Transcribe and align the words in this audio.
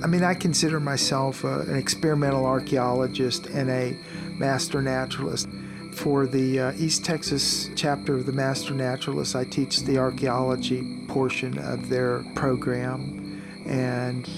I 0.00 0.06
mean, 0.06 0.22
I 0.22 0.34
consider 0.34 0.78
myself 0.78 1.44
uh, 1.44 1.60
an 1.60 1.76
experimental 1.76 2.46
archaeologist 2.46 3.46
and 3.46 3.68
a 3.68 3.96
master 4.38 4.80
naturalist. 4.80 5.48
For 5.92 6.28
the 6.28 6.60
uh, 6.60 6.72
East 6.76 7.04
Texas 7.04 7.70
chapter 7.74 8.14
of 8.14 8.24
the 8.24 8.32
Master 8.32 8.72
Naturalists, 8.74 9.34
I 9.34 9.42
teach 9.42 9.82
the 9.82 9.98
archaeology 9.98 11.04
portion 11.08 11.58
of 11.58 11.88
their 11.88 12.20
program, 12.36 13.42
and 13.66 14.28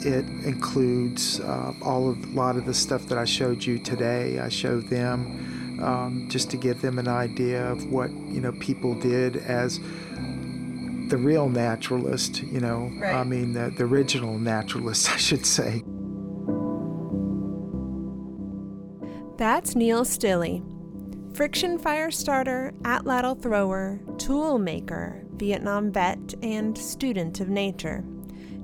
it 0.00 0.24
includes 0.44 1.38
uh, 1.38 1.72
all 1.80 2.10
of 2.10 2.24
a 2.24 2.28
lot 2.36 2.56
of 2.56 2.64
the 2.64 2.74
stuff 2.74 3.06
that 3.06 3.16
I 3.16 3.24
showed 3.24 3.64
you 3.64 3.78
today. 3.78 4.40
I 4.40 4.48
show 4.48 4.80
them 4.80 5.80
um, 5.80 6.28
just 6.28 6.50
to 6.50 6.56
give 6.56 6.82
them 6.82 6.98
an 6.98 7.06
idea 7.06 7.70
of 7.70 7.86
what 7.92 8.10
you 8.10 8.40
know 8.40 8.52
people 8.52 8.94
did 8.94 9.36
as 9.36 9.78
the 11.08 11.16
real 11.16 11.48
naturalist. 11.48 12.42
You 12.42 12.60
know, 12.60 12.90
Right. 12.98 13.14
I 13.14 13.24
mean 13.24 13.52
the, 13.52 13.72
the 13.76 13.84
original 13.84 14.38
naturalist, 14.38 15.10
I 15.12 15.16
should 15.16 15.46
say. 15.46 15.82
That's 19.36 19.74
Neil 19.74 20.04
Stilley, 20.04 20.62
friction 21.36 21.78
fire 21.78 22.12
starter, 22.12 22.72
atlatl 22.82 23.42
thrower, 23.42 24.00
tool 24.16 24.58
maker, 24.58 25.24
Vietnam 25.34 25.90
vet, 25.90 26.34
and 26.42 26.78
student 26.78 27.40
of 27.40 27.48
nature. 27.48 28.04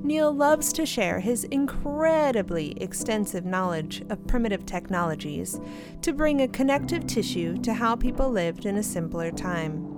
Neil 0.02 0.32
loves 0.32 0.72
to 0.72 0.86
share 0.86 1.20
his 1.20 1.44
incredibly 1.44 2.72
extensive 2.80 3.44
knowledge 3.44 4.02
of 4.08 4.26
primitive 4.26 4.64
technologies 4.64 5.60
to 6.00 6.12
bring 6.12 6.40
a 6.40 6.48
connective 6.48 7.06
tissue 7.06 7.58
to 7.58 7.74
how 7.74 7.94
people 7.96 8.30
lived 8.30 8.64
in 8.64 8.76
a 8.76 8.82
simpler 8.82 9.30
time. 9.30 9.89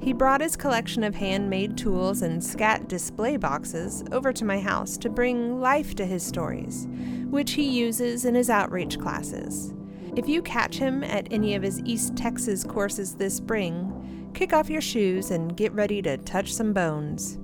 He 0.00 0.14
brought 0.14 0.40
his 0.40 0.56
collection 0.56 1.04
of 1.04 1.14
handmade 1.14 1.76
tools 1.76 2.22
and 2.22 2.42
scat 2.42 2.88
display 2.88 3.36
boxes 3.36 4.02
over 4.12 4.32
to 4.32 4.46
my 4.46 4.58
house 4.58 4.96
to 4.98 5.10
bring 5.10 5.60
life 5.60 5.94
to 5.96 6.06
his 6.06 6.22
stories, 6.22 6.88
which 7.28 7.52
he 7.52 7.68
uses 7.68 8.24
in 8.24 8.34
his 8.34 8.48
outreach 8.48 8.98
classes. 8.98 9.74
If 10.16 10.26
you 10.26 10.40
catch 10.40 10.76
him 10.76 11.04
at 11.04 11.30
any 11.30 11.54
of 11.54 11.62
his 11.62 11.80
East 11.80 12.16
Texas 12.16 12.64
courses 12.64 13.14
this 13.14 13.36
spring, 13.36 14.30
kick 14.32 14.54
off 14.54 14.70
your 14.70 14.80
shoes 14.80 15.30
and 15.30 15.54
get 15.54 15.72
ready 15.72 16.00
to 16.02 16.16
touch 16.16 16.54
some 16.54 16.72
bones. 16.72 17.38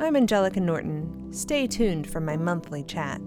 I'm 0.00 0.16
Angelica 0.16 0.60
Norton. 0.60 1.32
Stay 1.32 1.66
tuned 1.66 2.08
for 2.08 2.20
my 2.20 2.38
monthly 2.38 2.84
chat. 2.84 3.20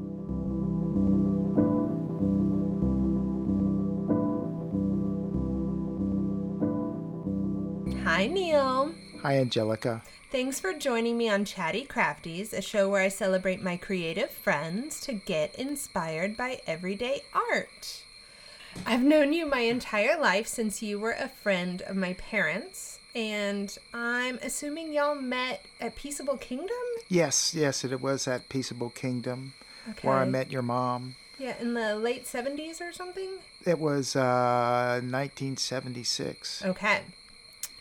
Hi, 8.22 8.28
Neil. 8.28 8.94
Hi, 9.24 9.40
Angelica. 9.40 10.04
Thanks 10.32 10.60
for 10.60 10.74
joining 10.74 11.18
me 11.18 11.28
on 11.28 11.44
Chatty 11.44 11.88
Crafties, 11.88 12.54
a 12.54 12.62
show 12.62 12.88
where 12.88 13.02
I 13.02 13.08
celebrate 13.08 13.64
my 13.64 13.78
creative 13.78 14.30
friends 14.30 15.02
to 15.06 15.14
get 15.14 15.56
inspired 15.56 16.38
by 16.38 16.62
everyday 16.68 17.24
art. 17.34 18.04
I've 18.86 19.02
known 19.02 19.34
you 19.34 19.48
my 19.48 19.62
entire 19.62 20.22
life 20.22 20.46
since 20.46 20.84
you 20.84 21.00
were 21.00 21.14
a 21.14 21.30
friend 21.30 21.82
of 21.82 21.96
my 21.96 22.14
parents, 22.14 23.00
and 23.16 23.76
I'm 23.92 24.38
assuming 24.44 24.94
y'all 24.94 25.16
met 25.16 25.66
at 25.80 25.96
Peaceable 25.96 26.38
Kingdom? 26.38 26.78
Yes, 27.10 27.56
yes, 27.56 27.84
it 27.84 28.02
was 28.02 28.28
at 28.28 28.50
Peaceable 28.50 28.92
Kingdom 28.92 29.54
where 30.04 30.18
I 30.18 30.26
met 30.26 30.52
your 30.52 30.62
mom. 30.62 31.16
Yeah, 31.40 31.56
in 31.60 31.74
the 31.74 31.96
late 31.96 32.26
70s 32.26 32.82
or 32.82 32.94
something? 32.94 33.40
It 33.66 33.80
was 33.80 34.16
uh, 34.16 35.00
1976. 35.02 36.64
Okay. 36.64 37.02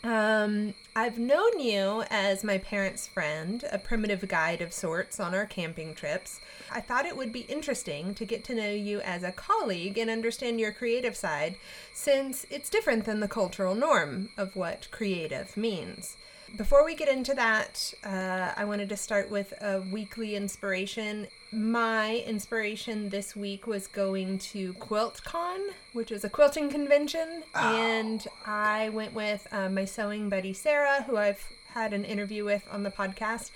Um, 0.03 0.73
I've 0.95 1.19
known 1.19 1.59
you 1.59 2.03
as 2.09 2.43
my 2.43 2.57
parents' 2.57 3.05
friend, 3.07 3.63
a 3.71 3.77
primitive 3.77 4.27
guide 4.27 4.61
of 4.61 4.73
sorts 4.73 5.19
on 5.19 5.35
our 5.35 5.45
camping 5.45 5.93
trips. 5.93 6.39
I 6.71 6.81
thought 6.81 7.05
it 7.05 7.15
would 7.15 7.31
be 7.31 7.41
interesting 7.41 8.15
to 8.15 8.25
get 8.25 8.43
to 8.45 8.55
know 8.55 8.71
you 8.71 8.99
as 9.01 9.21
a 9.21 9.31
colleague 9.31 9.99
and 9.99 10.09
understand 10.09 10.59
your 10.59 10.71
creative 10.71 11.15
side, 11.15 11.55
since 11.93 12.47
it's 12.49 12.69
different 12.69 13.05
than 13.05 13.19
the 13.19 13.27
cultural 13.27 13.75
norm 13.75 14.29
of 14.37 14.55
what 14.55 14.89
creative 14.89 15.55
means. 15.55 16.17
Before 16.57 16.83
we 16.83 16.95
get 16.95 17.07
into 17.07 17.33
that, 17.35 17.93
uh, 18.03 18.51
I 18.57 18.65
wanted 18.65 18.89
to 18.89 18.97
start 18.97 19.31
with 19.31 19.53
a 19.61 19.81
weekly 19.91 20.35
inspiration. 20.35 21.27
My 21.51 22.17
inspiration 22.27 23.09
this 23.09 23.35
week 23.35 23.67
was 23.67 23.87
going 23.87 24.37
to 24.39 24.73
QuiltCon, 24.73 25.59
which 25.93 26.11
is 26.11 26.25
a 26.25 26.29
quilting 26.29 26.69
convention, 26.69 27.43
and 27.55 28.27
I 28.45 28.89
went 28.89 29.13
with 29.13 29.47
uh, 29.51 29.69
my 29.69 29.85
sewing 29.85 30.27
buddy 30.29 30.51
Sarah, 30.53 31.03
who 31.03 31.15
I've 31.17 31.43
had 31.73 31.93
an 31.93 32.03
interview 32.03 32.43
with 32.43 32.67
on 32.69 32.83
the 32.83 32.91
podcast. 32.91 33.51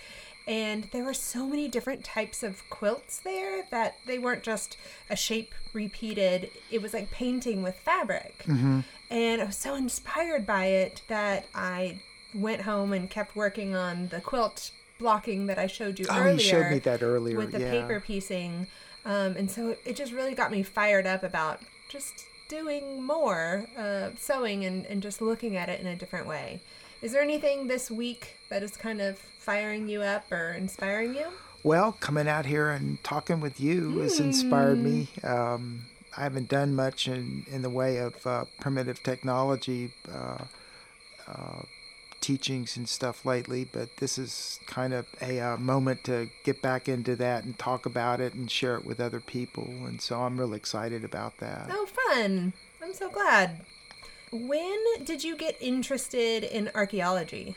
And 0.47 0.85
there 0.91 1.03
were 1.03 1.13
so 1.13 1.47
many 1.47 1.67
different 1.67 2.03
types 2.05 2.43
of 2.43 2.63
quilts 2.69 3.17
there 3.19 3.65
that 3.71 3.97
they 4.05 4.19
weren't 4.19 4.43
just 4.43 4.77
a 5.09 5.15
shape 5.15 5.53
repeated, 5.73 6.49
it 6.71 6.81
was 6.81 6.93
like 6.93 7.11
painting 7.11 7.61
with 7.61 7.75
fabric. 7.75 8.45
And 9.09 9.41
I 9.41 9.45
was 9.45 9.57
so 9.57 9.75
inspired 9.75 10.45
by 10.45 10.65
it 10.67 11.01
that 11.09 11.45
I 11.53 11.99
went 12.35 12.61
home 12.61 12.93
and 12.93 13.09
kept 13.09 13.35
working 13.35 13.75
on 13.75 14.09
the 14.09 14.21
quilt 14.21 14.71
blocking 14.99 15.47
that 15.47 15.57
I 15.57 15.67
showed 15.67 15.99
you 15.99 16.05
Oh, 16.09 16.19
earlier. 16.19 16.33
you 16.33 16.39
showed 16.39 16.71
me 16.71 16.79
that 16.79 17.03
earlier. 17.03 17.37
With 17.37 17.51
the 17.51 17.59
yeah. 17.59 17.71
paper 17.71 17.99
piecing. 17.99 18.67
Um, 19.05 19.35
and 19.37 19.49
so 19.51 19.75
it, 19.85 19.95
just 19.95 20.11
really 20.11 20.33
got 20.33 20.51
me 20.51 20.63
fired 20.63 21.05
up 21.05 21.23
about 21.23 21.59
just 21.89 22.25
doing 22.47 23.03
more 23.03 23.67
uh, 23.77 24.09
sewing 24.17 24.65
and, 24.65 24.85
and 24.85 25.01
just 25.01 25.21
looking 25.21 25.55
at 25.55 25.69
it 25.69 25.79
in 25.79 25.87
a 25.87 25.95
different 25.95 26.27
way. 26.27 26.61
Is 27.01 27.11
there 27.11 27.21
anything 27.21 27.67
this 27.67 27.91
week 27.91 28.37
that 28.49 28.63
is 28.63 28.77
kind 28.77 29.01
of 29.01 29.17
firing 29.17 29.87
you 29.87 30.01
up 30.01 30.31
or 30.31 30.53
inspiring 30.53 31.13
you? 31.13 31.27
Well, 31.63 31.91
coming 31.93 32.27
out 32.27 32.45
here 32.45 32.69
and 32.69 33.03
talking 33.03 33.41
with 33.41 33.59
you 33.59 33.99
has 33.99 34.19
inspired 34.19 34.79
me. 34.79 35.07
Hmm. 35.21 35.27
Um, 35.27 35.85
I 36.17 36.21
haven't 36.21 36.47
done 36.47 36.75
much 36.75 37.07
in, 37.07 37.45
in 37.51 37.61
the 37.61 37.69
way 37.69 37.97
of 37.97 38.25
uh, 38.25 38.45
primitive 38.59 39.03
technology 39.03 39.91
uh, 40.11 40.45
uh, 41.27 41.61
teachings 42.25 42.75
and 42.75 42.89
stuff 42.89 43.23
lately, 43.23 43.63
but 43.71 43.97
this 43.97 44.17
is 44.17 44.59
kind 44.65 44.93
of 44.95 45.05
a 45.21 45.39
uh, 45.39 45.57
moment 45.57 46.03
to 46.05 46.27
get 46.43 46.59
back 46.59 46.89
into 46.89 47.15
that 47.15 47.43
and 47.43 47.59
talk 47.59 47.85
about 47.85 48.19
it 48.19 48.33
and 48.33 48.49
share 48.49 48.75
it 48.75 48.83
with 48.83 48.99
other 48.99 49.19
people. 49.19 49.65
And 49.85 50.01
so 50.01 50.23
I'm 50.23 50.39
really 50.39 50.57
excited 50.57 51.03
about 51.03 51.37
that. 51.37 51.67
Oh, 51.69 51.85
fun. 51.85 52.53
I'm 52.81 52.95
so 52.95 53.11
glad. 53.11 53.63
When 54.31 55.03
did 55.03 55.23
you 55.23 55.37
get 55.37 55.55
interested 55.61 56.43
in 56.43 56.71
archaeology? 56.73 57.55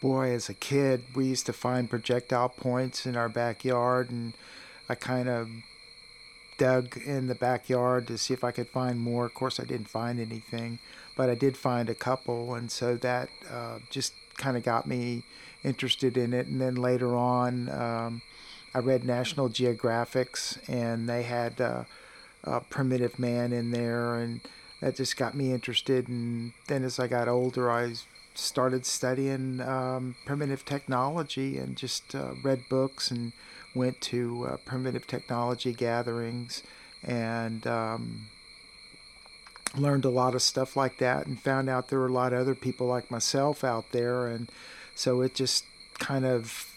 boy, 0.00 0.32
as 0.32 0.48
a 0.48 0.54
kid, 0.54 1.04
we 1.14 1.26
used 1.26 1.46
to 1.46 1.52
find 1.52 1.88
projectile 1.88 2.48
points 2.48 3.06
in 3.06 3.16
our 3.16 3.28
backyard, 3.28 4.10
and 4.10 4.34
I 4.88 4.96
kind 4.96 5.28
of 5.28 5.48
dug 6.58 6.96
in 6.96 7.28
the 7.28 7.36
backyard 7.36 8.08
to 8.08 8.18
see 8.18 8.34
if 8.34 8.42
I 8.42 8.50
could 8.50 8.68
find 8.68 8.98
more. 8.98 9.24
Of 9.26 9.34
course, 9.34 9.60
I 9.60 9.64
didn't 9.64 9.88
find 9.88 10.18
anything, 10.18 10.80
but 11.16 11.30
I 11.30 11.34
did 11.34 11.56
find 11.56 11.88
a 11.88 11.94
couple, 11.94 12.54
and 12.54 12.70
so 12.70 12.96
that 12.96 13.28
uh, 13.50 13.78
just 13.90 14.14
kind 14.36 14.56
of 14.56 14.62
got 14.62 14.86
me 14.86 15.24
interested 15.64 16.16
in 16.16 16.32
it. 16.32 16.46
And 16.46 16.60
then 16.60 16.74
later 16.74 17.14
on, 17.14 17.68
um, 17.68 18.22
I 18.74 18.78
read 18.78 19.04
National 19.04 19.48
Geographics, 19.48 20.58
and 20.68 21.08
they 21.08 21.22
had 21.22 21.60
uh, 21.60 21.84
Primitive 22.70 23.18
Man 23.18 23.52
in 23.52 23.70
there, 23.70 24.14
and 24.16 24.40
that 24.80 24.96
just 24.96 25.16
got 25.16 25.34
me 25.34 25.52
interested. 25.52 26.08
And 26.08 26.52
then 26.66 26.84
as 26.84 26.98
I 26.98 27.06
got 27.06 27.28
older, 27.28 27.70
I 27.70 27.94
started 28.34 28.86
studying 28.86 29.60
um, 29.60 30.16
primitive 30.24 30.64
technology 30.64 31.58
and 31.58 31.76
just 31.76 32.14
uh, 32.14 32.32
read 32.42 32.64
books 32.68 33.10
and 33.10 33.32
went 33.74 34.00
to 34.00 34.46
uh, 34.48 34.56
primitive 34.64 35.06
technology 35.06 35.72
gatherings 35.72 36.62
and 37.02 37.66
um, 37.66 38.28
learned 39.76 40.04
a 40.04 40.10
lot 40.10 40.34
of 40.34 40.42
stuff 40.42 40.76
like 40.76 40.98
that 40.98 41.26
and 41.26 41.40
found 41.40 41.68
out 41.68 41.88
there 41.88 41.98
were 41.98 42.06
a 42.06 42.12
lot 42.12 42.32
of 42.32 42.40
other 42.40 42.54
people 42.54 42.86
like 42.86 43.10
myself 43.10 43.64
out 43.64 43.92
there. 43.92 44.26
And 44.26 44.50
so 44.94 45.22
it 45.22 45.34
just 45.34 45.64
kind 45.98 46.24
of 46.24 46.68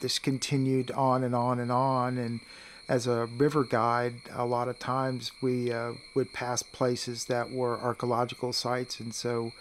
just 0.00 0.22
continued 0.22 0.90
on 0.92 1.22
and 1.22 1.34
on 1.34 1.60
and 1.60 1.70
on. 1.70 2.18
And 2.18 2.40
as 2.88 3.06
a 3.06 3.26
river 3.26 3.64
guide 3.64 4.14
a 4.32 4.44
lot 4.44 4.68
of 4.68 4.78
times 4.78 5.32
we 5.40 5.72
uh, 5.72 5.92
would 6.14 6.32
pass 6.32 6.62
places 6.62 7.26
that 7.26 7.50
were 7.50 7.78
archaeological 7.78 8.52
sites. 8.52 9.00
And 9.00 9.14
so 9.14 9.52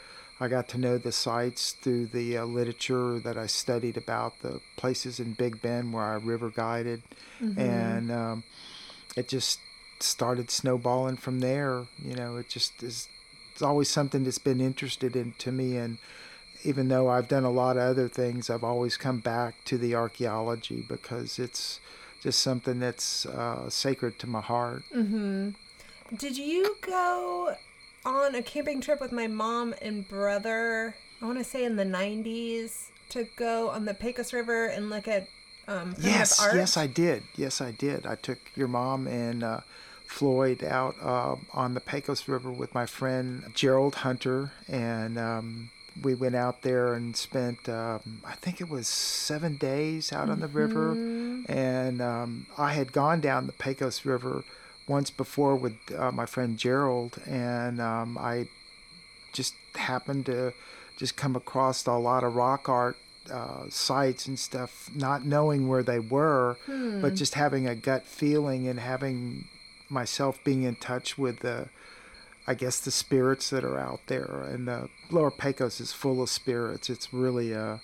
I 0.41 0.47
got 0.47 0.67
to 0.69 0.79
know 0.79 0.97
the 0.97 1.11
sites 1.11 1.73
through 1.73 2.07
the 2.07 2.37
uh, 2.37 2.45
literature 2.45 3.19
that 3.19 3.37
I 3.37 3.45
studied 3.45 3.95
about 3.95 4.39
the 4.41 4.59
places 4.75 5.19
in 5.19 5.33
Big 5.33 5.61
Bend 5.61 5.93
where 5.93 6.03
I 6.03 6.15
river 6.15 6.49
guided, 6.49 7.03
and 7.59 8.11
um, 8.11 8.43
it 9.15 9.27
just 9.27 9.59
started 10.03 10.49
snowballing 10.49 11.17
from 11.17 11.39
there. 11.39 11.85
You 12.03 12.15
know, 12.15 12.37
it 12.37 12.49
just 12.49 12.81
is. 12.83 13.07
It's 13.53 13.61
always 13.61 13.89
something 13.89 14.23
that's 14.23 14.37
been 14.37 14.61
interested 14.61 15.15
in 15.15 15.33
to 15.39 15.51
me, 15.51 15.77
and 15.77 15.97
even 16.63 16.87
though 16.87 17.09
I've 17.09 17.27
done 17.27 17.43
a 17.43 17.51
lot 17.51 17.77
of 17.77 17.83
other 17.83 18.07
things, 18.07 18.49
I've 18.49 18.63
always 18.63 18.97
come 18.97 19.19
back 19.19 19.55
to 19.65 19.77
the 19.77 19.93
archaeology 19.95 20.85
because 20.87 21.37
it's 21.37 21.79
just 22.21 22.39
something 22.39 22.79
that's 22.79 23.25
uh, 23.25 23.69
sacred 23.69 24.19
to 24.19 24.27
my 24.27 24.41
heart. 24.41 24.83
Did 24.93 26.37
you 26.37 26.75
go 26.81 27.55
on 28.05 28.35
a 28.35 28.41
camping 28.41 28.81
trip 28.81 28.99
with 29.01 29.11
my 29.11 29.27
mom 29.27 29.73
and 29.81 30.07
brother? 30.07 30.95
I 31.21 31.25
want 31.25 31.37
to 31.37 31.43
say 31.43 31.65
in 31.65 31.75
the 31.75 31.85
90s 31.85 32.89
to 33.09 33.27
go 33.35 33.69
on 33.69 33.85
the 33.85 33.93
Pecos 33.93 34.33
River 34.33 34.65
and 34.67 34.89
look 34.89 35.07
at 35.07 35.27
um, 35.67 35.95
Yes, 35.99 36.41
yes, 36.53 36.77
I 36.77 36.87
did. 36.87 37.23
Yes, 37.35 37.61
I 37.61 37.71
did. 37.71 38.05
I 38.05 38.15
took 38.15 38.39
your 38.55 38.67
mom 38.67 39.07
and 39.07 39.43
uh, 39.43 39.61
Floyd 40.11 40.63
out 40.63 40.95
uh, 41.01 41.35
on 41.53 41.73
the 41.73 41.79
Pecos 41.79 42.27
River 42.27 42.51
with 42.51 42.73
my 42.75 42.85
friend 42.85 43.43
Gerald 43.55 43.95
Hunter, 43.95 44.51
and 44.67 45.17
um, 45.17 45.71
we 46.03 46.13
went 46.13 46.35
out 46.35 46.61
there 46.61 46.93
and 46.93 47.15
spent, 47.15 47.67
um, 47.69 48.21
I 48.25 48.33
think 48.33 48.59
it 48.61 48.69
was 48.69 48.87
seven 48.87 49.55
days 49.55 50.11
out 50.11 50.29
on 50.29 50.39
the 50.39 50.47
river. 50.47 50.91
And 51.47 52.01
um, 52.01 52.45
I 52.57 52.73
had 52.73 52.91
gone 52.91 53.21
down 53.21 53.47
the 53.47 53.53
Pecos 53.53 54.05
River 54.05 54.43
once 54.87 55.09
before 55.09 55.55
with 55.55 55.77
uh, 55.97 56.11
my 56.11 56.25
friend 56.25 56.57
Gerald, 56.57 57.17
and 57.25 57.79
um, 57.81 58.17
I 58.17 58.49
just 59.33 59.55
happened 59.75 60.25
to 60.27 60.53
just 60.97 61.15
come 61.15 61.35
across 61.35 61.85
a 61.87 61.93
lot 61.93 62.23
of 62.23 62.35
rock 62.35 62.67
art 62.69 62.97
uh, 63.31 63.63
sites 63.69 64.27
and 64.27 64.37
stuff, 64.37 64.89
not 64.93 65.25
knowing 65.25 65.67
where 65.67 65.83
they 65.83 65.99
were, 65.99 66.57
but 67.01 67.15
just 67.15 67.35
having 67.35 67.65
a 67.67 67.75
gut 67.75 68.05
feeling 68.05 68.67
and 68.67 68.79
having 68.79 69.47
myself 69.91 70.43
being 70.43 70.63
in 70.63 70.75
touch 70.75 71.17
with 71.17 71.39
the, 71.39 71.69
I 72.47 72.53
guess, 72.53 72.79
the 72.79 72.91
spirits 72.91 73.49
that 73.49 73.63
are 73.63 73.77
out 73.77 74.01
there. 74.07 74.45
And 74.49 74.67
the 74.67 74.89
Lower 75.09 75.31
Pecos 75.31 75.79
is 75.79 75.91
full 75.93 76.21
of 76.21 76.29
spirits. 76.29 76.89
It's 76.89 77.13
really 77.13 77.51
a, 77.51 77.81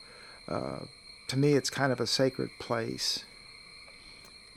uh, 0.47 0.79
to 1.27 1.37
me, 1.37 1.53
it's 1.53 1.69
kind 1.69 1.91
of 1.91 1.99
a 1.99 2.07
sacred 2.07 2.49
place. 2.59 3.25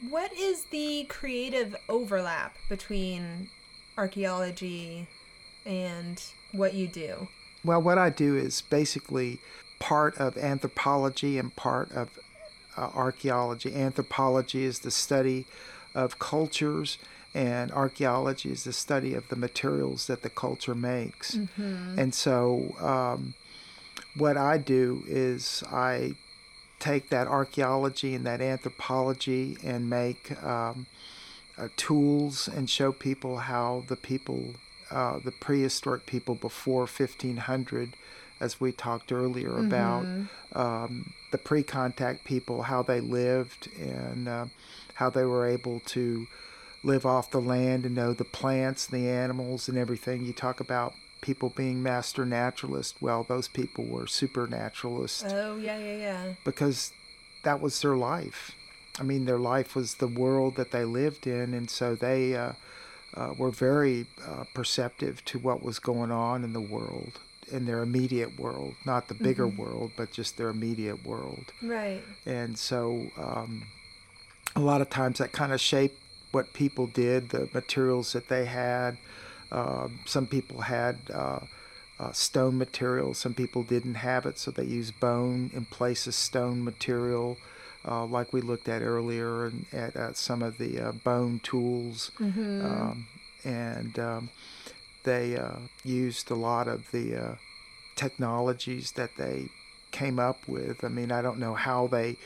What 0.08 0.32
is 0.32 0.64
the 0.70 1.05
creative 1.08 1.76
overlap 1.88 2.56
between 2.69 3.50
archaeology 3.99 5.08
and 5.67 6.23
what 6.52 6.73
you 6.73 6.88
do? 6.88 7.29
Well, 7.62 7.82
what 7.82 7.99
I 7.99 8.08
do 8.08 8.37
is 8.37 8.62
basically 8.62 9.41
part 9.79 10.17
of 10.17 10.38
anthropology 10.38 11.38
and 11.38 11.55
part 11.55 11.93
of 11.93 12.19
uh, 12.76 12.91
archaeology. 12.94 13.75
Anthropology 13.75 14.64
is 14.64 14.79
the 14.79 14.91
study 14.91 15.44
of 15.94 16.19
cultures, 16.19 16.99
and 17.35 17.71
archaeology 17.73 18.50
is 18.50 18.65
the 18.65 18.73
study 18.73 19.15
of 19.15 19.29
the 19.29 19.37
materials 19.37 20.06
that 20.09 20.23
the 20.23 20.31
culture 20.31 20.75
makes. 20.75 21.35
And 21.99 22.15
so, 22.15 22.75
um, 22.81 23.35
what 24.17 24.37
I 24.37 24.59
do 24.59 25.05
is 25.06 25.62
I 25.71 26.15
take 26.81 27.11
that 27.11 27.29
archaeology 27.29 28.15
and 28.15 28.27
that 28.27 28.41
anthropology 28.41 29.56
and 29.62 29.88
make 29.88 30.43
um, 30.43 30.87
uh, 31.59 31.69
tools 31.77 32.49
and 32.49 32.69
show 32.69 32.91
people 32.91 33.37
how 33.38 33.85
the 33.88 33.97
people, 33.97 34.55
uh, 34.91 35.21
the 35.25 35.31
prehistoric 35.31 36.06
people 36.06 36.35
before 36.35 36.87
1500, 36.87 37.94
as 38.41 38.61
we 38.61 38.73
talked 38.73 39.12
earlier 39.12 39.59
about, 39.59 40.05
um, 40.55 41.12
the 41.31 41.38
pre 41.38 41.62
contact 41.62 42.25
people, 42.25 42.62
how 42.62 42.83
they 42.83 43.00
lived 43.00 43.69
and 43.79 44.26
uh, 44.26 44.47
how 44.94 45.11
they 45.11 45.25
were 45.25 45.47
able 45.47 45.81
to 45.81 46.26
live 46.82 47.05
off 47.05 47.31
the 47.31 47.41
land 47.41 47.85
and 47.85 47.94
know 47.94 48.12
the 48.12 48.25
plants, 48.25 48.87
the 48.87 49.09
animals, 49.09 49.69
and 49.69 49.77
everything. 49.77 50.25
You 50.25 50.32
talk 50.32 50.61
about 50.61 50.94
people 51.21 51.50
being 51.55 51.82
master 51.82 52.25
naturalists. 52.25 53.00
Well, 53.00 53.25
those 53.29 53.49
people 53.49 53.85
were 53.85 54.06
supernaturalists 54.06 55.25
Oh, 55.27 55.56
yeah, 55.56 55.79
yeah, 55.79 55.97
yeah. 55.97 56.35
because 56.44 56.93
that 57.44 57.61
was 57.61 57.81
their 57.82 57.97
life. 57.97 58.53
I 58.99 59.03
mean, 59.03 59.25
their 59.25 59.38
life 59.38 59.75
was 59.77 59.94
the 59.94 60.06
world 60.09 60.56
that 60.56 60.71
they 60.73 60.85
lived 60.85 61.27
in, 61.27 61.55
and 61.55 61.71
so 61.71 61.94
they 61.94 62.35
uh, 62.35 62.53
uh, 63.15 63.35
were 63.38 63.50
very 63.50 64.06
uh, 64.26 64.44
perceptive 64.55 65.25
to 65.26 65.38
what 65.38 65.62
was 65.62 65.79
going 65.79 66.11
on 66.11 66.44
in 66.44 66.53
the 66.53 66.61
world, 66.61 67.21
in 67.50 67.67
their 67.67 67.83
immediate 67.83 68.38
world, 68.38 68.75
not 68.85 69.09
the 69.09 69.15
bigger 69.15 69.47
world, 69.47 69.93
but 69.97 70.11
just 70.12 70.37
their 70.37 70.49
immediate 70.49 71.05
world. 71.05 71.53
Right. 71.62 72.03
And 72.26 72.59
so, 72.59 73.06
um, 73.17 73.67
a 74.56 74.61
lot 74.61 74.81
of 74.81 74.91
times 74.91 75.19
that 75.19 75.33
kind 75.33 75.53
of 75.53 75.61
shaped 75.61 75.99
what 76.32 76.53
people 76.53 76.87
did, 76.87 77.31
the 77.31 77.49
materials 77.53 78.12
that 78.12 78.29
they 78.29 78.44
had. 78.47 78.97
Um 79.53 80.00
some 80.06 80.27
people 80.27 80.61
had 80.62 80.97
uh, 81.12 81.41
uh, 81.99 82.12
stone 82.12 82.56
material, 82.56 83.12
some 83.12 83.35
people 83.35 83.62
didn't 83.62 83.97
have 83.97 84.25
it, 84.25 84.38
so 84.38 84.50
they 84.50 84.65
used 84.65 84.99
bone 85.00 85.50
in 85.53 85.67
place 85.67 86.06
of 86.06 86.15
stone 86.15 86.65
material, 86.65 87.37
uh, 87.87 88.05
like 88.06 88.32
we 88.32 88.41
looked 88.41 88.69
at 88.69 88.81
earlier, 88.81 89.47
and 89.47 89.67
at, 89.73 89.94
at 89.97 90.17
some 90.17 90.43
of 90.43 90.56
the 90.56 90.81
uh, 90.81 90.93
bone 90.93 91.41
tools. 91.43 92.11
Um, 92.65 93.06
and 93.44 93.99
um, 93.99 94.31
they 95.05 95.37
uh, 95.37 95.56
used 95.85 96.31
a 96.31 96.35
lot 96.35 96.69
of 96.69 96.91
the 96.91 97.17
uh, 97.17 97.35
technologies 97.97 98.93
that 98.93 99.11
they 99.19 99.49
came 99.91 100.19
up 100.19 100.38
with. 100.49 100.83
I 100.85 100.88
mean, 100.88 101.12
I 101.12 101.21
don't 101.21 101.38
know 101.38 101.55
how 101.55 101.87
they 101.87 102.17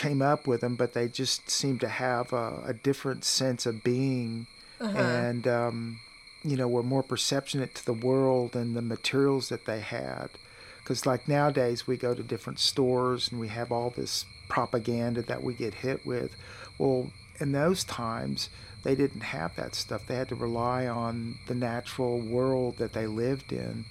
came 0.00 0.22
up 0.22 0.46
with 0.46 0.62
them, 0.62 0.76
but 0.76 0.94
they 0.94 1.08
just 1.08 1.50
seem 1.50 1.78
to 1.78 1.88
have 1.88 2.32
a, 2.32 2.62
a 2.64 2.72
different 2.72 3.22
sense 3.22 3.66
of 3.66 3.84
being, 3.84 4.46
and 4.80 5.46
um, 5.46 6.00
you 6.42 6.56
know, 6.56 6.66
were 6.66 6.82
more 6.82 7.02
perceptionate 7.02 7.74
to 7.74 7.84
the 7.84 7.92
world 7.92 8.56
and 8.56 8.74
the 8.74 8.80
materials 8.80 9.50
that 9.50 9.66
they 9.66 9.80
had. 9.80 10.30
Because 10.78 11.04
like 11.04 11.28
nowadays, 11.28 11.86
we 11.86 11.98
go 11.98 12.14
to 12.14 12.22
different 12.22 12.58
stores 12.58 13.30
and 13.30 13.38
we 13.38 13.48
have 13.48 13.70
all 13.70 13.90
this 13.90 14.24
propaganda 14.48 15.20
that 15.20 15.42
we 15.42 15.52
get 15.52 15.74
hit 15.74 16.06
with. 16.06 16.34
Well, 16.78 17.10
in 17.38 17.52
those 17.52 17.84
times, 17.84 18.48
they 18.82 18.94
didn't 18.94 19.20
have 19.20 19.54
that 19.56 19.74
stuff. 19.74 20.06
They 20.06 20.16
had 20.16 20.30
to 20.30 20.34
rely 20.34 20.86
on 20.86 21.36
the 21.46 21.54
natural 21.54 22.20
world 22.20 22.78
that 22.78 22.94
they 22.94 23.06
lived 23.06 23.52
in 23.52 23.84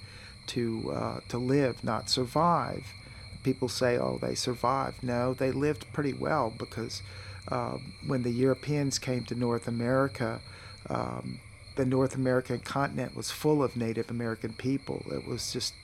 to 0.48 0.90
uh, 0.92 1.20
to 1.28 1.38
live, 1.38 1.84
not 1.84 2.10
survive. 2.10 2.84
People 3.42 3.68
say, 3.68 3.96
"Oh, 3.98 4.18
they 4.20 4.34
survived." 4.34 5.02
No, 5.02 5.34
they 5.34 5.50
lived 5.52 5.92
pretty 5.92 6.12
well 6.12 6.52
because 6.56 7.02
uh, 7.48 7.78
when 8.06 8.22
the 8.22 8.30
Europeans 8.30 8.98
came 8.98 9.24
to 9.24 9.34
North 9.34 9.66
America, 9.66 10.40
um, 10.88 11.40
the 11.76 11.84
North 11.84 12.14
American 12.14 12.58
continent 12.60 13.16
was 13.16 13.30
full 13.30 13.62
of 13.62 13.76
Native 13.76 14.10
American 14.10 14.52
people. 14.52 15.04
It 15.10 15.26
was 15.26 15.52
just 15.52 15.74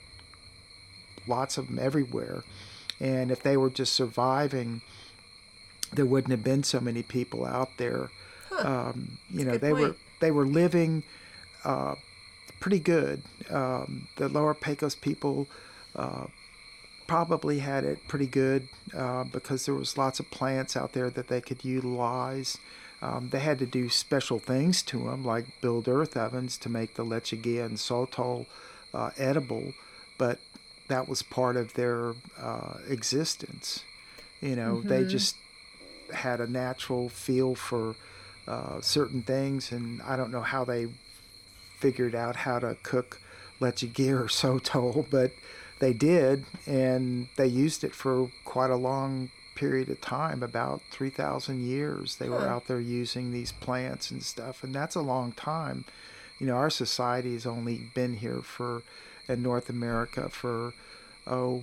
lots 1.27 1.59
of 1.59 1.67
them 1.67 1.79
everywhere, 1.79 2.43
and 3.01 3.31
if 3.31 3.43
they 3.43 3.57
were 3.57 3.71
just 3.71 3.93
surviving, 3.95 4.83
there 5.93 6.07
wouldn't 6.07 6.31
have 6.31 6.45
been 6.45 6.63
so 6.63 6.81
many 6.81 7.03
people 7.03 7.45
out 7.45 7.71
there. 7.79 8.11
Um, 8.59 9.19
you 9.31 9.45
know, 9.45 9.59
they 9.59 9.73
were 9.73 9.97
they 10.21 10.31
were 10.31 10.47
living 10.47 11.03
uh, 11.65 11.95
pretty 12.61 12.79
good. 12.79 13.23
Um, 13.51 14.09
the 14.17 14.29
Lower 14.29 14.55
Pecos 14.55 14.95
people 14.95 15.47
uh, 15.95 16.27
probably 17.07 17.61
had 17.61 17.85
it 17.85 18.07
pretty 18.09 18.27
good 18.27 18.69
uh, 18.95 19.25
because 19.25 19.67
there 19.67 19.75
was 19.75 19.97
lots 19.97 20.21
of 20.21 20.31
plants 20.31 20.77
out 20.77 20.93
there 20.93 21.11
that 21.11 21.29
they 21.29 21.41
could 21.41 21.65
utilize. 21.65 22.59
Um, 23.03 23.29
they 23.31 23.41
had 23.41 23.59
to 23.59 23.67
do 23.67 23.89
special 23.89 24.39
things 24.39 24.83
to 24.85 25.05
them, 25.05 25.25
like 25.25 25.61
build 25.61 25.89
earth 25.89 26.17
ovens 26.17 26.57
to 26.59 26.69
make 26.69 26.95
the 26.95 27.05
lechuguilla 27.05 27.67
and 27.67 27.77
sotol 27.77 28.47
uh, 28.95 29.11
edible, 29.19 29.73
but 30.19 30.39
that 30.89 31.09
was 31.09 31.23
part 31.23 31.57
of 31.57 31.75
their 31.75 32.15
uh, 32.41 32.79
existence. 32.89 33.85
You 34.41 34.57
know, 34.57 34.81
they 34.81 35.05
just 35.05 35.37
had 36.13 36.41
a 36.41 36.47
natural 36.47 37.09
feel 37.09 37.55
for 37.55 37.97
uh, 38.47 38.81
certain 38.81 39.23
things, 39.23 39.73
and 39.73 40.01
I 40.03 40.17
don't 40.17 40.31
know 40.31 40.43
how 40.43 40.65
they 40.65 40.89
figured 41.81 42.15
out 42.15 42.37
how 42.37 42.59
to 42.59 42.77
cook 42.83 43.21
lechuguilla 43.61 44.21
or 44.21 44.25
sotol, 44.25 45.07
but 45.11 45.33
they 45.79 45.93
did, 45.93 46.45
and 46.67 47.29
they 47.37 47.47
used 47.47 47.85
it 47.85 47.95
for 47.95 48.31
quite 48.45 48.71
a 48.71 48.77
long 48.77 49.31
period 49.55 49.89
of 49.89 50.01
time 50.01 50.43
about 50.43 50.83
3,000 50.91 51.67
years. 51.67 52.17
They 52.17 52.29
were 52.29 52.47
out 52.49 52.67
there 52.67 52.81
using 52.81 53.33
these 53.33 53.53
plants 53.53 54.11
and 54.11 54.23
stuff, 54.23 54.63
and 54.63 54.75
that's 54.75 54.95
a 54.95 55.01
long 55.01 55.33
time. 55.33 55.85
You 56.39 56.47
know, 56.47 56.57
our 56.57 56.71
society 56.71 57.33
has 57.33 57.47
only 57.47 57.91
been 57.95 58.17
here 58.17 58.43
for, 58.43 58.83
in 59.29 59.43
North 59.43 59.71
America 59.71 60.29
for, 60.29 60.75
oh, 61.27 61.63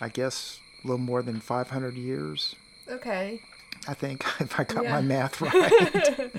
I 0.00 0.08
guess 0.08 0.58
a 0.82 0.86
little 0.86 0.98
more 0.98 1.22
than 1.22 1.40
500 1.40 1.94
years. 1.94 2.56
Okay. 2.88 3.40
I 3.86 3.94
think, 3.94 4.24
if 4.40 4.58
I 4.58 4.64
got 4.64 4.82
Yeah. 4.84 4.92
my 4.92 5.00
math 5.00 5.40
right. 5.40 6.30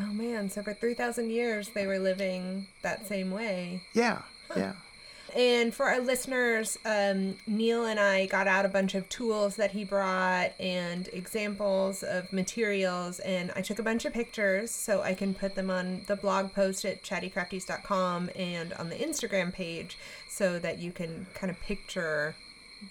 Oh 0.00 0.12
man, 0.12 0.48
so 0.50 0.62
for 0.62 0.74
3,000 0.74 1.30
years 1.30 1.68
they 1.68 1.86
were 1.86 1.98
living 1.98 2.66
that 2.82 3.06
same 3.06 3.30
way. 3.30 3.82
yeah, 3.92 4.22
yeah. 4.56 4.72
And 5.34 5.74
for 5.74 5.86
our 5.86 6.00
listeners, 6.00 6.78
um, 6.84 7.36
Neil 7.44 7.86
and 7.86 7.98
I 7.98 8.26
got 8.26 8.46
out 8.46 8.64
a 8.64 8.68
bunch 8.68 8.94
of 8.94 9.08
tools 9.08 9.56
that 9.56 9.72
he 9.72 9.82
brought 9.82 10.52
and 10.60 11.08
examples 11.12 12.04
of 12.04 12.32
materials, 12.32 13.18
and 13.18 13.50
I 13.56 13.60
took 13.60 13.80
a 13.80 13.82
bunch 13.82 14.04
of 14.04 14.12
pictures 14.12 14.70
so 14.70 15.02
I 15.02 15.12
can 15.14 15.34
put 15.34 15.56
them 15.56 15.70
on 15.70 16.02
the 16.06 16.14
blog 16.14 16.52
post 16.52 16.84
at 16.84 17.02
chattycrafties.com 17.02 18.30
and 18.36 18.72
on 18.74 18.90
the 18.90 18.96
Instagram 18.96 19.52
page 19.52 19.98
so 20.28 20.60
that 20.60 20.78
you 20.78 20.92
can 20.92 21.26
kind 21.34 21.50
of 21.50 21.60
picture 21.60 22.36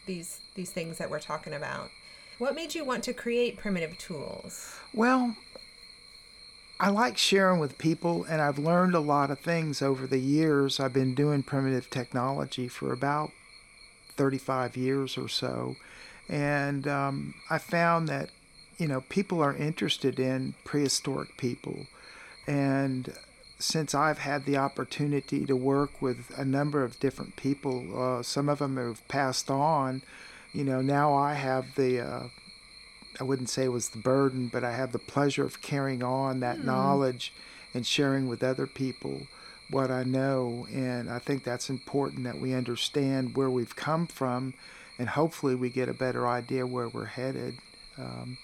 these 0.06 0.40
these 0.56 0.72
things 0.72 0.98
that 0.98 1.10
we're 1.10 1.20
talking 1.20 1.54
about. 1.54 1.92
What 2.40 2.56
made 2.56 2.76
you 2.76 2.84
want 2.84 3.04
to 3.06 3.14
create 3.14 3.58
primitive 3.58 3.98
tools? 3.98 4.76
Well, 4.94 5.38
I 6.80 6.90
like 6.90 7.18
sharing 7.18 7.60
with 7.60 7.78
people, 7.78 8.26
and 8.26 8.42
I've 8.42 8.58
learned 8.58 8.96
a 8.96 9.00
lot 9.00 9.32
of 9.32 9.40
things 9.40 9.82
over 9.82 10.08
the 10.08 10.20
years. 10.20 10.80
I've 10.80 10.94
been 10.94 11.16
doing 11.16 11.44
primitive 11.44 11.90
technology 11.90 12.68
for 12.68 12.92
about 12.92 13.32
35 14.16 14.78
years 14.78 15.18
or 15.18 15.28
so, 15.28 15.76
And 16.30 16.88
um, 16.88 17.36
I 17.50 17.58
found 17.58 18.08
that, 18.08 18.30
you 18.78 18.88
know, 18.88 19.02
people 19.02 19.42
are 19.42 19.56
interested 19.56 20.20
in 20.20 20.56
prehistoric 20.64 21.38
people. 21.38 21.88
And 22.48 23.14
since 23.60 23.94
I've 23.94 24.20
had 24.20 24.46
the 24.46 24.58
opportunity 24.58 25.46
to 25.46 25.56
work 25.56 26.02
with 26.02 26.32
a 26.38 26.46
number 26.46 26.84
of 26.84 27.00
different 27.00 27.36
people, 27.36 27.86
uh, 28.00 28.24
some 28.24 28.50
of 28.50 28.60
them 28.60 28.78
have 28.78 29.08
passed 29.08 29.50
on, 29.50 30.02
you 30.54 30.64
know, 30.64 30.82
now 30.82 31.14
I 31.14 31.34
have 31.34 31.76
the, 31.76 32.00
uh, 32.00 32.24
I 33.20 33.24
wouldn't 33.24 33.50
say 33.50 33.66
it 33.66 33.72
was 33.72 33.90
the 33.90 34.00
burden, 34.00 34.48
but 34.48 34.64
I 34.64 34.74
have 34.74 34.92
the 34.92 35.00
pleasure 35.00 35.44
of 35.44 35.62
carrying 35.62 36.04
on 36.04 36.40
that 36.40 36.58
mm. 36.58 36.66
knowledge 36.66 37.34
and 37.74 37.86
sharing 37.86 38.28
with 38.28 38.44
other 38.44 38.68
people 38.68 39.28
what 39.70 39.92
I 39.92 40.04
know. 40.04 40.68
And 40.72 41.10
I 41.10 41.20
think 41.20 41.44
that's 41.44 41.70
important 41.70 42.24
that 42.24 42.40
we 42.40 42.54
understand 42.54 43.36
where 43.36 43.50
we've 43.50 43.76
come 43.76 44.08
from 44.08 44.54
and 45.00 45.10
hopefully 45.10 45.56
we 45.56 45.70
get 45.70 45.90
a 45.90 45.94
better 45.94 46.28
idea 46.28 46.68
where 46.68 46.88
we're 46.88 47.06
headed. 47.06 47.58
Um, 47.98 48.38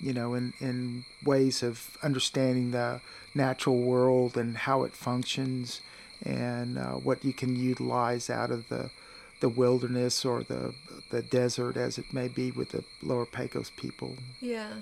you 0.00 0.12
know, 0.12 0.34
in, 0.34 0.52
in 0.60 1.04
ways 1.24 1.62
of 1.62 1.96
understanding 2.02 2.70
the 2.70 3.00
natural 3.34 3.78
world 3.78 4.36
and 4.36 4.56
how 4.56 4.84
it 4.84 4.92
functions 4.92 5.80
and 6.24 6.78
uh, 6.78 6.92
what 6.92 7.24
you 7.24 7.32
can 7.32 7.56
utilize 7.56 8.30
out 8.30 8.50
of 8.50 8.68
the 8.68 8.90
the 9.40 9.48
wilderness 9.48 10.24
or 10.24 10.42
the 10.42 10.74
the 11.10 11.22
desert 11.22 11.76
as 11.76 11.98
it 11.98 12.12
may 12.12 12.28
be 12.28 12.50
with 12.50 12.70
the 12.70 12.84
lower 13.02 13.24
Pecos 13.24 13.70
people. 13.76 14.16
Yeah. 14.40 14.72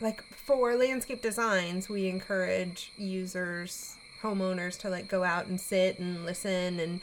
Like 0.00 0.22
for 0.22 0.74
landscape 0.76 1.22
designs, 1.22 1.88
we 1.88 2.08
encourage 2.08 2.92
users, 2.96 3.96
homeowners 4.22 4.78
to 4.80 4.90
like 4.90 5.08
go 5.08 5.24
out 5.24 5.46
and 5.46 5.60
sit 5.60 5.98
and 5.98 6.24
listen 6.24 6.80
and 6.80 7.00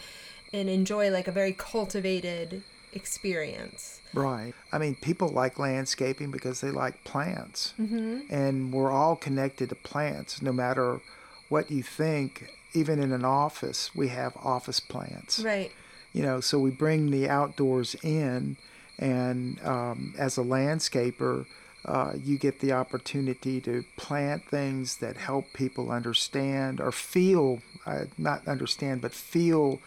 and 0.51 0.69
enjoy 0.69 1.11
like 1.11 1.27
a 1.27 1.31
very 1.31 1.53
cultivated 1.53 2.63
experience. 2.93 4.01
Right. 4.13 4.53
I 4.71 4.77
mean, 4.79 4.95
people 4.95 5.29
like 5.29 5.59
landscaping 5.59 6.31
because 6.31 6.61
they 6.61 6.71
like 6.71 7.03
plants. 7.03 7.73
Mm-hmm. 7.79 8.33
And 8.33 8.73
we're 8.73 8.91
all 8.91 9.15
connected 9.15 9.69
to 9.69 9.75
plants 9.75 10.41
no 10.41 10.51
matter 10.51 11.01
what 11.49 11.69
you 11.69 11.83
think. 11.83 12.49
Even 12.73 12.99
in 12.99 13.11
an 13.11 13.25
office, 13.25 13.95
we 13.95 14.09
have 14.09 14.37
office 14.37 14.79
plants. 14.79 15.39
Right. 15.39 15.71
You 16.19 16.25
know, 16.25 16.39
so 16.41 16.59
we 16.59 16.71
bring 16.71 17.11
the 17.11 17.29
outdoors 17.29 17.95
in, 18.03 18.57
and 18.97 19.59
um, 19.63 20.13
as 20.17 20.37
a 20.37 20.41
landscaper, 20.41 21.45
uh, 21.85 22.13
you 22.21 22.37
get 22.37 22.59
the 22.59 22.73
opportunity 22.73 23.61
to 23.61 23.85
plant 23.95 24.43
things 24.49 24.97
that 24.97 25.15
help 25.17 25.53
people 25.53 25.91
understand 25.91 26.81
or 26.81 26.91
feel, 26.91 27.61
uh, 27.85 28.05
not 28.17 28.47
understand, 28.47 29.01
but 29.01 29.13
feel 29.13 29.79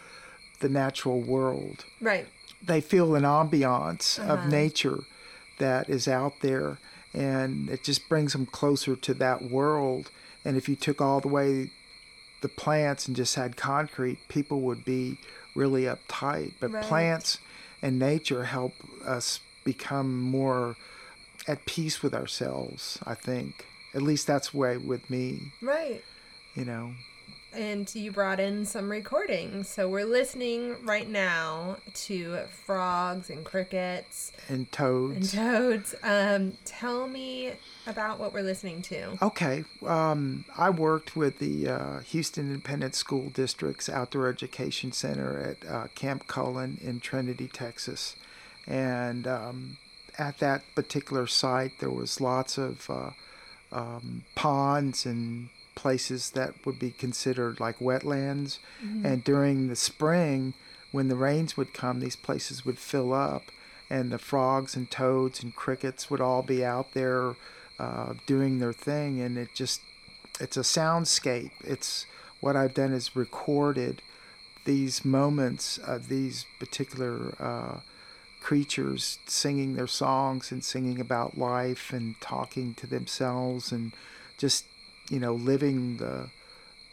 the 0.59 0.69
natural 0.69 1.21
world. 1.21 1.85
Right 2.01 2.27
they 2.65 2.81
feel 2.81 3.15
an 3.15 3.23
ambiance 3.23 4.19
uh-huh. 4.19 4.33
of 4.33 4.47
nature 4.47 4.99
that 5.59 5.89
is 5.89 6.07
out 6.07 6.33
there 6.41 6.77
and 7.13 7.69
it 7.69 7.83
just 7.83 8.09
brings 8.09 8.33
them 8.33 8.45
closer 8.45 8.95
to 8.95 9.13
that 9.13 9.43
world 9.43 10.09
and 10.45 10.57
if 10.57 10.67
you 10.67 10.75
took 10.75 11.01
all 11.01 11.19
the 11.19 11.27
way 11.27 11.69
the 12.41 12.49
plants 12.49 13.07
and 13.07 13.15
just 13.15 13.35
had 13.35 13.55
concrete 13.55 14.17
people 14.27 14.61
would 14.61 14.83
be 14.83 15.17
really 15.55 15.83
uptight 15.83 16.53
but 16.59 16.71
right. 16.71 16.83
plants 16.83 17.39
and 17.81 17.99
nature 17.99 18.45
help 18.45 18.73
us 19.05 19.39
become 19.63 20.21
more 20.21 20.75
at 21.47 21.65
peace 21.65 22.01
with 22.01 22.13
ourselves 22.13 22.99
i 23.05 23.13
think. 23.13 23.65
At 23.93 24.01
least 24.01 24.25
that's 24.25 24.49
the 24.49 24.57
way 24.57 24.77
with 24.77 25.07
me. 25.09 25.53
Right. 25.61 26.03
You 26.55 26.65
know 26.65 26.93
and 27.53 27.93
you 27.93 28.11
brought 28.11 28.39
in 28.39 28.65
some 28.65 28.89
recordings. 28.89 29.69
So 29.69 29.87
we're 29.87 30.05
listening 30.05 30.75
right 30.85 31.09
now 31.09 31.77
to 31.93 32.39
frogs 32.65 33.29
and 33.29 33.45
crickets 33.45 34.31
and 34.49 34.71
toads. 34.71 35.33
And 35.33 35.47
toads. 35.47 35.95
Um, 36.03 36.57
tell 36.65 37.07
me 37.07 37.53
about 37.87 38.19
what 38.19 38.33
we're 38.33 38.43
listening 38.43 38.81
to. 38.83 39.17
Okay. 39.21 39.63
Um, 39.85 40.45
I 40.57 40.69
worked 40.69 41.15
with 41.15 41.39
the 41.39 41.69
uh, 41.69 41.99
Houston 41.99 42.49
Independent 42.49 42.95
School 42.95 43.29
District's 43.29 43.89
Outdoor 43.89 44.27
Education 44.27 44.91
Center 44.91 45.39
at 45.39 45.69
uh, 45.69 45.87
Camp 45.95 46.27
Cullen 46.27 46.79
in 46.81 46.99
Trinity, 46.99 47.47
Texas. 47.47 48.15
And 48.65 49.27
um, 49.27 49.77
at 50.17 50.39
that 50.39 50.63
particular 50.75 51.27
site, 51.27 51.79
there 51.79 51.89
was 51.89 52.21
lots 52.21 52.57
of 52.57 52.89
uh, 52.89 53.11
um, 53.71 54.23
ponds 54.35 55.05
and 55.05 55.49
places 55.75 56.31
that 56.31 56.65
would 56.65 56.79
be 56.79 56.91
considered 56.91 57.59
like 57.59 57.79
wetlands. 57.79 58.59
Mm-hmm. 58.83 59.05
And 59.05 59.23
during 59.23 59.67
the 59.67 59.75
spring, 59.75 60.53
when 60.91 61.07
the 61.07 61.15
rains 61.15 61.57
would 61.57 61.73
come, 61.73 61.99
these 61.99 62.15
places 62.15 62.65
would 62.65 62.77
fill 62.77 63.13
up, 63.13 63.43
and 63.89 64.11
the 64.11 64.19
frogs 64.19 64.75
and 64.75 64.89
toads 64.89 65.43
and 65.43 65.55
crickets 65.55 66.09
would 66.09 66.21
all 66.21 66.41
be 66.41 66.63
out 66.63 66.93
there 66.93 67.35
uh, 67.79 68.13
doing 68.25 68.59
their 68.59 68.73
thing. 68.73 69.19
And 69.19 69.37
it 69.37 69.49
just, 69.55 69.81
it's 70.39 70.57
a 70.57 70.61
soundscape. 70.61 71.51
It's 71.63 72.05
what 72.39 72.55
I've 72.55 72.73
done 72.73 72.93
is 72.93 73.15
recorded 73.15 74.01
these 74.65 75.03
moments 75.03 75.77
of 75.77 76.07
these 76.07 76.45
particular 76.59 77.35
uh, 77.39 77.79
creatures 78.41 79.19
singing 79.25 79.75
their 79.75 79.87
songs 79.87 80.51
and 80.51 80.63
singing 80.63 80.99
about 80.99 81.37
life 81.37 81.91
and 81.91 82.19
talking 82.21 82.73
to 82.75 82.85
themselves 82.85 83.71
and 83.71 83.93
just 84.37 84.65
you 85.09 85.19
know, 85.19 85.33
living 85.33 85.97
the 85.97 86.29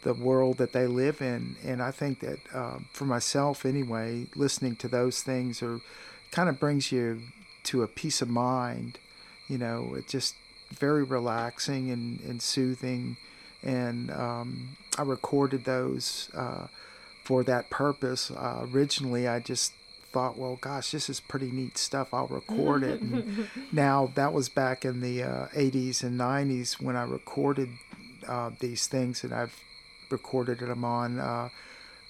the 0.03 0.13
world 0.13 0.57
that 0.57 0.73
they 0.73 0.87
live 0.87 1.21
in. 1.21 1.55
And 1.63 1.81
I 1.81 1.91
think 1.91 2.19
that 2.21 2.39
um, 2.53 2.87
for 2.91 3.05
myself, 3.05 3.65
anyway, 3.65 4.25
listening 4.35 4.75
to 4.77 4.87
those 4.87 5.21
things 5.21 5.61
are 5.61 5.79
kind 6.31 6.49
of 6.49 6.59
brings 6.59 6.91
you 6.91 7.21
to 7.65 7.83
a 7.83 7.87
peace 7.87 8.21
of 8.21 8.29
mind. 8.29 8.97
You 9.47 9.57
know, 9.57 9.93
it's 9.95 10.11
just 10.11 10.35
very 10.71 11.03
relaxing 11.03 11.91
and, 11.91 12.19
and 12.21 12.41
soothing. 12.41 13.17
And 13.63 14.09
um, 14.11 14.77
I 14.97 15.03
recorded 15.03 15.65
those 15.65 16.29
uh, 16.33 16.67
for 17.23 17.43
that 17.43 17.69
purpose. 17.69 18.31
Uh, 18.31 18.65
originally, 18.73 19.27
I 19.27 19.39
just 19.39 19.73
thought, 20.11 20.37
well, 20.37 20.57
gosh, 20.59 20.91
this 20.91 21.09
is 21.09 21.19
pretty 21.19 21.51
neat 21.51 21.77
stuff. 21.77 22.13
I'll 22.13 22.27
record 22.27 22.83
it. 22.83 23.01
And 23.01 23.47
now 23.71 24.11
that 24.15 24.33
was 24.33 24.49
back 24.49 24.83
in 24.83 25.01
the 25.01 25.23
uh, 25.23 25.47
80s 25.49 26.03
and 26.03 26.19
90s 26.19 26.81
when 26.81 26.95
I 26.95 27.03
recorded 27.03 27.69
uh, 28.27 28.51
these 28.59 28.87
things, 28.87 29.23
and 29.23 29.33
I've 29.33 29.59
recorded 30.09 30.59
them 30.59 30.83
on 30.83 31.19
uh, 31.19 31.49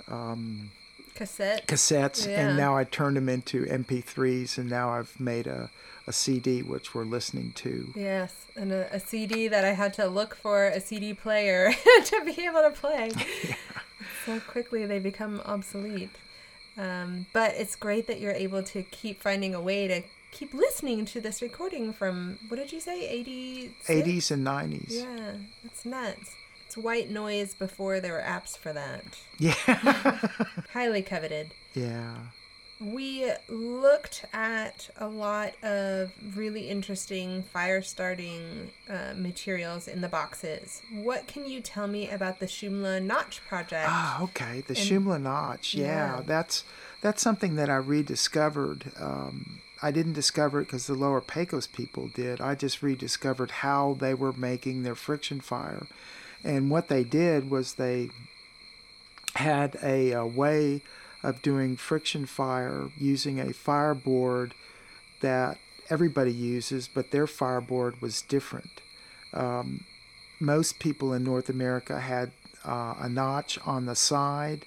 um, 0.07 0.71
cassette 1.15 1.67
cassettes, 1.67 2.27
yeah. 2.27 2.47
and 2.47 2.57
now 2.57 2.75
I 2.75 2.83
turned 2.83 3.17
them 3.17 3.29
into 3.29 3.65
MP3s, 3.65 4.57
and 4.57 4.69
now 4.69 4.91
I've 4.91 5.19
made 5.19 5.47
a, 5.47 5.69
a 6.07 6.13
CD 6.13 6.61
which 6.61 6.93
we're 6.93 7.05
listening 7.05 7.51
to. 7.55 7.93
Yes, 7.95 8.45
and 8.55 8.71
a, 8.71 8.93
a 8.93 8.99
CD 8.99 9.47
that 9.47 9.63
I 9.63 9.73
had 9.73 9.93
to 9.95 10.07
look 10.07 10.35
for 10.35 10.65
a 10.65 10.79
CD 10.79 11.13
player 11.13 11.71
to 12.05 12.21
be 12.25 12.45
able 12.45 12.61
to 12.61 12.71
play. 12.71 13.11
yeah. 13.43 13.55
So 14.25 14.39
quickly 14.39 14.85
they 14.85 14.99
become 14.99 15.41
obsolete. 15.45 16.09
Um, 16.77 17.25
but 17.33 17.53
it's 17.55 17.75
great 17.75 18.07
that 18.07 18.19
you're 18.19 18.31
able 18.31 18.63
to 18.63 18.83
keep 18.83 19.21
finding 19.21 19.53
a 19.53 19.61
way 19.61 19.87
to 19.87 20.01
keep 20.31 20.53
listening 20.53 21.05
to 21.05 21.21
this 21.21 21.41
recording 21.41 21.93
from 21.93 22.39
what 22.47 22.57
did 22.57 22.71
you 22.71 22.79
say 22.79 23.23
80s 23.23 23.71
80s 23.85 24.31
and 24.31 24.45
90s 24.45 24.91
yeah 24.91 25.33
that's 25.63 25.85
nuts. 25.85 26.35
It's 26.71 26.77
white 26.77 27.09
noise 27.09 27.53
before 27.53 27.99
there 27.99 28.13
were 28.13 28.21
apps 28.21 28.57
for 28.57 28.71
that. 28.71 29.03
Yeah. 29.37 29.53
Highly 30.73 31.01
coveted. 31.01 31.53
Yeah. 31.73 32.15
We 32.79 33.29
looked 33.49 34.25
at 34.31 34.89
a 34.95 35.05
lot 35.05 35.51
of 35.63 36.13
really 36.33 36.69
interesting 36.69 37.43
fire 37.43 37.81
starting 37.81 38.71
uh, 38.89 39.15
materials 39.17 39.89
in 39.89 39.99
the 39.99 40.07
boxes. 40.07 40.81
What 40.93 41.27
can 41.27 41.45
you 41.45 41.59
tell 41.59 41.87
me 41.87 42.09
about 42.09 42.39
the 42.39 42.45
Shumla 42.45 43.03
Notch 43.03 43.41
project? 43.49 43.87
Ah, 43.89 44.23
okay, 44.23 44.61
the 44.61 44.69
and, 44.69 44.77
Shumla 44.77 45.21
Notch. 45.21 45.75
Yeah, 45.75 45.85
yeah, 45.85 46.21
that's 46.25 46.63
that's 47.01 47.21
something 47.21 47.55
that 47.57 47.69
I 47.69 47.75
rediscovered 47.75 48.93
um, 48.97 49.59
I 49.81 49.91
didn't 49.91 50.13
discover 50.13 50.61
it 50.61 50.65
because 50.65 50.87
the 50.87 50.93
Lower 50.93 51.21
Pecos 51.21 51.67
people 51.67 52.07
did. 52.07 52.39
I 52.39 52.55
just 52.55 52.83
rediscovered 52.83 53.51
how 53.51 53.97
they 53.99 54.13
were 54.13 54.33
making 54.33 54.83
their 54.83 54.95
friction 54.95 55.41
fire. 55.41 55.87
And 56.43 56.69
what 56.69 56.87
they 56.87 57.03
did 57.03 57.49
was 57.49 57.73
they 57.73 58.09
had 59.35 59.77
a, 59.81 60.11
a 60.11 60.25
way 60.25 60.81
of 61.23 61.41
doing 61.41 61.77
friction 61.77 62.25
fire 62.25 62.89
using 62.97 63.39
a 63.39 63.53
fireboard 63.53 64.53
that 65.21 65.57
everybody 65.89 66.33
uses, 66.33 66.87
but 66.87 67.11
their 67.11 67.27
fireboard 67.27 68.01
was 68.01 68.21
different. 68.21 68.81
Um, 69.33 69.85
most 70.39 70.79
people 70.79 71.13
in 71.13 71.23
North 71.23 71.49
America 71.49 71.99
had 71.99 72.31
uh, 72.65 72.95
a 72.99 73.09
notch 73.09 73.59
on 73.65 73.85
the 73.85 73.95
side 73.95 74.65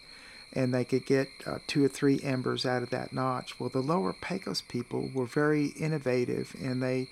and 0.55 0.73
they 0.73 0.85
could 0.85 1.05
get 1.05 1.29
uh, 1.47 1.59
two 1.67 1.85
or 1.85 1.89
three 1.89 2.21
embers 2.23 2.65
out 2.65 2.83
of 2.83 2.91
that 2.91 3.13
notch. 3.13 3.59
Well, 3.59 3.69
the 3.69 3.83
lower 3.83 4.13
Pecos 4.13 4.61
people 4.61 5.11
were 5.13 5.27
very 5.27 5.67
innovative 5.69 6.55
and 6.63 6.83
they 6.83 7.09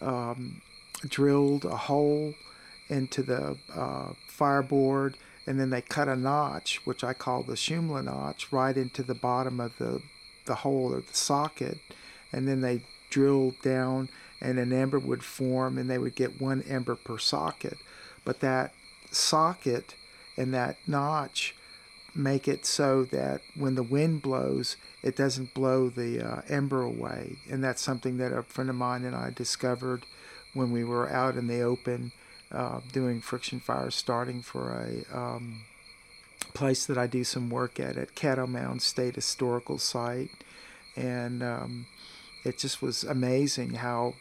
um, 0.00 0.62
drilled 1.06 1.64
a 1.64 1.76
hole 1.76 2.34
into 2.88 3.22
the 3.22 3.56
uh, 3.74 4.12
fireboard 4.26 5.16
and 5.46 5.60
then 5.60 5.70
they 5.70 5.82
cut 5.82 6.08
a 6.08 6.16
notch, 6.16 6.80
which 6.84 7.04
I 7.04 7.12
call 7.12 7.42
the 7.42 7.54
Shumla 7.54 8.04
notch, 8.04 8.52
right 8.52 8.76
into 8.76 9.02
the 9.02 9.14
bottom 9.14 9.60
of 9.60 9.76
the, 9.78 10.02
the 10.46 10.56
hole 10.56 10.94
or 10.94 11.00
the 11.00 11.14
socket. 11.14 11.78
And 12.32 12.46
then 12.46 12.60
they 12.60 12.82
drilled 13.10 13.60
down 13.62 14.10
and 14.40 14.58
an 14.58 14.72
ember 14.72 14.98
would 14.98 15.22
form 15.22 15.78
and 15.78 15.88
they 15.88 15.98
would 15.98 16.14
get 16.14 16.40
one 16.40 16.62
ember 16.62 16.94
per 16.94 17.18
socket. 17.18 17.78
But 18.24 18.40
that 18.40 18.72
socket 19.10 19.94
and 20.36 20.52
that 20.54 20.76
notch 20.86 21.54
make 22.18 22.48
it 22.48 22.66
so 22.66 23.04
that 23.04 23.40
when 23.54 23.76
the 23.76 23.82
wind 23.82 24.20
blows, 24.20 24.76
it 25.02 25.16
doesn't 25.16 25.54
blow 25.54 25.88
the 25.88 26.20
uh, 26.20 26.42
ember 26.48 26.82
away. 26.82 27.36
And 27.50 27.62
that's 27.62 27.80
something 27.80 28.18
that 28.18 28.32
a 28.32 28.42
friend 28.42 28.68
of 28.68 28.76
mine 28.76 29.04
and 29.04 29.14
I 29.14 29.30
discovered 29.30 30.04
when 30.52 30.72
we 30.72 30.84
were 30.84 31.08
out 31.08 31.36
in 31.36 31.46
the 31.46 31.62
open 31.62 32.12
uh, 32.50 32.80
doing 32.92 33.20
friction 33.20 33.60
fires, 33.60 33.94
starting 33.94 34.42
for 34.42 34.72
a 34.72 35.16
um, 35.16 35.62
place 36.54 36.86
that 36.86 36.98
I 36.98 37.06
do 37.06 37.22
some 37.22 37.50
work 37.50 37.78
at, 37.78 37.96
at 37.96 38.14
Caddo 38.14 38.48
Mound 38.48 38.82
State 38.82 39.14
Historical 39.14 39.78
Site. 39.78 40.30
And 40.96 41.42
um, 41.42 41.86
it 42.44 42.58
just 42.58 42.82
was 42.82 43.04
amazing 43.04 43.74
how 43.74 44.14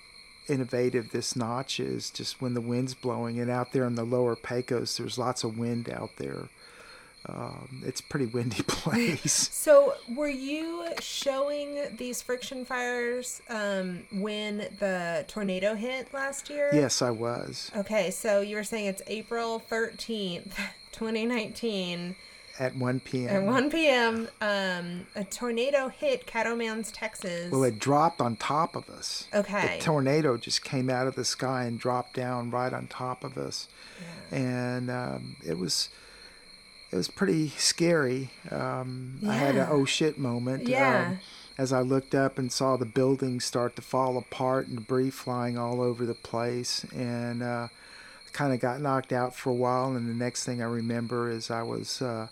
innovative 0.48 1.12
this 1.12 1.36
notch 1.36 1.80
is 1.80 2.10
just 2.10 2.42
when 2.42 2.54
the 2.54 2.62
wind's 2.62 2.94
blowing 2.94 3.39
and 3.39 3.50
out 3.50 3.74
there 3.74 3.86
in 3.86 3.96
the 3.96 4.04
lower 4.06 4.34
pecos 4.34 4.96
there's 4.96 5.18
lots 5.18 5.44
of 5.44 5.58
wind 5.58 5.89
out 5.89 6.12
there 6.16 6.48
um, 7.25 7.83
it's 7.86 8.00
a 8.00 8.03
pretty 8.03 8.25
windy 8.25 8.63
place 8.67 9.50
so 9.51 9.93
were 10.15 10.27
you 10.27 10.86
showing 11.00 11.77
these 11.97 12.21
friction 12.21 12.63
fires 12.63 13.41
um, 13.50 14.03
when 14.13 14.57
the 14.79 15.25
tornado 15.27 15.75
hit 15.75 16.13
last 16.13 16.50
year 16.50 16.69
yes 16.74 17.01
i 17.01 17.09
was 17.09 17.71
okay 17.75 18.12
so 18.12 18.41
you 18.41 18.55
were 18.55 18.63
saying 18.63 18.86
it's 18.86 19.01
april 19.07 19.62
13th 19.69 20.53
2019 20.91 22.15
at 22.59 22.75
1 22.75 23.00
p.m. 23.01 23.29
At 23.29 23.43
1 23.43 23.69
p.m., 23.69 24.27
um, 24.41 25.05
a 25.15 25.24
tornado 25.24 25.89
hit 25.89 26.31
Mounds, 26.33 26.91
Texas. 26.91 27.51
Well, 27.51 27.63
it 27.63 27.77
dropped 27.77 28.19
on 28.19 28.36
top 28.36 28.75
of 28.75 28.89
us. 28.89 29.27
Okay. 29.33 29.77
The 29.77 29.83
tornado 29.83 30.38
just 30.38 30.63
came 30.63 30.89
out 30.89 31.07
of 31.07 31.15
the 31.15 31.25
sky 31.25 31.65
and 31.65 31.79
dropped 31.79 32.15
down 32.15 32.50
right 32.50 32.74
on 32.74 32.88
top 32.88 33.24
of 33.24 33.38
us, 33.38 33.67
yeah. 34.31 34.38
and 34.38 34.89
um, 34.89 35.36
it 35.45 35.57
was 35.57 35.89
it 36.91 36.96
was 36.96 37.08
pretty 37.08 37.50
scary. 37.50 38.32
Um, 38.50 39.17
yeah. 39.22 39.32
I 39.32 39.34
had 39.34 39.56
an 39.56 39.67
oh 39.70 39.86
shit 39.86 40.17
moment. 40.17 40.67
Yeah. 40.67 41.08
Um, 41.08 41.20
as 41.58 41.74
I 41.74 41.82
looked 41.82 42.13
up 42.13 42.38
and 42.38 42.51
saw 42.51 42.77
the 42.77 42.86
buildings 42.86 43.44
start 43.44 43.75
to 43.77 43.82
fall 43.82 44.17
apart 44.17 44.67
and 44.67 44.77
debris 44.77 45.10
flying 45.10 45.58
all 45.58 45.82
over 45.82 46.06
the 46.06 46.13
place, 46.13 46.86
and 46.96 47.41
uh, 47.41 47.67
kind 48.32 48.53
of 48.53 48.60
got 48.60 48.79
knocked 48.79 49.12
out 49.12 49.36
for 49.36 49.50
a 49.50 49.56
while. 49.56 49.96
And 49.96 50.08
the 50.08 50.13
next 50.13 50.46
thing 50.46 50.62
I 50.62 50.65
remember 50.65 51.32
is 51.32 51.50
I 51.50 51.63
was 51.63 52.01
uh, 52.01 52.27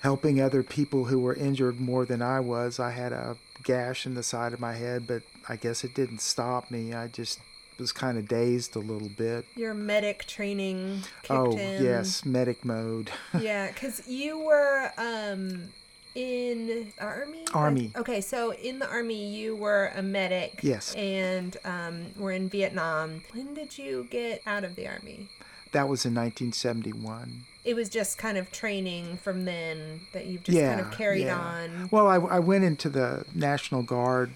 helping 0.00 0.40
other 0.40 0.62
people 0.64 1.04
who 1.04 1.20
were 1.20 1.34
injured 1.34 1.80
more 1.80 2.04
than 2.04 2.20
I 2.22 2.40
was. 2.40 2.80
I 2.80 2.90
had 2.90 3.12
a 3.12 3.36
gash 3.62 4.04
in 4.04 4.14
the 4.14 4.22
side 4.22 4.52
of 4.52 4.60
my 4.60 4.74
head, 4.74 5.06
but 5.06 5.22
I 5.48 5.56
guess 5.56 5.84
it 5.84 5.94
didn't 5.94 6.20
stop 6.20 6.70
me. 6.70 6.92
I 6.92 7.06
just 7.06 7.38
was 7.78 7.92
kind 7.92 8.18
of 8.18 8.28
dazed 8.28 8.76
a 8.76 8.78
little 8.78 9.08
bit. 9.08 9.44
Your 9.54 9.74
medic 9.74 10.26
training 10.26 11.02
kicked 11.22 11.30
oh, 11.30 11.56
in. 11.56 11.82
yes, 11.82 12.24
medic 12.24 12.64
mode. 12.64 13.10
yeah, 13.40 13.68
because 13.68 14.06
you 14.06 14.38
were 14.38 14.92
um, 14.98 15.68
in 16.14 16.92
army. 16.98 17.44
Army. 17.52 17.92
okay, 17.96 18.20
so 18.20 18.52
in 18.52 18.78
the 18.78 18.88
army, 18.88 19.28
you 19.28 19.54
were 19.56 19.92
a 19.94 20.02
medic. 20.02 20.60
Yes. 20.62 20.94
And 20.94 21.56
um, 21.64 22.06
were 22.16 22.32
in 22.32 22.48
Vietnam. 22.48 23.22
When 23.32 23.54
did 23.54 23.76
you 23.78 24.06
get 24.10 24.42
out 24.46 24.64
of 24.64 24.76
the 24.76 24.88
army? 24.88 25.28
That 25.72 25.88
was 25.88 26.06
in 26.06 26.14
1971 26.14 27.44
it 27.66 27.74
was 27.74 27.88
just 27.88 28.16
kind 28.16 28.38
of 28.38 28.50
training 28.52 29.16
from 29.16 29.44
then 29.44 30.00
that 30.12 30.26
you've 30.26 30.44
just 30.44 30.56
yeah, 30.56 30.76
kind 30.76 30.80
of 30.80 30.92
carried 30.92 31.24
yeah. 31.24 31.36
on. 31.36 31.88
Well, 31.90 32.06
I, 32.06 32.14
I 32.14 32.38
went 32.38 32.62
into 32.62 32.88
the 32.88 33.26
National 33.34 33.82
Guard 33.82 34.30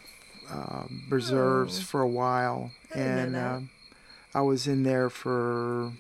uh, 0.51 0.85
reserves 1.09 1.79
oh. 1.79 1.83
for 1.83 2.01
a 2.01 2.09
while, 2.09 2.73
I 2.95 2.99
and 2.99 3.37
uh, 3.37 3.61
I 4.35 4.41
was 4.43 4.67
in 4.67 4.83
there 4.83 5.11
for, 5.11 5.93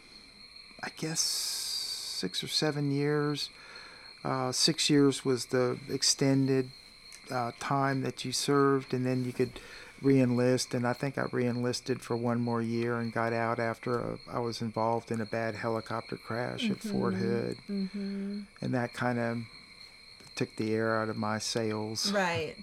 I 0.82 0.88
guess, 0.96 1.20
six 1.20 2.42
or 2.44 2.48
seven 2.48 2.92
years. 2.92 3.50
Uh, 4.24 4.52
six 4.52 4.90
years 4.90 5.24
was 5.24 5.46
the 5.46 5.78
extended 5.88 6.70
uh, 7.30 7.52
time 7.58 8.02
that 8.02 8.24
you 8.24 8.32
served, 8.32 8.92
and 8.92 9.06
then 9.06 9.24
you 9.24 9.32
could 9.32 9.60
reenlist, 10.02 10.74
and 10.74 10.86
I 10.86 10.92
think 10.92 11.18
I 11.18 11.22
reenlisted 11.24 12.00
for 12.00 12.16
one 12.16 12.40
more 12.40 12.62
year 12.62 12.98
and 12.98 13.12
got 13.12 13.32
out 13.32 13.58
after 13.58 13.98
a, 13.98 14.18
I 14.30 14.38
was 14.38 14.60
involved 14.60 15.10
in 15.10 15.20
a 15.20 15.26
bad 15.26 15.54
helicopter 15.54 16.16
crash 16.16 16.64
mm-hmm. 16.64 16.72
at 16.72 16.78
Fort. 16.78 17.14
Hood, 17.14 17.56
mm-hmm. 17.68 18.40
and 18.60 18.74
that 18.74 18.92
kind 18.92 19.18
of 19.18 19.38
took 20.34 20.54
the 20.56 20.74
air 20.74 21.00
out 21.00 21.08
of 21.08 21.16
my 21.16 21.38
sails. 21.38 22.12
Right. 22.12 22.56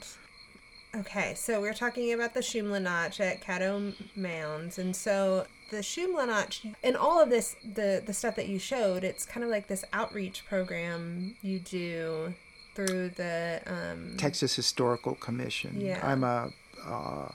Okay, 0.96 1.34
so 1.36 1.62
we're 1.62 1.74
talking 1.74 2.14
about 2.14 2.34
the 2.34 2.40
Shumla 2.40 2.82
Notch 2.82 3.20
at 3.20 3.42
Caddo 3.42 3.94
Mounds, 4.16 4.80
and 4.80 4.96
so 4.96 5.46
the 5.70 5.78
Shumla 5.78 6.28
Notch 6.28 6.66
and 6.84 6.96
all 6.96 7.22
of 7.22 7.30
this, 7.30 7.56
the 7.64 8.02
the 8.06 8.14
stuff 8.14 8.36
that 8.36 8.48
you 8.48 8.58
showed, 8.58 9.04
it's 9.04 9.26
kind 9.26 9.44
of 9.44 9.50
like 9.50 9.68
this 9.68 9.84
outreach 9.94 10.46
program 10.48 11.36
you 11.42 11.60
do 11.60 12.34
through 12.74 13.10
the 13.10 13.62
um, 13.66 14.16
Texas 14.18 14.56
Historical 14.56 15.16
Commission. 15.16 15.82
Yeah. 15.82 16.00
I'm 16.04 16.24
a 16.24 16.52
uh, 16.86 17.32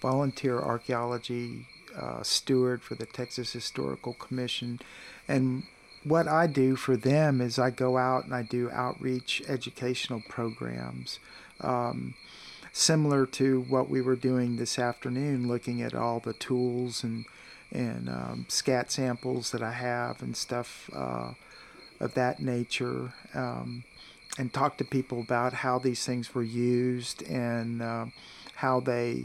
volunteer 0.00 0.58
archaeology 0.58 1.66
uh, 1.96 2.22
steward 2.22 2.82
for 2.82 2.94
the 2.94 3.06
Texas 3.06 3.52
Historical 3.52 4.14
Commission. 4.14 4.80
And 5.26 5.64
what 6.04 6.28
I 6.28 6.46
do 6.46 6.76
for 6.76 6.96
them 6.96 7.40
is 7.40 7.58
I 7.58 7.70
go 7.70 7.96
out 7.96 8.24
and 8.24 8.34
I 8.34 8.42
do 8.42 8.70
outreach 8.70 9.42
educational 9.48 10.22
programs. 10.28 11.18
Um, 11.60 12.14
similar 12.72 13.26
to 13.26 13.60
what 13.68 13.88
we 13.88 14.00
were 14.00 14.16
doing 14.16 14.56
this 14.56 14.78
afternoon, 14.78 15.46
looking 15.46 15.82
at 15.82 15.94
all 15.94 16.20
the 16.20 16.32
tools 16.32 17.04
and 17.04 17.26
and 17.70 18.10
um, 18.10 18.44
scat 18.48 18.92
samples 18.92 19.50
that 19.50 19.62
I 19.62 19.72
have 19.72 20.20
and 20.20 20.36
stuff 20.36 20.90
uh, 20.92 21.32
of 22.00 22.12
that 22.14 22.38
nature, 22.38 23.14
um, 23.34 23.84
and 24.38 24.52
talk 24.52 24.76
to 24.76 24.84
people 24.84 25.20
about 25.20 25.54
how 25.54 25.78
these 25.78 26.04
things 26.04 26.34
were 26.34 26.42
used 26.42 27.22
and 27.22 27.80
uh, 27.80 28.06
how 28.56 28.80
they 28.80 29.24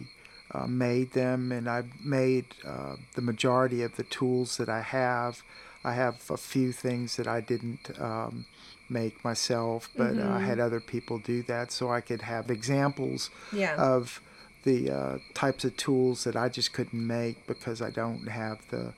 uh, 0.51 0.65
made 0.65 1.11
them, 1.11 1.51
and 1.51 1.69
I've 1.69 1.89
made 2.03 2.45
uh, 2.65 2.95
the 3.15 3.21
majority 3.21 3.83
of 3.83 3.97
the 3.97 4.03
tools 4.03 4.55
that 4.57 4.69
I 4.69 4.81
have. 4.81 5.43
I 5.83 5.93
have 5.93 6.21
a 6.29 6.37
few 6.37 6.71
things 6.71 7.17
that 7.17 7.27
I 7.27 7.41
didn't 7.41 7.99
um, 7.99 8.45
make 8.89 9.23
myself, 9.23 9.89
but 9.95 10.13
mm-hmm. 10.13 10.31
I 10.31 10.41
had 10.41 10.59
other 10.59 10.79
people 10.79 11.19
do 11.19 11.43
that 11.43 11.71
so 11.71 11.91
I 11.91 12.01
could 12.01 12.21
have 12.21 12.49
examples 12.49 13.29
yeah. 13.51 13.75
of 13.75 14.21
the 14.63 14.91
uh, 14.91 15.17
types 15.33 15.63
of 15.63 15.77
tools 15.77 16.23
that 16.23 16.35
I 16.35 16.49
just 16.49 16.73
couldn't 16.73 17.05
make 17.05 17.47
because 17.47 17.81
I 17.81 17.89
don't 17.89 18.27
have 18.27 18.67
the 18.69 18.93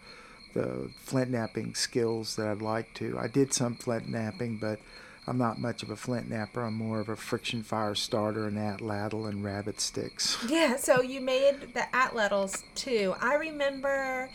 the 0.55 0.89
flint 0.97 1.29
knapping 1.29 1.75
skills 1.75 2.35
that 2.35 2.47
I'd 2.47 2.61
like 2.61 2.93
to. 2.95 3.19
I 3.19 3.27
did 3.27 3.53
some 3.53 3.75
flint 3.75 4.09
knapping, 4.09 4.57
but 4.57 4.79
I'm 5.27 5.37
not 5.37 5.59
much 5.59 5.83
of 5.83 5.91
a 5.91 5.95
flint 5.95 6.27
knapper. 6.27 6.65
I'm 6.65 6.73
more 6.73 6.99
of 6.99 7.07
a 7.07 7.15
friction 7.15 7.61
fire 7.61 7.93
starter 7.93 8.47
and 8.47 8.57
atlatl 8.57 9.29
and 9.29 9.43
rabbit 9.43 9.79
sticks. 9.79 10.37
Yeah, 10.49 10.75
so 10.75 11.01
you 11.01 11.21
made 11.21 11.75
the 11.75 11.85
atlatls 11.93 12.63
too. 12.73 13.13
I 13.21 13.35
remember 13.35 14.29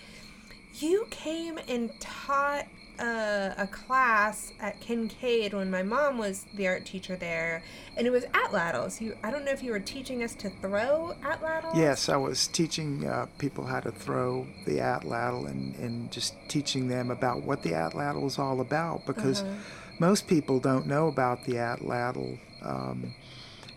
you 0.75 1.07
came 1.11 1.59
and 1.67 1.91
taught 1.99 2.69
a, 2.99 3.55
a, 3.59 3.67
class 3.67 4.53
at 4.61 4.81
Kincaid 4.81 5.53
when 5.53 5.71
my 5.71 5.83
mom 5.83 6.19
was 6.19 6.47
the 6.55 6.67
art 6.67 6.85
teacher 6.85 7.17
there, 7.17 7.63
and 7.97 8.07
it 8.07 8.11
was 8.11 8.25
atlatls. 8.27 9.01
You, 9.01 9.17
I 9.23 9.31
don't 9.31 9.45
know 9.45 9.53
if 9.53 9.63
you 9.63 9.73
were 9.73 9.81
teaching 9.81 10.23
us 10.23 10.35
to 10.37 10.51
throw 10.51 11.15
atlatls. 11.23 11.77
Yes, 11.77 12.09
I 12.09 12.17
was 12.17 12.47
teaching 12.47 13.07
uh, 13.07 13.27
people 13.39 13.65
how 13.65 13.81
to 13.81 13.91
throw 13.91 14.47
the 14.67 14.79
atlatl 14.79 15.49
and, 15.49 15.75
and 15.77 16.11
just 16.11 16.35
teaching 16.49 16.89
them 16.89 17.11
about 17.11 17.43
what 17.43 17.63
the 17.63 17.71
atlatl 17.71 18.27
is 18.27 18.39
all 18.39 18.61
about 18.61 19.07
because. 19.07 19.43
Uh-huh 19.43 19.55
most 19.99 20.27
people 20.27 20.59
don't 20.59 20.87
know 20.87 21.09
about 21.09 21.45
the 21.45 21.55
atlatl. 21.55 22.39
Um, 22.63 23.15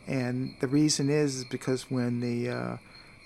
and 0.08 0.56
the 0.60 0.68
reason 0.68 1.10
is, 1.10 1.38
is 1.38 1.46
because 1.46 1.92
when 1.92 2.22
the 2.22 2.50
uh, 2.50 2.78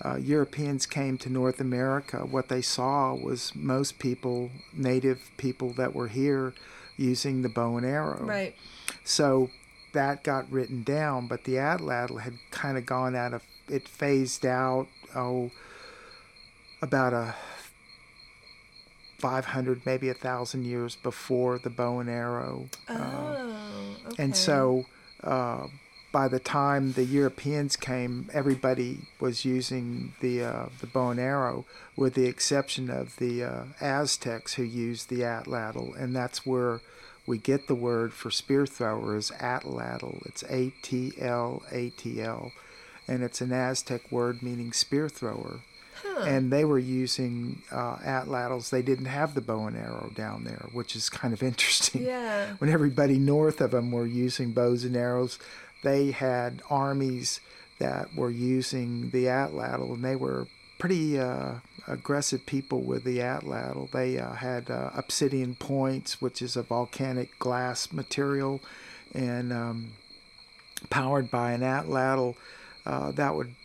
uh, 0.03 0.15
Europeans 0.15 0.85
came 0.85 1.17
to 1.19 1.29
North 1.29 1.59
America, 1.59 2.19
what 2.19 2.49
they 2.49 2.61
saw 2.61 3.13
was 3.13 3.53
most 3.55 3.99
people, 3.99 4.49
native 4.73 5.31
people 5.37 5.73
that 5.73 5.93
were 5.93 6.07
here, 6.07 6.53
using 6.97 7.41
the 7.41 7.49
bow 7.49 7.77
and 7.77 7.85
arrow. 7.85 8.23
Right. 8.23 8.55
So 9.03 9.49
that 9.93 10.23
got 10.23 10.51
written 10.51 10.83
down, 10.83 11.27
but 11.27 11.43
the 11.43 11.55
atlatl 11.55 12.21
had 12.21 12.33
kind 12.49 12.77
of 12.77 12.85
gone 12.85 13.15
out 13.15 13.33
of 13.33 13.43
it, 13.67 13.87
phased 13.87 14.45
out. 14.45 14.87
Oh, 15.15 15.51
about 16.81 17.13
a 17.13 17.35
500, 19.19 19.85
maybe 19.85 20.09
a 20.09 20.15
thousand 20.15 20.65
years 20.65 20.95
before 20.95 21.59
the 21.59 21.69
bow 21.69 21.99
and 21.99 22.09
arrow. 22.09 22.69
Oh, 22.89 22.93
uh, 22.95 24.07
okay. 24.07 24.23
And 24.23 24.35
so 24.35 24.85
uh, 25.23 25.67
by 26.11 26.27
the 26.27 26.39
time 26.39 26.93
the 26.93 27.05
Europeans 27.05 27.75
came, 27.75 28.29
everybody 28.33 28.99
was 29.19 29.45
using 29.45 30.13
the 30.19 30.43
uh, 30.43 30.65
the 30.79 30.87
bow 30.87 31.09
and 31.09 31.19
arrow, 31.19 31.65
with 31.95 32.15
the 32.15 32.25
exception 32.25 32.89
of 32.89 33.15
the 33.17 33.43
uh, 33.43 33.63
Aztecs 33.79 34.55
who 34.55 34.63
used 34.63 35.09
the 35.09 35.21
atlatl, 35.21 35.95
and 36.01 36.15
that's 36.15 36.45
where 36.45 36.81
we 37.25 37.37
get 37.37 37.67
the 37.67 37.75
word 37.75 38.13
for 38.13 38.31
spear 38.31 38.65
thrower 38.65 39.15
is 39.15 39.31
atlatl. 39.39 40.25
It's 40.25 40.43
A 40.49 40.73
T 40.81 41.13
L 41.19 41.63
A 41.71 41.89
T 41.91 42.21
L, 42.21 42.51
and 43.07 43.23
it's 43.23 43.41
an 43.41 43.53
Aztec 43.53 44.11
word 44.11 44.43
meaning 44.43 44.73
spear 44.73 45.07
thrower. 45.07 45.61
Huh. 46.03 46.23
And 46.23 46.51
they 46.51 46.65
were 46.65 46.79
using 46.79 47.61
uh, 47.71 47.97
atlatls. 47.97 48.71
They 48.71 48.81
didn't 48.81 49.05
have 49.05 49.35
the 49.35 49.41
bow 49.41 49.67
and 49.67 49.77
arrow 49.77 50.11
down 50.15 50.45
there, 50.45 50.67
which 50.73 50.95
is 50.95 51.09
kind 51.09 51.31
of 51.31 51.43
interesting. 51.51 52.03
yeah. 52.03 52.53
When 52.57 52.71
everybody 52.71 53.19
north 53.19 53.61
of 53.61 53.71
them 53.71 53.91
were 53.91 54.07
using 54.07 54.51
bows 54.51 54.83
and 54.83 54.97
arrows, 54.97 55.37
they 55.83 56.11
had 56.11 56.61
armies 56.69 57.39
that 57.79 58.15
were 58.15 58.29
using 58.29 59.09
the 59.09 59.25
atlatl, 59.25 59.93
and 59.93 60.05
they 60.05 60.15
were 60.15 60.47
pretty 60.77 61.19
uh, 61.19 61.55
aggressive 61.87 62.45
people 62.45 62.81
with 62.81 63.03
the 63.03 63.19
atlatl. 63.19 63.89
They 63.91 64.17
uh, 64.17 64.33
had 64.33 64.69
uh, 64.69 64.91
obsidian 64.95 65.55
points, 65.55 66.21
which 66.21 66.41
is 66.41 66.55
a 66.55 66.63
volcanic 66.63 67.37
glass 67.39 67.91
material, 67.91 68.61
and 69.13 69.51
um, 69.51 69.93
powered 70.89 71.31
by 71.31 71.53
an 71.53 71.61
atlatl, 71.61 72.35
uh, 72.85 73.11
that 73.11 73.35
would 73.35 73.55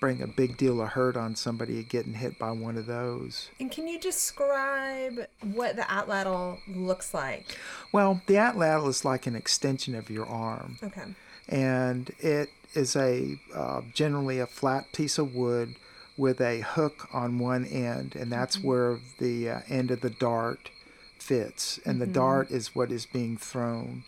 bring 0.00 0.20
a 0.20 0.26
big 0.26 0.56
deal 0.56 0.80
of 0.82 0.90
hurt 0.90 1.16
on 1.16 1.34
somebody 1.34 1.82
getting 1.82 2.14
hit 2.14 2.38
by 2.38 2.50
one 2.50 2.76
of 2.76 2.86
those. 2.86 3.50
And 3.58 3.70
can 3.70 3.88
you 3.88 3.98
describe 3.98 5.26
what 5.42 5.76
the 5.76 5.82
atlatl 5.82 6.58
looks 6.68 7.14
like? 7.14 7.56
Well, 7.92 8.20
the 8.26 8.34
atlatl 8.34 8.88
is 8.88 9.04
like 9.04 9.26
an 9.26 9.34
extension 9.34 9.94
of 9.94 10.10
your 10.10 10.26
arm. 10.26 10.78
Okay. 10.82 11.14
And 11.48 12.10
it 12.18 12.50
is 12.74 12.96
a 12.96 13.38
uh, 13.54 13.82
generally 13.94 14.38
a 14.38 14.46
flat 14.46 14.92
piece 14.92 15.18
of 15.18 15.34
wood 15.34 15.76
with 16.16 16.40
a 16.40 16.60
hook 16.60 17.08
on 17.12 17.38
one 17.38 17.64
end, 17.64 18.16
and 18.16 18.32
that's 18.32 18.62
where 18.62 18.98
the 19.18 19.50
uh, 19.50 19.60
end 19.68 19.90
of 19.90 20.00
the 20.00 20.10
dart 20.10 20.70
fits. 21.18 21.78
And 21.84 22.00
the 22.00 22.06
dart 22.06 22.50
is 22.50 22.74
what 22.74 22.90
is 22.90 23.06
being 23.06 23.36
thrown, 23.36 24.04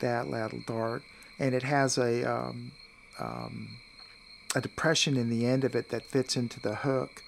that 0.00 0.26
atlatl 0.26 0.66
dart, 0.66 1.02
and 1.38 1.54
it 1.54 1.62
has 1.62 1.96
a 1.96 2.24
um, 2.30 2.72
um, 3.18 3.76
a 4.54 4.60
depression 4.60 5.16
in 5.16 5.30
the 5.30 5.46
end 5.46 5.64
of 5.64 5.74
it 5.74 5.90
that 5.90 6.06
fits 6.06 6.36
into 6.36 6.60
the 6.60 6.76
hook, 6.76 7.22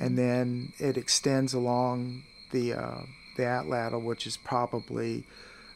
and 0.00 0.18
then 0.18 0.72
it 0.78 0.96
extends 0.96 1.54
along 1.54 2.22
the 2.50 2.72
uh, 2.74 3.02
the 3.36 3.42
atlatl, 3.42 4.02
which 4.02 4.26
is 4.26 4.36
probably 4.36 5.24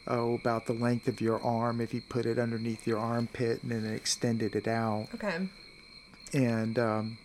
oh, 0.07 0.35
about 0.35 0.67
the 0.67 0.73
length 0.73 1.09
of 1.09 1.21
your 1.21 1.43
arm 1.43 1.81
if 1.81 1.93
you 1.93 2.01
put 2.01 2.27
it 2.27 2.39
underneath 2.39 2.87
your 2.87 2.99
armpit 2.99 3.63
and 3.63 3.73
then 3.73 3.87
extended 3.87 4.55
it 4.55 4.69
out. 4.69 5.09
Okay. 5.15 5.49
And 6.33 6.79
um, 6.79 7.19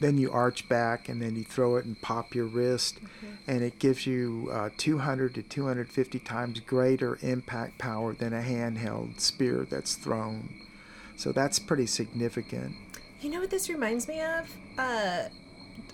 then 0.00 0.18
you 0.18 0.30
arch 0.30 0.68
back 0.68 1.08
and 1.08 1.22
then 1.22 1.36
you 1.36 1.44
throw 1.44 1.76
it 1.76 1.84
and 1.84 2.00
pop 2.00 2.34
your 2.34 2.46
wrist. 2.46 2.98
And 3.46 3.62
it 3.62 3.78
gives 3.78 4.06
you 4.06 4.50
uh, 4.52 4.70
200 4.76 5.34
to 5.34 5.42
250 5.42 6.18
times 6.20 6.60
greater 6.60 7.18
impact 7.22 7.78
power 7.78 8.12
than 8.12 8.32
a 8.32 8.42
handheld 8.42 9.20
spear 9.20 9.66
that's 9.68 9.94
thrown. 9.94 10.48
So 11.16 11.32
that's 11.32 11.58
pretty 11.58 11.86
significant. 11.86 12.74
You 13.20 13.30
know 13.30 13.40
what 13.40 13.50
this 13.50 13.68
reminds 13.68 14.08
me 14.08 14.20
of? 14.20 14.50
Uh, 14.76 15.24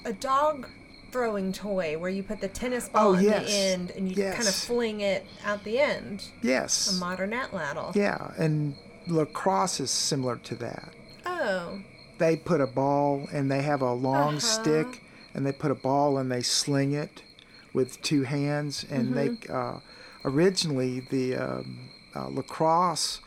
a 0.04 0.12
dog 0.14 0.66
throwing 1.10 1.52
toy 1.52 1.96
where 1.98 2.10
you 2.10 2.22
put 2.22 2.40
the 2.40 2.48
tennis 2.48 2.88
ball 2.88 3.12
Oh, 3.12 3.16
at 3.16 3.46
the 3.46 3.50
end 3.52 3.90
and 3.92 4.08
you 4.08 4.22
kind 4.24 4.46
of 4.48 4.54
fling 4.54 5.00
it 5.00 5.24
out 5.44 5.64
the 5.64 5.78
end. 5.78 6.24
Yes. 6.42 6.96
A 6.96 7.00
modern 7.00 7.30
atlatl. 7.30 7.94
Yeah. 7.94 8.32
And 8.38 8.74
lacrosse 9.06 9.80
is 9.80 9.90
similar 9.90 10.36
to 10.36 10.54
that. 10.56 10.92
Oh. 11.26 11.80
they 12.18 12.36
put 12.36 12.60
a 12.60 12.66
ball 12.66 13.28
and 13.32 13.50
they 13.50 13.62
have 13.62 13.80
a 13.80 13.92
long 13.92 14.36
Uh-huh. 14.36 14.40
stick 14.40 15.02
and 15.34 15.46
they 15.46 15.52
put 15.52 15.70
a 15.70 15.74
ball 15.74 16.18
and 16.18 16.32
they 16.32 16.42
sling 16.42 16.92
it 16.92 17.22
with 17.72 18.00
two 18.02 18.22
hands 18.24 18.84
and 18.90 19.14
they 19.14 19.36
uh, 19.52 19.78
originally 20.24 21.00
the 21.00 21.36
um, 21.36 21.90
uh, 22.16 22.26
lacrosse 22.28 23.20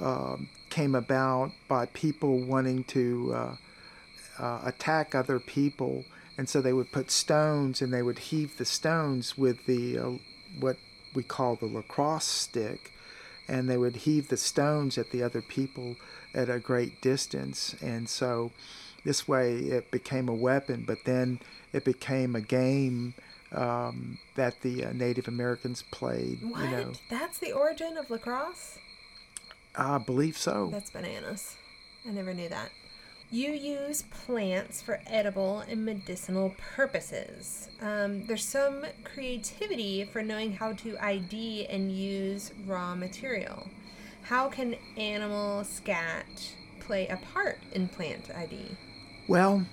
um, 0.00 0.48
came 0.70 0.94
about 0.94 1.52
by 1.68 1.86
people 1.86 2.40
wanting 2.40 2.82
to 2.84 3.32
uh, 3.34 3.56
uh, 4.42 4.60
attack 4.64 5.14
other 5.14 5.38
people 5.38 6.04
and 6.38 6.48
so 6.48 6.60
they 6.60 6.72
would 6.72 6.92
put 6.92 7.10
stones 7.10 7.82
and 7.82 7.92
they 7.92 8.02
would 8.02 8.18
heave 8.18 8.56
the 8.56 8.64
stones 8.64 9.36
with 9.36 9.66
the 9.66 9.98
uh, 9.98 10.10
what 10.58 10.76
we 11.14 11.22
call 11.22 11.56
the 11.56 11.66
lacrosse 11.66 12.24
stick 12.24 12.92
and 13.48 13.68
they 13.68 13.76
would 13.76 13.96
heave 13.96 14.28
the 14.28 14.36
stones 14.36 14.96
at 14.96 15.10
the 15.10 15.22
other 15.22 15.42
people 15.42 15.96
at 16.34 16.48
a 16.48 16.58
great 16.58 17.00
distance. 17.00 17.74
And 17.82 18.08
so 18.08 18.52
this 19.04 19.26
way 19.26 19.56
it 19.56 19.90
became 19.90 20.28
a 20.28 20.34
weapon, 20.34 20.84
but 20.86 21.04
then 21.04 21.40
it 21.72 21.84
became 21.84 22.34
a 22.34 22.40
game 22.40 23.14
um, 23.52 24.18
that 24.36 24.60
the 24.62 24.86
uh, 24.86 24.92
Native 24.92 25.28
Americans 25.28 25.84
played. 25.90 26.38
What? 26.42 26.64
You 26.64 26.70
know, 26.70 26.92
That's 27.10 27.38
the 27.38 27.52
origin 27.52 27.96
of 27.98 28.10
lacrosse? 28.10 28.78
I 29.74 29.98
believe 29.98 30.36
so. 30.38 30.68
That's 30.70 30.90
bananas. 30.90 31.56
I 32.06 32.10
never 32.10 32.34
knew 32.34 32.48
that. 32.48 32.70
You 33.32 33.52
use 33.52 34.02
plants 34.02 34.82
for 34.82 35.00
edible 35.06 35.60
and 35.60 35.86
medicinal 35.86 36.54
purposes. 36.76 37.70
Um, 37.80 38.26
there's 38.26 38.44
some 38.44 38.84
creativity 39.04 40.04
for 40.04 40.22
knowing 40.22 40.52
how 40.52 40.74
to 40.74 40.98
ID 41.02 41.66
and 41.68 41.90
use 41.90 42.52
raw 42.66 42.94
material. 42.94 43.68
How 44.24 44.50
can 44.50 44.76
animal 44.98 45.64
scat 45.64 46.26
play 46.80 47.08
a 47.08 47.16
part 47.32 47.58
in 47.72 47.88
plant 47.88 48.28
ID? 48.36 48.76
Well, 49.26 49.64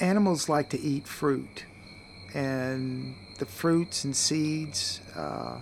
animals 0.00 0.48
like 0.48 0.68
to 0.70 0.80
eat 0.80 1.06
fruit, 1.06 1.64
and 2.34 3.14
the 3.38 3.46
fruits 3.46 4.02
and 4.02 4.16
seeds 4.16 5.00
uh, 5.14 5.60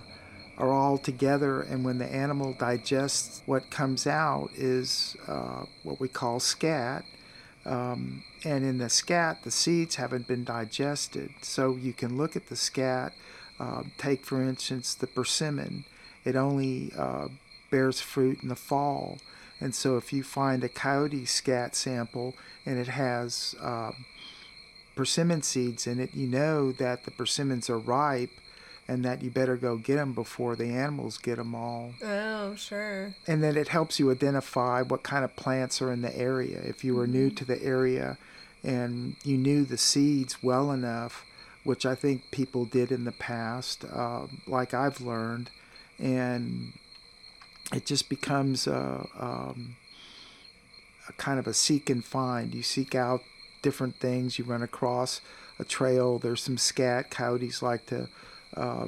are 0.57 0.71
all 0.71 0.97
together. 0.97 1.61
And 1.61 1.83
when 1.83 1.97
the 1.97 2.11
animal 2.11 2.53
digests, 2.53 3.41
what 3.45 3.69
comes 3.69 4.07
out 4.07 4.49
is 4.55 5.15
uh, 5.27 5.65
what 5.83 5.99
we 5.99 6.07
call 6.07 6.39
scat. 6.39 7.05
Um, 7.65 8.23
and 8.43 8.63
in 8.63 8.77
the 8.77 8.89
scat, 8.89 9.43
the 9.43 9.51
seeds 9.51 9.95
haven't 9.95 10.27
been 10.27 10.43
digested. 10.43 11.31
So 11.41 11.75
you 11.75 11.93
can 11.93 12.17
look 12.17 12.35
at 12.35 12.47
the 12.47 12.55
scat. 12.55 13.13
Uh, 13.59 13.83
take, 13.97 14.25
for 14.25 14.41
instance, 14.41 14.93
the 14.93 15.07
persimmon. 15.07 15.83
It 16.23 16.35
only 16.35 16.91
uh, 16.97 17.27
bears 17.69 17.99
fruit 17.99 18.39
in 18.41 18.49
the 18.49 18.55
fall. 18.55 19.17
And 19.59 19.73
so 19.73 19.97
if 19.97 20.13
you 20.13 20.23
find 20.23 20.63
a 20.63 20.69
coyote 20.69 21.25
scat 21.25 21.75
sample 21.75 22.35
and 22.65 22.77
it 22.77 22.87
has 22.87 23.55
uh, 23.59 23.91
persimmon 24.95 25.41
seeds 25.41 25.87
in 25.87 25.99
it, 25.99 26.13
you 26.13 26.27
know 26.27 26.71
that 26.73 27.05
the 27.05 27.11
persimmons 27.11 27.69
are 27.69 27.79
ripe 27.79 28.31
and 28.87 29.03
that 29.03 29.21
you 29.21 29.29
better 29.29 29.57
go 29.57 29.77
get 29.77 29.97
them 29.97 30.13
before 30.13 30.55
the 30.55 30.69
animals 30.69 31.17
get 31.17 31.37
them 31.37 31.53
all. 31.53 31.91
Oh, 32.03 32.55
sure. 32.55 33.15
And 33.27 33.43
then 33.43 33.57
it 33.57 33.67
helps 33.67 33.99
you 33.99 34.09
identify 34.11 34.81
what 34.81 35.03
kind 35.03 35.25
of 35.25 35.35
plants 35.35 35.81
are 35.81 35.91
in 35.91 36.01
the 36.01 36.17
area. 36.17 36.59
If 36.59 36.83
you 36.83 36.95
were 36.95 37.07
new 37.07 37.29
to 37.31 37.43
the 37.43 37.61
area 37.61 38.17
and 38.63 39.15
you 39.23 39.37
knew 39.37 39.65
the 39.65 39.77
seeds 39.77 40.41
well 40.41 40.71
enough, 40.71 41.25
which 41.63 41.85
I 41.85 41.95
think 41.95 42.31
people 42.31 42.63
did 42.63 42.91
in 42.91 43.03
the 43.03 43.11
past, 43.11 43.83
uh, 43.91 44.27
like 44.47 44.73
I've 44.73 45.01
learned, 45.01 45.49
and 45.99 46.71
it 47.73 47.85
just 47.85 48.07
becomes 48.07 48.67
a, 48.67 49.05
um, 49.19 49.75
a 51.09 51.13
kind 51.13 51.39
of 51.39 51.47
a 51.47 51.53
seek 51.53 51.89
and 51.89 52.05
find. 52.05 52.55
You 52.55 52.63
seek 52.63 52.95
out 52.95 53.21
different 53.61 53.97
things. 53.97 54.39
You 54.39 54.45
run 54.45 54.61
across 54.61 55.19
a 55.59 55.65
trail. 55.65 56.19
There's 56.19 56.41
some 56.41 56.57
scat. 56.57 57.11
Coyotes 57.11 57.61
like 57.61 57.85
to 57.87 58.07
uh, 58.55 58.87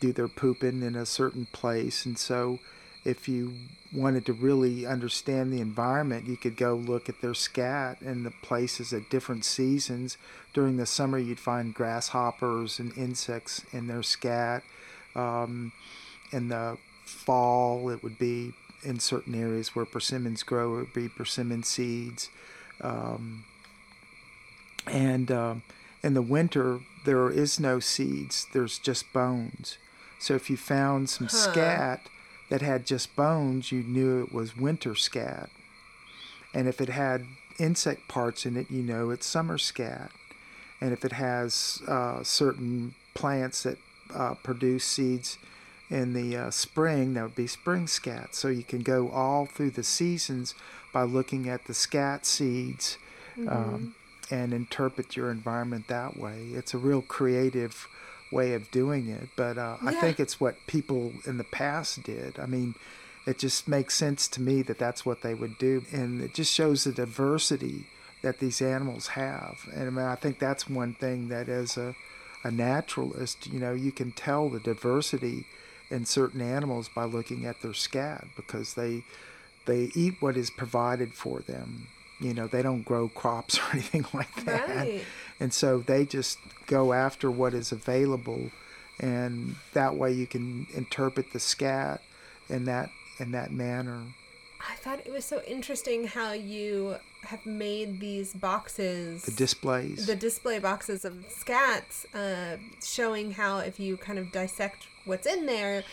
do 0.00 0.12
their 0.12 0.28
pooping 0.28 0.82
in 0.82 0.94
a 0.94 1.06
certain 1.06 1.46
place, 1.52 2.06
and 2.06 2.18
so 2.18 2.58
if 3.06 3.28
you 3.28 3.54
wanted 3.92 4.26
to 4.26 4.32
really 4.32 4.84
understand 4.84 5.52
the 5.52 5.60
environment, 5.60 6.26
you 6.26 6.36
could 6.36 6.56
go 6.56 6.74
look 6.74 7.08
at 7.08 7.20
their 7.20 7.34
scat 7.34 8.00
and 8.00 8.26
the 8.26 8.32
places 8.42 8.92
at 8.92 9.08
different 9.08 9.44
seasons. 9.44 10.18
During 10.52 10.76
the 10.76 10.86
summer, 10.86 11.16
you'd 11.16 11.38
find 11.38 11.72
grasshoppers 11.72 12.80
and 12.80 12.96
insects 12.98 13.64
in 13.72 13.86
their 13.86 14.02
scat. 14.02 14.64
Um, 15.14 15.72
in 16.32 16.48
the 16.48 16.78
fall, 17.04 17.88
it 17.90 18.02
would 18.02 18.18
be 18.18 18.52
in 18.82 18.98
certain 18.98 19.34
areas 19.34 19.74
where 19.74 19.84
persimmons 19.84 20.42
grow, 20.42 20.74
it 20.74 20.78
would 20.78 20.92
be 20.92 21.08
persimmon 21.08 21.62
seeds. 21.62 22.28
Um, 22.80 23.44
and 24.86 25.30
um, 25.30 25.62
in 26.06 26.14
the 26.14 26.22
winter, 26.22 26.80
there 27.04 27.28
is 27.30 27.58
no 27.58 27.80
seeds, 27.80 28.46
there's 28.52 28.78
just 28.78 29.12
bones. 29.12 29.76
So 30.20 30.34
if 30.34 30.48
you 30.48 30.56
found 30.56 31.10
some 31.10 31.26
Huh. 31.26 31.36
scat 31.36 32.00
that 32.48 32.62
had 32.62 32.86
just 32.86 33.16
bones, 33.16 33.72
you 33.72 33.82
knew 33.82 34.22
it 34.22 34.32
was 34.32 34.56
winter 34.56 34.94
scat. 34.94 35.50
And 36.54 36.68
if 36.68 36.80
it 36.80 36.88
had 36.90 37.26
insect 37.58 38.06
parts 38.08 38.46
in 38.46 38.56
it, 38.56 38.70
you 38.70 38.82
know 38.82 39.10
it's 39.10 39.26
summer 39.26 39.58
scat. 39.58 40.12
And 40.80 40.92
if 40.92 41.04
it 41.04 41.12
has 41.12 41.82
uh, 41.88 42.22
certain 42.22 42.94
plants 43.14 43.64
that 43.64 43.78
uh, 44.14 44.34
produce 44.34 44.84
seeds 44.84 45.38
in 45.90 46.12
the 46.12 46.36
uh, 46.36 46.50
spring, 46.50 47.14
that 47.14 47.22
would 47.24 47.34
be 47.34 47.48
spring 47.48 47.88
scat. 47.88 48.34
So 48.34 48.48
you 48.48 48.62
can 48.62 48.82
go 48.82 49.10
all 49.10 49.46
through 49.46 49.70
the 49.70 49.82
seasons 49.82 50.54
by 50.92 51.02
looking 51.02 51.48
at 51.48 51.64
the 51.66 51.74
scat 51.74 52.24
seeds 52.26 52.96
um, 53.48 53.94
and 54.30 54.52
interpret 54.52 55.16
your 55.16 55.30
environment 55.30 55.88
that 55.88 56.16
way. 56.16 56.48
It's 56.52 56.74
a 56.74 56.78
real 56.78 57.02
creative 57.02 57.88
way 58.32 58.54
of 58.54 58.70
doing 58.70 59.08
it, 59.08 59.28
but 59.36 59.56
uh, 59.56 59.76
I 59.82 59.92
think 59.92 60.18
it's 60.18 60.40
what 60.40 60.66
people 60.66 61.12
in 61.26 61.38
the 61.38 61.44
past 61.44 62.02
did. 62.02 62.38
I 62.38 62.46
mean, 62.46 62.74
it 63.26 63.38
just 63.38 63.68
makes 63.68 63.94
sense 63.94 64.28
to 64.28 64.40
me 64.40 64.62
that 64.62 64.78
that's 64.78 65.06
what 65.06 65.22
they 65.22 65.34
would 65.34 65.58
do, 65.58 65.84
and 65.92 66.20
it 66.20 66.34
just 66.34 66.52
shows 66.52 66.84
the 66.84 66.92
diversity 66.92 67.86
that 68.22 68.40
these 68.40 68.60
animals 68.60 69.08
have. 69.08 69.58
And 69.72 69.86
I 69.86 69.90
mean, 69.90 70.04
I 70.04 70.16
think 70.16 70.38
that's 70.38 70.68
one 70.68 70.94
thing 70.94 71.28
that 71.28 71.48
as 71.48 71.76
a 71.76 71.94
a 72.46 72.50
naturalist, 72.50 73.48
you 73.48 73.58
know, 73.58 73.72
you 73.72 73.90
can 73.90 74.12
tell 74.12 74.48
the 74.48 74.60
diversity 74.60 75.44
in 75.90 76.06
certain 76.06 76.40
animals 76.40 76.88
by 76.88 77.04
looking 77.04 77.44
at 77.44 77.60
their 77.60 77.74
scat 77.74 78.24
because 78.36 78.74
they 78.74 79.02
they 79.66 79.90
eat 79.96 80.14
what 80.20 80.36
is 80.36 80.48
provided 80.48 81.12
for 81.12 81.40
them. 81.40 81.88
You 82.20 82.32
know, 82.34 82.46
they 82.46 82.62
don't 82.62 82.82
grow 82.82 83.08
crops 83.08 83.58
or 83.60 83.64
anything 83.72 84.06
like 84.12 84.44
that. 84.44 84.68
Right. 84.68 85.04
And 85.38 85.52
so 85.52 85.78
they 85.78 86.04
just 86.06 86.38
go 86.66 86.92
after 86.92 87.30
what 87.30 87.54
is 87.54 87.72
available 87.72 88.50
and 88.98 89.56
that 89.74 89.94
way 89.94 90.12
you 90.12 90.26
can 90.26 90.66
interpret 90.74 91.32
the 91.32 91.40
scat 91.40 92.00
in 92.48 92.64
that 92.64 92.90
in 93.18 93.32
that 93.32 93.52
manner. 93.52 94.02
I 94.68 94.74
thought 94.76 95.00
it 95.04 95.12
was 95.12 95.24
so 95.24 95.42
interesting 95.46 96.06
how 96.06 96.32
you 96.32 96.96
have 97.22 97.44
made 97.44 98.00
these 98.00 98.32
boxes 98.32 99.22
The 99.24 99.32
displays. 99.32 100.06
the 100.06 100.16
display 100.16 100.58
boxes 100.58 101.04
of 101.04 101.14
scats 101.28 102.06
uh, 102.14 102.56
showing 102.84 103.32
how 103.32 103.58
if 103.58 103.78
you 103.78 103.96
kind 103.96 104.18
of 104.18 104.32
dissect 104.32 104.86
what's 105.04 105.26
in 105.26 105.46
there 105.46 105.84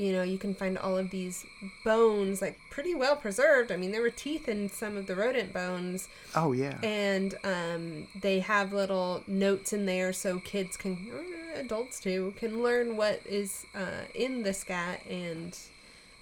you 0.00 0.12
know 0.12 0.22
you 0.22 0.38
can 0.38 0.54
find 0.54 0.78
all 0.78 0.96
of 0.96 1.10
these 1.10 1.44
bones 1.84 2.40
like 2.40 2.58
pretty 2.70 2.94
well 2.94 3.16
preserved. 3.16 3.70
I 3.70 3.76
mean 3.76 3.92
there 3.92 4.02
were 4.02 4.10
teeth 4.10 4.48
in 4.48 4.68
some 4.68 4.96
of 4.96 5.06
the 5.06 5.14
rodent 5.14 5.52
bones. 5.52 6.08
Oh 6.34 6.52
yeah. 6.52 6.78
and 6.82 7.34
um, 7.44 8.06
they 8.20 8.40
have 8.40 8.72
little 8.72 9.22
notes 9.26 9.72
in 9.72 9.86
there 9.86 10.12
so 10.12 10.38
kids 10.40 10.76
can 10.76 10.92
or 11.12 11.60
adults 11.60 12.00
too 12.00 12.32
can 12.36 12.62
learn 12.62 12.96
what 12.96 13.20
is 13.26 13.66
uh, 13.74 14.04
in 14.14 14.42
the 14.42 14.54
scat. 14.54 15.00
And 15.08 15.56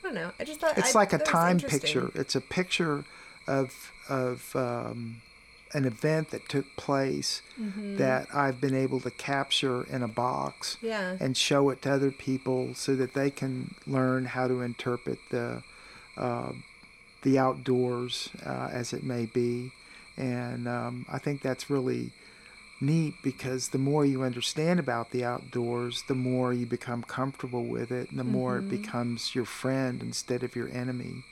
i 0.00 0.02
don't 0.02 0.14
know. 0.14 0.32
I 0.40 0.44
just 0.44 0.60
thought 0.60 0.76
It's 0.78 0.94
I- 0.94 0.98
like 0.98 1.12
a 1.12 1.18
time 1.18 1.58
picture. 1.60 2.10
It's 2.14 2.34
a 2.34 2.40
picture 2.40 3.04
of 3.46 3.92
of 4.08 4.54
um, 4.56 5.22
an 5.72 5.84
event 5.84 6.30
that 6.30 6.48
took 6.48 6.66
place 6.76 7.42
Mm-hmm. 7.60 7.96
that 7.96 8.28
I've 8.32 8.60
been 8.60 8.74
able 8.74 9.00
to 9.00 9.10
capture 9.10 9.82
in 9.94 10.02
a 10.04 10.08
box 10.08 10.76
yeah 10.80 11.16
and 11.18 11.36
show 11.36 11.70
it 11.70 11.82
to 11.82 11.90
other 11.92 12.12
people 12.12 12.72
so 12.74 12.94
that 12.94 13.14
they 13.14 13.30
can 13.30 13.74
learn 13.86 14.26
how 14.26 14.46
to 14.46 14.62
interpret 14.62 15.18
the 15.30 15.62
uh, 16.16 16.52
the 17.22 17.36
outdoors 17.38 18.28
uh, 18.46 18.68
as 18.72 18.92
it 18.92 19.02
may 19.02 19.26
be. 19.26 19.72
And 20.16 20.68
um, 20.68 21.04
I 21.10 21.18
think 21.18 21.42
that's 21.42 21.68
really 21.68 22.12
neat 22.80 23.14
because 23.24 23.70
the 23.70 23.78
more 23.78 24.04
you 24.04 24.22
understand 24.22 24.78
about 24.78 25.10
the 25.10 25.24
outdoors, 25.24 26.04
the 26.06 26.14
more 26.14 26.52
you 26.52 26.64
become 26.66 27.02
comfortable 27.02 27.64
with 27.64 27.90
it, 27.90 28.10
and 28.10 28.18
the 28.20 28.24
more 28.24 28.58
it 28.58 28.68
becomes 28.68 29.34
your 29.34 29.44
friend 29.44 30.00
instead 30.00 30.42
of 30.44 30.54
your 30.54 30.68
enemy. 30.68 31.24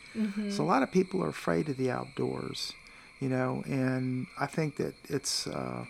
So 0.50 0.64
a 0.64 0.70
lot 0.74 0.82
of 0.82 0.90
people 0.90 1.22
are 1.22 1.28
afraid 1.28 1.68
of 1.68 1.76
the 1.76 1.90
outdoors, 1.90 2.72
you 3.20 3.28
know, 3.28 3.62
and 3.66 4.26
I 4.38 4.46
think 4.46 4.76
that 4.76 4.94
it's 5.08 5.46
uh, 5.46 5.84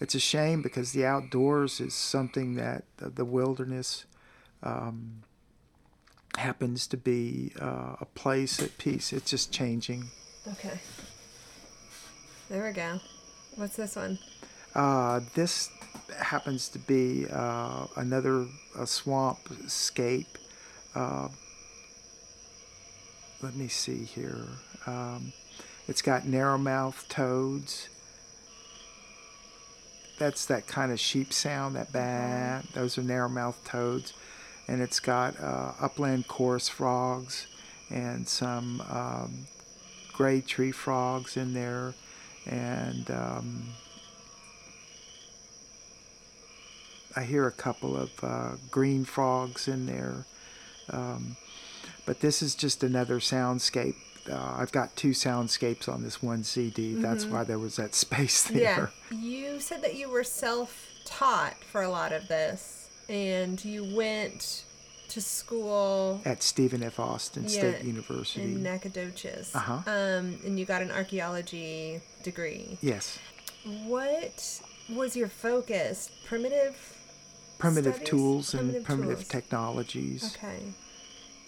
it's 0.00 0.14
a 0.14 0.20
shame 0.20 0.62
because 0.62 0.92
the 0.92 1.04
outdoors 1.06 1.80
is 1.80 1.94
something 1.94 2.54
that 2.56 2.84
the, 2.98 3.10
the 3.10 3.24
wilderness 3.24 4.04
um, 4.62 5.22
happens 6.36 6.86
to 6.88 6.96
be 6.96 7.52
uh, 7.60 7.96
a 8.00 8.06
place 8.14 8.60
at 8.60 8.76
peace. 8.78 9.12
It's 9.12 9.30
just 9.30 9.52
changing. 9.52 10.04
okay 10.52 10.78
there 12.48 12.64
we 12.64 12.72
go 12.72 12.98
what's 13.56 13.76
this 13.76 13.96
one 13.96 14.18
Uh, 14.74 15.20
this 15.34 15.70
happens 16.18 16.68
to 16.68 16.78
be 16.78 17.26
uh, 17.30 17.86
another 17.96 18.46
a 18.78 18.86
swamp 18.86 19.38
scape. 19.66 20.38
Uh, 20.94 21.28
let 23.42 23.54
me 23.54 23.68
see 23.68 24.04
here. 24.04 24.46
Um, 24.86 25.32
it's 25.88 26.02
got 26.02 26.26
narrow-mouthed 26.26 27.08
toads. 27.08 27.88
That's 30.18 30.46
that 30.46 30.66
kind 30.66 30.92
of 30.92 31.00
sheep 31.00 31.32
sound, 31.32 31.76
that 31.76 31.92
ba. 31.92 32.62
Those 32.74 32.98
are 32.98 33.02
narrow-mouthed 33.02 33.64
toads, 33.64 34.12
and 34.68 34.82
it's 34.82 35.00
got 35.00 35.40
uh, 35.40 35.72
upland 35.80 36.28
chorus 36.28 36.68
frogs 36.68 37.46
and 37.90 38.28
some 38.28 38.82
um, 38.90 39.46
gray 40.12 40.40
tree 40.40 40.72
frogs 40.72 41.36
in 41.36 41.54
there, 41.54 41.94
and 42.46 43.10
um, 43.10 43.68
I 47.16 47.22
hear 47.22 47.46
a 47.46 47.52
couple 47.52 47.96
of 47.96 48.10
uh, 48.22 48.50
green 48.70 49.04
frogs 49.04 49.68
in 49.68 49.86
there. 49.86 50.26
Um, 50.90 51.36
but 52.04 52.20
this 52.20 52.42
is 52.42 52.54
just 52.54 52.82
another 52.82 53.20
soundscape. 53.20 53.94
Uh, 54.30 54.54
I've 54.58 54.72
got 54.72 54.94
two 54.96 55.10
soundscapes 55.10 55.88
on 55.88 56.02
this 56.02 56.22
one 56.22 56.44
CD. 56.44 56.94
That's 56.94 57.24
why 57.24 57.44
there 57.44 57.58
was 57.58 57.76
that 57.76 57.94
space 58.04 58.42
there. 58.44 58.90
Yeah. 59.10 59.18
You 59.18 59.60
said 59.60 59.82
that 59.82 59.94
you 59.96 60.08
were 60.10 60.24
self 60.24 60.86
taught 61.04 61.54
for 61.64 61.82
a 61.82 61.88
lot 61.88 62.12
of 62.12 62.28
this, 62.28 62.88
and 63.08 63.62
you 63.64 63.84
went 63.96 64.64
to 65.08 65.20
school 65.22 66.20
At 66.26 66.42
Stephen 66.42 66.82
F. 66.82 67.00
Austin 67.00 67.48
State 67.48 67.82
University. 67.82 68.42
in 68.42 68.62
Nacogdoches. 68.62 69.54
Uh-huh. 69.54 69.78
Um, 69.86 70.38
and 70.44 70.58
you 70.60 70.66
got 70.66 70.82
an 70.82 70.90
archaeology 70.90 72.00
degree. 72.22 72.76
yes. 72.82 73.18
What 73.86 74.60
was 74.90 75.16
your 75.16 75.28
focus? 75.28 76.10
Primitive? 76.26 76.76
Primitive 77.58 77.94
Studies? 77.96 78.08
tools 78.10 78.54
and 78.54 78.60
Primitive 78.70 78.84
primitive 78.84 79.18
tools. 79.18 79.28
technologies. 79.28 80.36
Okay. 80.36 80.58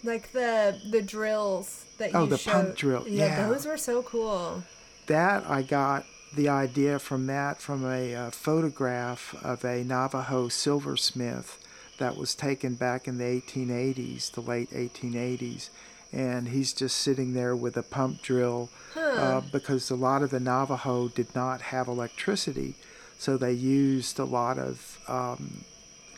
Like 0.02 0.32
the 0.32 0.78
the 0.90 1.02
drills 1.02 1.84
that 1.98 2.14
Oh, 2.14 2.24
you 2.24 2.30
the 2.30 2.38
pump 2.38 2.68
showed- 2.68 2.76
drill, 2.76 3.08
Yeah, 3.08 3.24
yeah. 3.26 3.48
those 3.48 3.66
were 3.66 3.76
so 3.76 4.02
cool. 4.02 4.62
That 5.06 5.44
I 5.48 5.62
got 5.62 6.04
the 6.34 6.48
idea 6.48 6.98
from 6.98 7.26
that 7.26 7.60
from 7.60 7.84
a 7.84 8.14
uh, 8.14 8.30
photograph 8.30 9.34
of 9.42 9.64
a 9.64 9.82
Navajo 9.84 10.48
silversmith 10.48 11.58
that 11.98 12.16
was 12.16 12.34
taken 12.34 12.74
back 12.76 13.06
in 13.08 13.18
the 13.18 13.24
1880s, 13.24 14.30
the 14.32 14.40
late 14.40 14.70
1880s, 14.70 15.68
and 16.12 16.48
he's 16.48 16.72
just 16.72 16.96
sitting 16.96 17.34
there 17.34 17.54
with 17.54 17.76
a 17.76 17.82
pump 17.82 18.22
drill 18.22 18.70
uh, 18.96 19.40
because 19.52 19.90
a 19.90 19.96
lot 19.96 20.22
of 20.22 20.30
the 20.30 20.40
Navajo 20.40 21.08
did 21.08 21.34
not 21.34 21.60
have 21.60 21.88
electricity, 21.88 22.74
so 23.18 23.36
they 23.36 23.52
used 23.52 24.18
a 24.18 24.24
lot 24.24 24.56
of 24.58 24.98
um, 25.08 25.64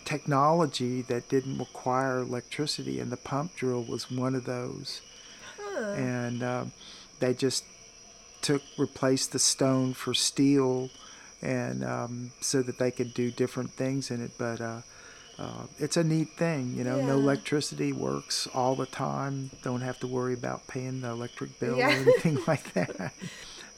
technology 0.04 1.02
that 1.02 1.28
didn't 1.28 1.58
require 1.58 2.18
electricity, 2.20 3.00
and 3.00 3.10
the 3.10 3.16
pump 3.16 3.54
drill 3.56 3.82
was 3.82 4.10
one 4.10 4.34
of 4.34 4.44
those. 4.44 5.00
Huh. 5.58 5.92
and 5.92 6.42
um, 6.42 6.72
they 7.20 7.32
just 7.34 7.64
took 8.42 8.62
replaced 8.76 9.32
the 9.32 9.38
stone 9.38 9.94
for 9.94 10.12
steel 10.14 10.90
and 11.40 11.82
um, 11.84 12.32
so 12.40 12.62
that 12.62 12.78
they 12.78 12.90
could 12.90 13.14
do 13.14 13.30
different 13.30 13.70
things 13.70 14.10
in 14.10 14.22
it 14.24 14.32
but 14.38 14.60
uh, 14.60 14.80
uh, 15.38 15.62
it's 15.78 15.96
a 15.96 16.04
neat 16.04 16.28
thing 16.36 16.74
you 16.76 16.84
know? 16.84 17.00
No 17.00 17.14
electricity 17.14 17.92
works 17.92 18.46
all 18.54 18.74
the 18.76 18.86
time. 18.86 19.50
Don't 19.62 19.80
have 19.80 19.98
to 20.00 20.06
worry 20.06 20.34
about 20.34 20.66
paying 20.68 21.00
the 21.00 21.08
electric 21.10 21.58
bill 21.58 21.76
Yeah. 21.78 21.88
or 21.88 22.02
anything 22.02 22.38
like 22.46 22.72
that. 22.74 23.12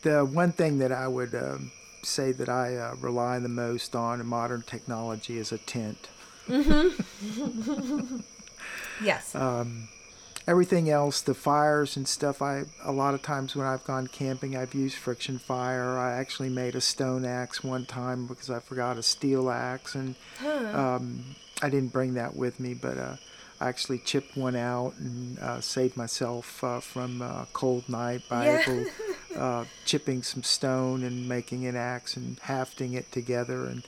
The 0.03 0.25
one 0.25 0.53
thing 0.53 0.79
that 0.79 0.93
i 0.93 1.07
would 1.07 1.35
um, 1.35 1.71
say 2.05 2.33
that 2.33 2.49
i 2.49 2.77
uh, 2.77 2.95
rely 3.01 3.38
the 3.38 3.49
most 3.49 3.95
on 3.97 4.25
modern 4.27 4.62
technology 4.62 5.38
is 5.38 5.53
a 5.53 5.59
tent 5.59 6.09
Yes. 9.03 9.35
um, 9.35 9.88
everything 10.47 10.88
else, 10.90 11.21
the 11.21 11.35
fires 11.35 11.97
and 11.97 12.07
stuff, 12.07 12.40
I 12.43 12.64
a 12.85 12.93
lot 12.93 13.14
of 13.14 13.23
times 13.23 13.57
when 13.57 13.67
I've 13.67 13.85
gone 13.85 14.07
camping, 14.07 14.57
I've 14.57 14.75
used 14.75 14.97
friction 14.97 15.38
fire. 15.38 15.99
I 15.99 16.12
actually 16.12 16.49
made 16.51 16.75
a 16.75 16.81
stone 16.81 17.25
axe 17.25 17.64
one 17.64 17.87
time 17.87 18.27
because 18.27 18.51
I 18.51 18.61
forgot 18.61 18.99
a 18.99 19.03
steel 19.03 19.51
axe, 19.51 19.95
and 19.95 20.14
um, 20.73 21.35
I 21.62 21.69
didn't 21.71 21.93
bring 21.93 22.14
that 22.14 22.37
with 22.37 22.61
me, 22.61 22.75
but 22.75 22.99
uh, 22.99 23.17
I 23.61 23.69
actually 23.69 23.99
chipped 23.99 24.37
one 24.37 24.55
out 24.57 24.95
and 24.99 25.38
uh, 25.38 25.61
saved 25.61 25.97
myself 25.97 26.62
uh, 26.62 26.81
from 26.81 27.21
a 27.23 27.47
cold 27.53 27.88
night 27.88 28.23
by 28.29 28.47
Yeah. 28.51 28.59
able, 28.69 28.87
uh, 29.37 29.64
chipping 29.85 30.23
some 30.23 30.42
stone 30.42 31.03
and 31.03 31.29
making 31.29 31.66
an 31.66 31.77
axe 31.77 32.16
and 32.16 32.38
hafting 32.40 32.92
it 32.94 33.11
together 33.12 33.66
and 33.66 33.85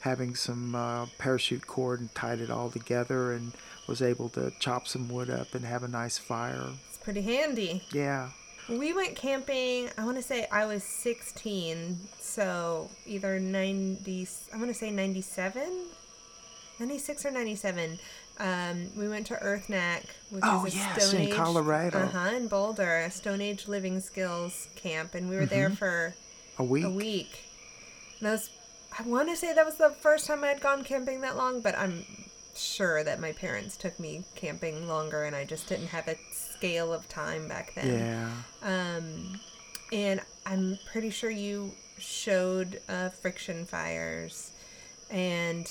having 0.00 0.34
some 0.34 0.74
uh, 0.74 1.06
parachute 1.18 1.66
cord 1.66 2.00
and 2.00 2.14
tied 2.14 2.40
it 2.40 2.50
all 2.50 2.70
together 2.70 3.32
and 3.32 3.52
was 3.86 4.00
able 4.00 4.28
to 4.30 4.52
chop 4.58 4.86
some 4.86 5.08
wood 5.08 5.28
up 5.28 5.54
and 5.54 5.64
have 5.64 5.82
a 5.82 5.88
nice 5.88 6.16
fire. 6.18 6.68
It's 6.88 6.98
pretty 6.98 7.22
handy. 7.22 7.82
Yeah. 7.92 8.30
We 8.68 8.92
went 8.92 9.16
camping, 9.16 9.90
I 9.98 10.04
want 10.04 10.16
to 10.16 10.22
say 10.22 10.46
I 10.52 10.64
was 10.64 10.84
16, 10.84 11.98
so 12.20 12.88
either 13.04 13.40
90, 13.40 14.28
I 14.54 14.56
want 14.58 14.68
to 14.68 14.74
say 14.74 14.90
97, 14.92 15.62
96 16.78 17.26
or 17.26 17.30
97. 17.32 17.98
Um, 18.40 18.88
we 18.96 19.06
went 19.08 19.26
to 19.26 19.34
Earth 19.38 19.68
Knack, 19.68 20.04
which 20.30 20.42
Oh, 20.46 20.64
is 20.64 20.74
a 20.74 20.76
yes, 20.78 21.06
Stone 21.08 21.20
in 21.20 21.28
Age, 21.28 21.34
Colorado. 21.34 21.98
Uh-huh, 21.98 22.34
in 22.34 22.48
Boulder, 22.48 23.00
a 23.00 23.10
Stone 23.10 23.42
Age 23.42 23.68
living 23.68 24.00
skills 24.00 24.66
camp, 24.76 25.14
and 25.14 25.28
we 25.28 25.36
were 25.36 25.44
there 25.46 25.68
for 25.70 26.14
A 26.58 26.64
week. 26.64 26.84
a 26.86 26.90
week. 26.90 27.44
And 28.18 28.26
that 28.26 28.32
was, 28.32 28.50
I 28.98 29.02
want 29.02 29.28
to 29.28 29.36
say 29.36 29.52
that 29.52 29.64
was 29.66 29.76
the 29.76 29.90
first 29.90 30.26
time 30.26 30.42
I'd 30.42 30.60
gone 30.60 30.84
camping 30.84 31.20
that 31.20 31.36
long, 31.36 31.60
but 31.60 31.76
I'm 31.78 32.04
sure 32.56 33.04
that 33.04 33.20
my 33.20 33.32
parents 33.32 33.76
took 33.76 33.98
me 34.00 34.24
camping 34.34 34.88
longer 34.88 35.24
and 35.24 35.36
I 35.36 35.44
just 35.44 35.68
didn't 35.68 35.86
have 35.88 36.08
a 36.08 36.16
scale 36.32 36.92
of 36.92 37.08
time 37.08 37.46
back 37.46 37.74
then. 37.74 38.32
Yeah. 38.62 38.96
Um, 38.96 39.38
and 39.92 40.20
I'm 40.46 40.78
pretty 40.90 41.10
sure 41.10 41.30
you 41.30 41.72
showed 41.98 42.80
uh, 42.88 43.10
friction 43.10 43.66
fires, 43.66 44.50
and 45.10 45.66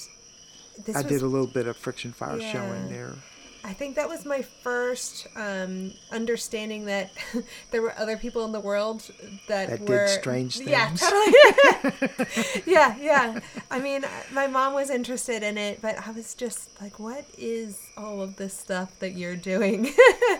this 0.85 0.95
I 0.95 1.01
was, 1.01 1.11
did 1.11 1.21
a 1.21 1.27
little 1.27 1.47
bit 1.47 1.67
of 1.67 1.77
friction 1.77 2.11
fire 2.11 2.37
Yeah. 2.39 2.51
showing 2.51 2.89
there. 2.89 3.13
I 3.61 3.73
think 3.73 3.97
that 3.97 4.07
was 4.07 4.25
my 4.25 4.41
first 4.41 5.27
um, 5.35 5.91
understanding 6.11 6.85
that 6.85 7.11
there 7.71 7.81
were 7.81 7.93
other 7.99 8.15
people 8.15 8.45
in 8.45 8.53
the 8.53 8.59
world 8.61 9.01
that, 9.47 9.69
That 9.69 9.79
did 9.81 9.89
were 9.89 10.07
strange 10.07 10.57
Yeah, 10.61 10.87
things. 10.87 11.01
totally. 11.01 12.63
yeah, 12.65 12.95
yeah. 13.01 13.39
I 13.69 13.79
mean, 13.79 14.05
my 14.31 14.47
mom 14.47 14.73
was 14.73 14.89
interested 14.89 15.43
in 15.43 15.57
it, 15.57 15.81
but 15.81 15.97
I 16.07 16.11
was 16.11 16.33
just 16.35 16.69
like, 16.81 16.99
"What 16.99 17.25
is 17.37 17.77
all 17.97 18.21
of 18.21 18.37
this 18.37 18.53
stuff 18.57 18.97
that 18.99 19.11
you're 19.11 19.35
doing?" 19.35 19.93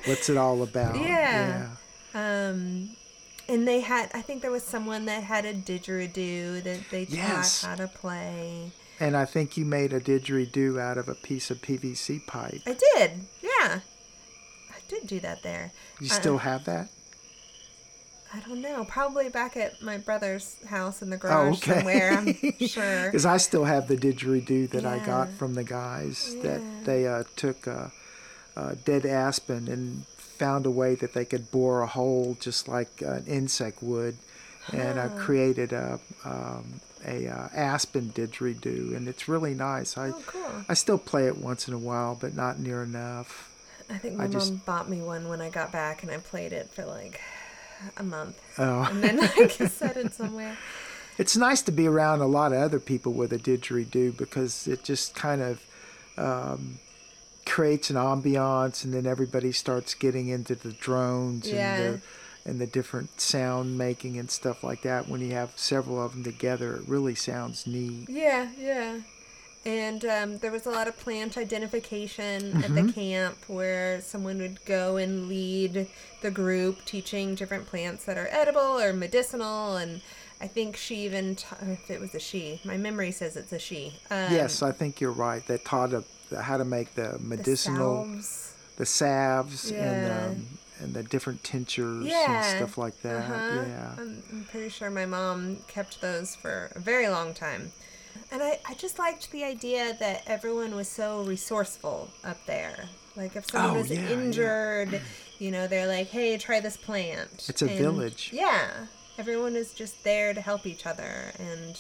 What's 0.06 0.30
it 0.30 0.38
all 0.38 0.63
about? 0.63 0.95
Yeah. 0.95 1.71
Um, 2.13 2.91
and 3.49 3.67
they 3.67 3.82
had, 3.82 4.10
I 4.13 4.21
think 4.21 4.41
there 4.41 4.52
was 4.52 4.63
someone 4.63 5.06
that 5.06 5.23
had 5.23 5.43
a 5.43 5.54
didgeridoo 5.54 6.63
that 6.63 6.80
they 6.89 7.06
taught 7.06 7.62
how 7.65 7.75
to 7.75 7.88
play. 7.88 8.71
And 9.00 9.16
I 9.16 9.26
think 9.26 9.56
you 9.58 9.66
made 9.66 9.94
a 9.94 10.00
didgeridoo 10.00 10.80
out 10.80 10.98
of 10.98 11.08
a 11.08 11.16
piece 11.16 11.50
of 11.50 11.62
PVC 11.62 12.26
pipe. 12.28 12.62
I 12.68 12.74
did, 12.96 13.12
yeah. 13.42 13.80
I 14.70 14.78
did 14.88 15.08
do 15.08 15.20
that 15.22 15.42
there. 15.42 15.72
You 16.00 16.08
Uh, 16.08 16.14
still 16.14 16.38
have 16.40 16.66
that? 16.66 16.90
I 18.34 18.40
don't 18.42 18.62
know. 18.62 18.84
Probably 18.86 19.30
back 19.30 19.58
at 19.58 19.82
my 19.82 19.98
brother's 19.98 20.56
house 20.68 21.02
in 21.02 21.10
the 21.10 21.18
garage 21.18 21.48
Oh, 21.68 21.72
okay. 21.72 21.76
somewhere. 21.80 22.12
I'm 22.12 22.34
sure. 22.68 23.06
Because 23.06 23.26
I 23.26 23.38
still 23.38 23.64
have 23.66 23.88
the 23.88 23.96
didgeridoo 23.98 24.70
that 24.72 24.86
I 24.86 25.00
got 25.00 25.32
from 25.32 25.56
the 25.56 25.64
guys 25.64 26.36
Yeah. 26.38 26.44
that 26.44 26.62
they 26.86 27.08
uh, 27.08 27.24
took 27.36 27.66
a, 27.66 27.92
uh, 28.56 28.76
dead 28.86 29.06
aspen 29.06 29.68
and 29.68 30.06
found 30.18 30.66
a 30.66 30.72
way 30.72 30.94
that 30.96 31.14
they 31.14 31.26
could 31.26 31.50
bore 31.52 31.82
a 31.82 31.88
hole 31.88 32.38
just 32.40 32.68
like 32.68 33.02
an 33.02 33.26
insect 33.28 33.82
would, 33.82 34.18
and 34.72 35.00
uh, 35.00 35.10
created 35.10 35.74
a 35.74 36.00
um, 36.24 36.82
a 37.06 37.28
uh, 37.28 37.48
aspen 37.54 38.12
didgeridoo, 38.16 38.96
and 38.96 39.08
it's 39.08 39.28
really 39.28 39.54
nice. 39.54 39.98
I 39.98 40.10
Oh, 40.10 40.22
cool. 40.28 40.52
I 40.68 40.74
still 40.74 40.98
play 40.98 41.28
it 41.28 41.38
once 41.38 41.68
in 41.68 41.74
a 41.74 41.78
while, 41.80 42.18
but 42.20 42.36
not 42.36 42.60
near 42.60 42.84
enough. 42.84 43.46
I 43.90 43.98
think 43.98 44.16
I 44.20 44.24
my 44.26 44.28
just- 44.28 44.52
mom 44.52 44.62
bought 44.66 44.90
me 44.90 45.02
one 45.02 45.28
when 45.30 45.42
I 45.42 45.50
got 45.50 45.72
back, 45.72 46.04
and 46.04 46.12
I 46.12 46.18
played 46.18 46.54
it 46.54 46.70
for 46.70 46.86
like 46.86 47.20
a 47.98 48.04
month, 48.04 48.40
Oh. 48.58 48.84
and 48.92 49.04
then 49.04 49.18
like 49.18 49.52
set 49.70 49.96
it 49.98 50.14
somewhere. 50.14 50.58
it's 51.18 51.36
nice 51.38 51.62
to 51.64 51.72
be 51.72 51.88
around 51.88 52.22
a 52.22 52.28
lot 52.28 52.52
of 52.54 52.62
other 52.62 52.80
people 52.80 53.14
with 53.14 53.32
a 53.34 53.38
didgeridoo 53.40 54.16
because 54.18 54.68
it 54.68 54.84
just 54.84 55.16
kind 55.16 55.42
of 55.42 55.62
um, 56.18 56.80
creates 57.46 57.90
an 57.90 57.96
ambiance, 57.96 58.84
and 58.84 58.94
then 58.94 59.06
everybody 59.06 59.52
starts 59.52 59.94
getting 59.94 60.28
into 60.28 60.56
the 60.56 60.72
drones 60.74 61.50
Yeah. 61.50 61.76
and 61.76 61.96
the 61.96 62.02
and 62.45 62.60
the 62.60 62.67
different 62.67 63.19
sound 63.21 63.78
making 63.78 64.17
and 64.17 64.30
stuff 64.32 64.63
like 64.63 64.82
that. 64.84 65.08
When 65.08 65.21
you 65.21 65.32
have 65.34 65.52
several 65.56 66.04
of 66.04 66.13
them 66.13 66.23
together, 66.23 66.75
it 66.78 66.88
really 66.88 67.15
sounds 67.15 67.67
neat. 67.67 68.10
Yeah, 68.10 68.49
yeah. 68.60 68.99
And 69.65 70.06
um, 70.06 70.38
there 70.38 70.52
was 70.52 70.65
a 70.65 70.69
lot 70.69 70.88
of 70.88 70.97
plant 70.97 71.38
identification 71.38 72.63
at 72.63 72.69
Mm-hmm. 72.71 72.88
the 72.88 72.93
camp 72.93 73.38
where 73.47 73.99
someone 74.02 74.38
would 74.39 74.63
go 74.65 74.97
and 74.97 75.28
lead 75.28 75.88
the 76.21 76.32
group 76.32 76.86
teaching 76.86 77.36
different 77.36 77.67
plants 77.67 78.06
that 78.06 78.17
are 78.17 78.28
edible 78.32 78.80
or 78.80 78.93
medicinal. 78.93 79.75
And 79.75 80.02
I 80.41 80.47
think 80.47 80.78
she 80.78 81.04
even, 81.06 81.36
ta- 81.36 81.58
if 81.62 81.91
it 81.91 81.99
was 81.99 82.15
a 82.15 82.19
she, 82.19 82.62
my 82.63 82.78
memory 82.78 83.12
says 83.12 83.36
it's 83.36 83.52
a 83.52 83.60
she. 83.60 83.88
Um, 84.10 84.32
yes, 84.32 84.62
I 84.63 84.71
think 84.71 85.02
you're 85.02 85.12
right. 85.12 85.45
They 85.45 85.58
taught 85.58 85.93
a, 85.93 86.04
how 86.41 86.56
to 86.58 86.65
make 86.65 86.95
the 86.95 87.17
the 87.17 87.19
medicinal, 87.19 88.06
salves. 88.06 88.54
the 88.78 88.86
salves, 88.86 89.71
Yeah. 89.71 89.78
and 89.84 90.38
um, 90.38 90.47
and 90.80 90.94
the 90.94 91.04
different 91.04 91.44
tinctures 91.44 92.06
Yeah. 92.06 92.44
and 92.50 92.58
stuff 92.58 92.78
like 92.78 93.02
that. 93.02 93.24
Uh-huh. 93.32 93.63
Yeah. 93.68 93.92
I'm, 93.98 94.24
I'm 94.32 94.48
pretty 94.50 94.70
sure 94.70 94.89
my 94.89 95.06
mom 95.06 95.58
kept 95.68 96.02
those 96.02 96.36
for 96.36 96.72
a 96.76 96.80
very 96.80 97.08
long 97.10 97.34
time. 97.34 97.72
And 98.32 98.42
I, 98.44 98.60
I 98.68 98.74
just 98.76 99.00
liked 99.00 99.32
the 99.32 99.44
idea 99.44 99.96
that 100.00 100.24
everyone 100.28 100.76
was 100.76 100.88
so 100.88 101.24
resourceful 101.24 102.10
up 102.24 102.38
there. 102.46 102.76
Like 103.15 103.36
if 103.36 103.50
someone 103.50 103.78
Oh, 103.78 103.80
was 103.82 103.89
yeah, 103.92 104.02
yeah. 104.02 104.10
injured, 104.10 105.02
you 105.39 105.52
know, 105.52 105.68
they're 105.68 105.88
like, 105.88 106.08
hey, 106.08 106.38
try 106.38 106.60
this 106.60 106.78
plant. 106.78 107.48
It's 107.50 107.62
a 107.62 107.68
village. 107.68 108.30
Yeah. 108.34 108.70
Everyone 109.18 109.56
is 109.56 109.74
just 109.74 110.04
there 110.04 110.34
to 110.34 110.42
help 110.42 110.65
each 110.65 110.86
other. 110.86 111.32
And 111.39 111.78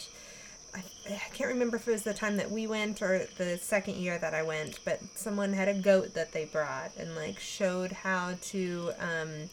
I, 0.75 0.83
I 1.09 1.29
can't 1.33 1.49
remember 1.49 1.77
if 1.77 1.87
it 1.87 1.91
was 1.91 2.03
the 2.03 2.13
time 2.13 2.37
that 2.37 2.51
we 2.51 2.67
went 2.67 3.01
or 3.01 3.27
the 3.37 3.57
second 3.57 3.95
year 3.95 4.17
that 4.19 4.33
I 4.33 4.43
went, 4.43 4.79
but 4.85 4.99
someone 5.15 5.53
had 5.53 5.67
a 5.67 5.73
goat 5.73 6.13
that 6.13 6.31
they 6.31 6.45
brought 6.45 6.91
and 6.97 7.15
like 7.15 7.39
showed 7.39 7.91
how 7.91 8.35
to 8.41 8.91
um, 8.99 9.49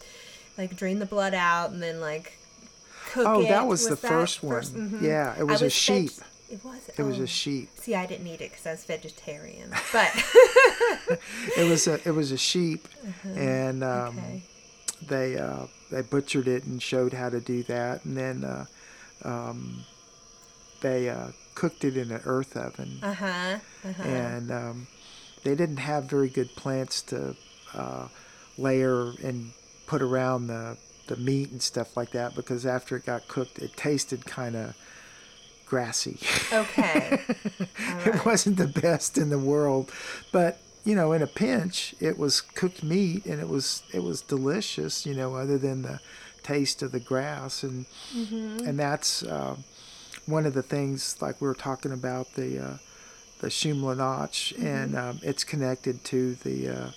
like 0.59 0.77
drain 0.77 0.99
the 0.99 1.07
blood 1.07 1.35
out 1.35 1.71
and 1.71 1.83
then 1.83 2.01
like 2.01 2.39
cook 3.11 3.27
Oh, 3.27 3.41
it. 3.43 3.49
that 3.49 3.67
was 3.67 3.87
the 3.89 3.97
first 3.97 4.43
one. 4.43 4.63
mhm. 4.63 5.03
Yeah, 5.03 5.35
it 5.37 5.41
I 5.41 5.45
was 5.45 5.63
a 5.63 5.67
veg- 5.67 5.73
sheep. 5.73 6.11
it 6.51 6.65
was. 6.65 6.91
It 6.97 7.03
was 7.03 7.19
oh. 7.21 7.23
a 7.23 7.27
sheep. 7.27 7.71
See, 7.77 7.95
I 7.95 8.05
didn't 8.07 8.27
eat 8.27 8.41
it 8.41 8.51
because 8.51 8.67
I 8.67 8.73
was 8.73 8.85
vegetarian. 8.85 9.71
But 9.93 10.13
It 11.57 11.69
was 11.71 11.87
a 11.87 11.95
it 12.07 12.13
was 12.15 12.33
a 12.33 12.37
sheep, 12.37 12.89
and 13.25 13.83
um, 13.85 13.91
Uh-huh. 13.91 14.09
okay. 14.19 14.43
they 15.07 15.39
uh, 15.39 15.67
they 15.91 16.03
butchered 16.03 16.49
it 16.49 16.65
and 16.65 16.83
showed 16.83 17.13
how 17.15 17.29
to 17.31 17.41
do 17.41 17.63
that, 17.65 18.05
and 18.05 18.17
then 18.17 18.45
uh, 18.45 18.65
um, 19.25 19.85
they 20.81 21.09
uh, 21.09 21.29
cooked 21.55 21.85
it 21.85 21.97
in 21.97 22.11
an 22.11 22.21
earth 22.25 22.57
oven, 22.57 22.99
Uh 23.03 23.13
huh. 23.15 23.59
Uh 23.85 23.93
huh. 23.93 24.03
and 24.03 24.51
um, 24.51 24.87
they 25.45 25.55
didn't 25.55 25.79
have 25.79 26.05
very 26.05 26.29
good 26.29 26.55
plants 26.57 27.03
to 27.03 27.37
uh, 27.75 28.09
layer 28.59 29.13
and 29.23 29.53
put 29.87 30.03
around 30.03 30.47
the 30.49 30.77
the 31.07 31.17
meat 31.17 31.51
and 31.53 31.63
stuff 31.63 31.97
like 31.97 32.11
that 32.11 32.35
because 32.35 32.67
after 32.67 32.97
it 32.97 33.07
got 33.07 33.29
cooked, 33.29 33.59
it 33.61 33.77
tasted 33.77 34.27
kind 34.27 34.57
of 34.57 34.75
grassy. 35.67 36.19
Okay. 36.53 37.21
All 37.89 38.15
it 38.15 38.25
wasn't 38.27 38.57
the 38.57 38.67
best 38.67 39.17
in 39.19 39.29
the 39.31 39.39
world, 39.39 39.93
but 40.33 40.59
you 40.85 40.95
know, 40.95 41.13
in 41.13 41.21
a 41.23 41.27
pinch, 41.27 41.95
it 42.01 42.17
was 42.19 42.41
cooked 42.41 42.83
meat 42.83 43.25
and 43.27 43.41
it 43.41 43.49
was 43.49 43.83
it 43.93 44.03
was 44.03 44.21
delicious. 44.23 45.07
You 45.07 45.15
know, 45.15 45.35
other 45.37 45.59
than 45.59 45.83
the 45.83 46.01
taste 46.43 46.83
of 46.83 46.93
the 46.93 47.01
grass 47.01 47.63
and 47.63 47.87
Mm-hmm. 48.15 48.67
and 48.67 48.79
that's 48.79 49.23
uh, 49.25 49.57
one 50.27 50.47
of 50.47 50.55
the 50.55 50.63
things 50.63 51.21
like 51.21 51.41
we 51.41 51.49
were 51.49 51.55
talking 51.55 51.93
about 51.93 52.35
the 52.35 52.59
uh, 52.59 52.77
the 53.41 53.49
Shumla 53.49 53.97
Notch 53.97 54.53
and 54.59 54.93
Mm-hmm. 54.95 55.11
um, 55.11 55.21
it's 55.23 55.45
connected 55.45 56.05
to 56.05 56.35
the 56.35 56.69
uh, 56.69 56.91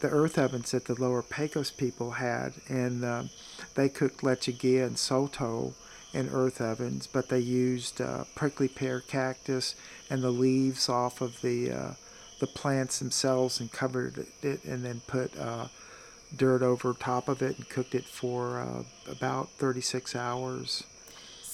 the 0.00 0.08
earth 0.08 0.38
ovens 0.38 0.72
that 0.72 0.84
the 0.84 1.00
lower 1.00 1.22
Pecos 1.22 1.70
people 1.70 2.12
had 2.12 2.52
and 2.68 3.04
um, 3.04 3.30
they 3.74 3.88
cooked 3.88 4.20
lechuguilla 4.22 4.86
and 4.86 4.96
sotol 4.96 5.72
in 6.12 6.28
earth 6.30 6.60
ovens, 6.60 7.06
but 7.06 7.28
they 7.28 7.38
used 7.38 8.00
uh, 8.00 8.24
prickly 8.34 8.68
pear 8.68 9.00
cactus 9.00 9.74
and 10.08 10.22
the 10.22 10.30
leaves 10.30 10.88
off 10.88 11.20
of 11.20 11.40
the 11.42 11.70
uh, 11.70 11.90
the 12.40 12.46
plants 12.46 12.98
themselves 12.98 13.60
and 13.60 13.72
covered 13.72 14.26
it 14.42 14.62
and 14.64 14.84
then 14.84 15.00
put 15.06 15.36
uh, 15.38 15.68
dirt 16.36 16.62
over 16.62 16.92
top 16.92 17.28
of 17.28 17.40
it 17.42 17.56
and 17.56 17.68
cooked 17.68 17.94
it 17.94 18.04
for 18.04 18.60
uh, 18.60 18.82
about 19.10 19.48
36 19.58 20.14
hours. 20.14 20.84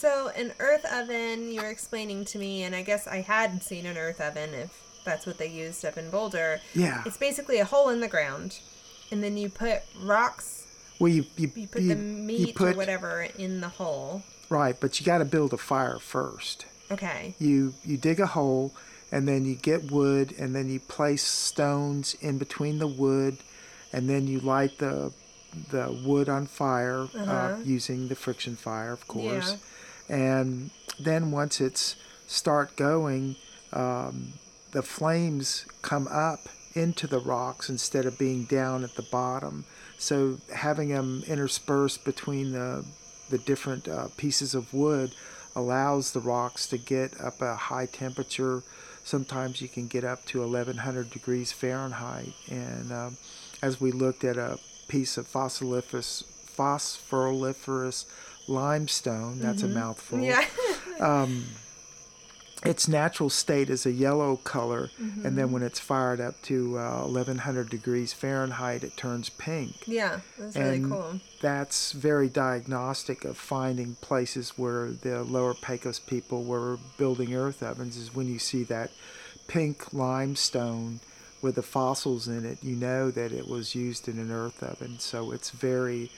So 0.03 0.31
an 0.35 0.53
earth 0.59 0.85
oven, 0.93 1.53
you 1.53 1.61
were 1.63 1.69
explaining 1.69 2.25
to 2.25 2.39
me, 2.41 2.65
and 2.65 2.75
I 2.75 2.83
guess 2.83 3.07
I 3.07 3.21
hadn't 3.21 3.63
seen 3.63 3.87
an 3.87 3.97
earth 3.97 4.21
oven 4.21 4.53
if 4.53 4.71
that's 5.05 5.27
what 5.27 5.39
they 5.39 5.47
used 5.47 5.85
up 5.85 5.97
in 5.97 6.11
Boulder. 6.11 6.61
Yeah. 6.75 7.05
It's 7.07 7.17
basically 7.17 7.61
a 7.61 7.65
hole 7.65 7.89
in 7.89 8.01
the 8.01 8.09
ground, 8.09 8.59
and 9.13 9.23
then 9.23 9.37
you 9.37 9.49
put 9.49 9.83
rocks, 10.03 10.67
Well, 10.99 11.13
you 11.13 11.25
you, 11.37 11.53
you 11.55 11.69
put 11.69 11.83
you- 11.83 11.91
the 11.91 11.95
meat 11.95 12.57
put- 12.57 12.75
or 12.75 12.77
whatever 12.77 13.29
in 13.39 13.61
the 13.61 13.69
hole. 13.69 14.25
right, 14.49 14.75
but 14.81 14.99
you 14.99 15.07
got 15.07 15.19
to 15.19 15.25
build 15.25 15.53
a 15.53 15.57
fire 15.57 16.01
first. 16.01 16.67
Okay. 16.91 17.37
You 17.39 17.75
you 17.85 17.97
dig 17.97 18.19
a 18.19 18.27
hole, 18.27 18.75
and 19.13 19.29
then 19.29 19.45
you 19.45 19.55
get 19.55 19.93
wood, 19.93 20.35
and 20.37 20.53
then 20.53 20.69
you 20.69 20.81
place 20.81 21.23
stones 21.23 22.17
in 22.21 22.39
between 22.39 22.81
the 22.81 22.89
wood, 22.89 23.37
and 23.93 24.11
then 24.11 24.27
you 24.27 24.41
light 24.41 24.79
the 24.79 25.13
the 25.71 25.93
wood 26.05 26.29
on 26.29 26.47
fire 26.49 27.03
uh, 27.15 27.19
Uh-huh. 27.21 27.57
using 27.63 28.09
the 28.09 28.17
friction 28.17 28.57
fire, 28.57 28.91
of 28.91 29.07
course. 29.07 29.57
And 30.13 30.71
then 31.01 31.31
once 31.31 31.59
it's 31.61 31.97
start 32.27 32.77
going, 32.77 33.37
um, 33.73 34.35
the 34.73 34.83
flames 34.83 35.65
come 35.81 36.07
up 36.09 36.41
into 36.75 37.07
the 37.07 37.19
rocks 37.19 37.71
instead 37.71 38.05
of 38.05 38.19
being 38.19 38.45
down 38.45 38.85
at 38.85 38.95
the 38.95 39.03
bottom. 39.03 39.65
So 39.97 40.39
having 40.55 40.91
them 40.91 41.25
interspersed 41.27 42.05
between 42.05 42.53
the 42.53 42.85
the 43.31 43.39
different 43.39 43.89
uh, 43.89 44.09
pieces 44.19 44.55
of 44.55 44.75
wood 44.75 45.15
allows 45.57 46.13
the 46.13 46.21
rocks 46.21 46.67
to 46.67 46.77
get 46.77 47.19
up 47.19 47.41
a 47.41 47.55
high 47.55 47.87
temperature. 47.87 48.63
Sometimes 49.05 49.63
you 49.63 49.69
can 49.69 49.87
get 49.87 50.05
up 50.05 50.27
to 50.27 50.41
1100 50.41 51.11
degrees 51.11 51.51
Fahrenheit. 51.51 52.35
And 52.51 52.93
um, 52.93 53.17
as 53.63 53.81
we 53.81 53.91
looked 53.91 54.23
at 54.23 54.37
a 54.37 54.59
piece 54.87 55.17
of 55.17 55.27
fossiliferous, 55.27 56.25
fossiliferous 56.55 58.05
limestone, 58.49 59.39
that's 59.41 59.63
a 59.63 59.69
mouthful 59.69 60.21
Yeah. 60.21 60.45
um, 61.01 61.45
its 62.65 62.87
natural 62.87 63.29
state 63.29 63.69
is 63.71 63.87
a 63.87 63.91
yellow 63.91 64.37
color, 64.37 64.89
Mm-hmm. 65.01 65.27
and 65.27 65.37
then 65.37 65.51
when 65.51 65.63
it's 65.65 65.81
fired 65.81 66.21
up 66.21 66.41
to 66.43 66.79
uh, 66.79 67.01
1100 67.01 67.69
degrees 67.69 68.13
Fahrenheit, 68.13 68.85
it 68.85 68.97
turns 68.97 69.31
pink. 69.31 69.83
Yeah, 69.87 70.21
that's 70.39 70.57
really 70.57 70.81
cool. 70.81 71.21
That's 71.41 71.91
very 71.91 72.29
diagnostic 72.29 73.25
of 73.25 73.37
finding 73.37 73.97
places 74.01 74.51
where 74.57 74.91
the 74.91 75.25
lower 75.25 75.55
Pecos 75.55 75.99
people 75.99 76.45
were 76.45 76.79
building 76.99 77.35
earth 77.35 77.65
ovens. 77.65 77.97
Is 77.97 78.15
when 78.15 78.29
you 78.29 78.39
see 78.39 78.63
that 78.65 78.93
pink 79.49 79.93
limestone 79.93 81.01
with 81.43 81.57
the 81.57 81.63
fossils 81.63 82.29
in 82.29 82.45
it, 82.47 82.63
you 82.63 82.77
know 82.77 83.11
that 83.11 83.33
it 83.33 83.49
was 83.49 83.75
used 83.75 84.07
in 84.07 84.21
an 84.21 84.31
earth 84.31 84.63
oven. 84.63 85.01
So 85.01 85.33
it's 85.33 85.51
very, 85.51 86.13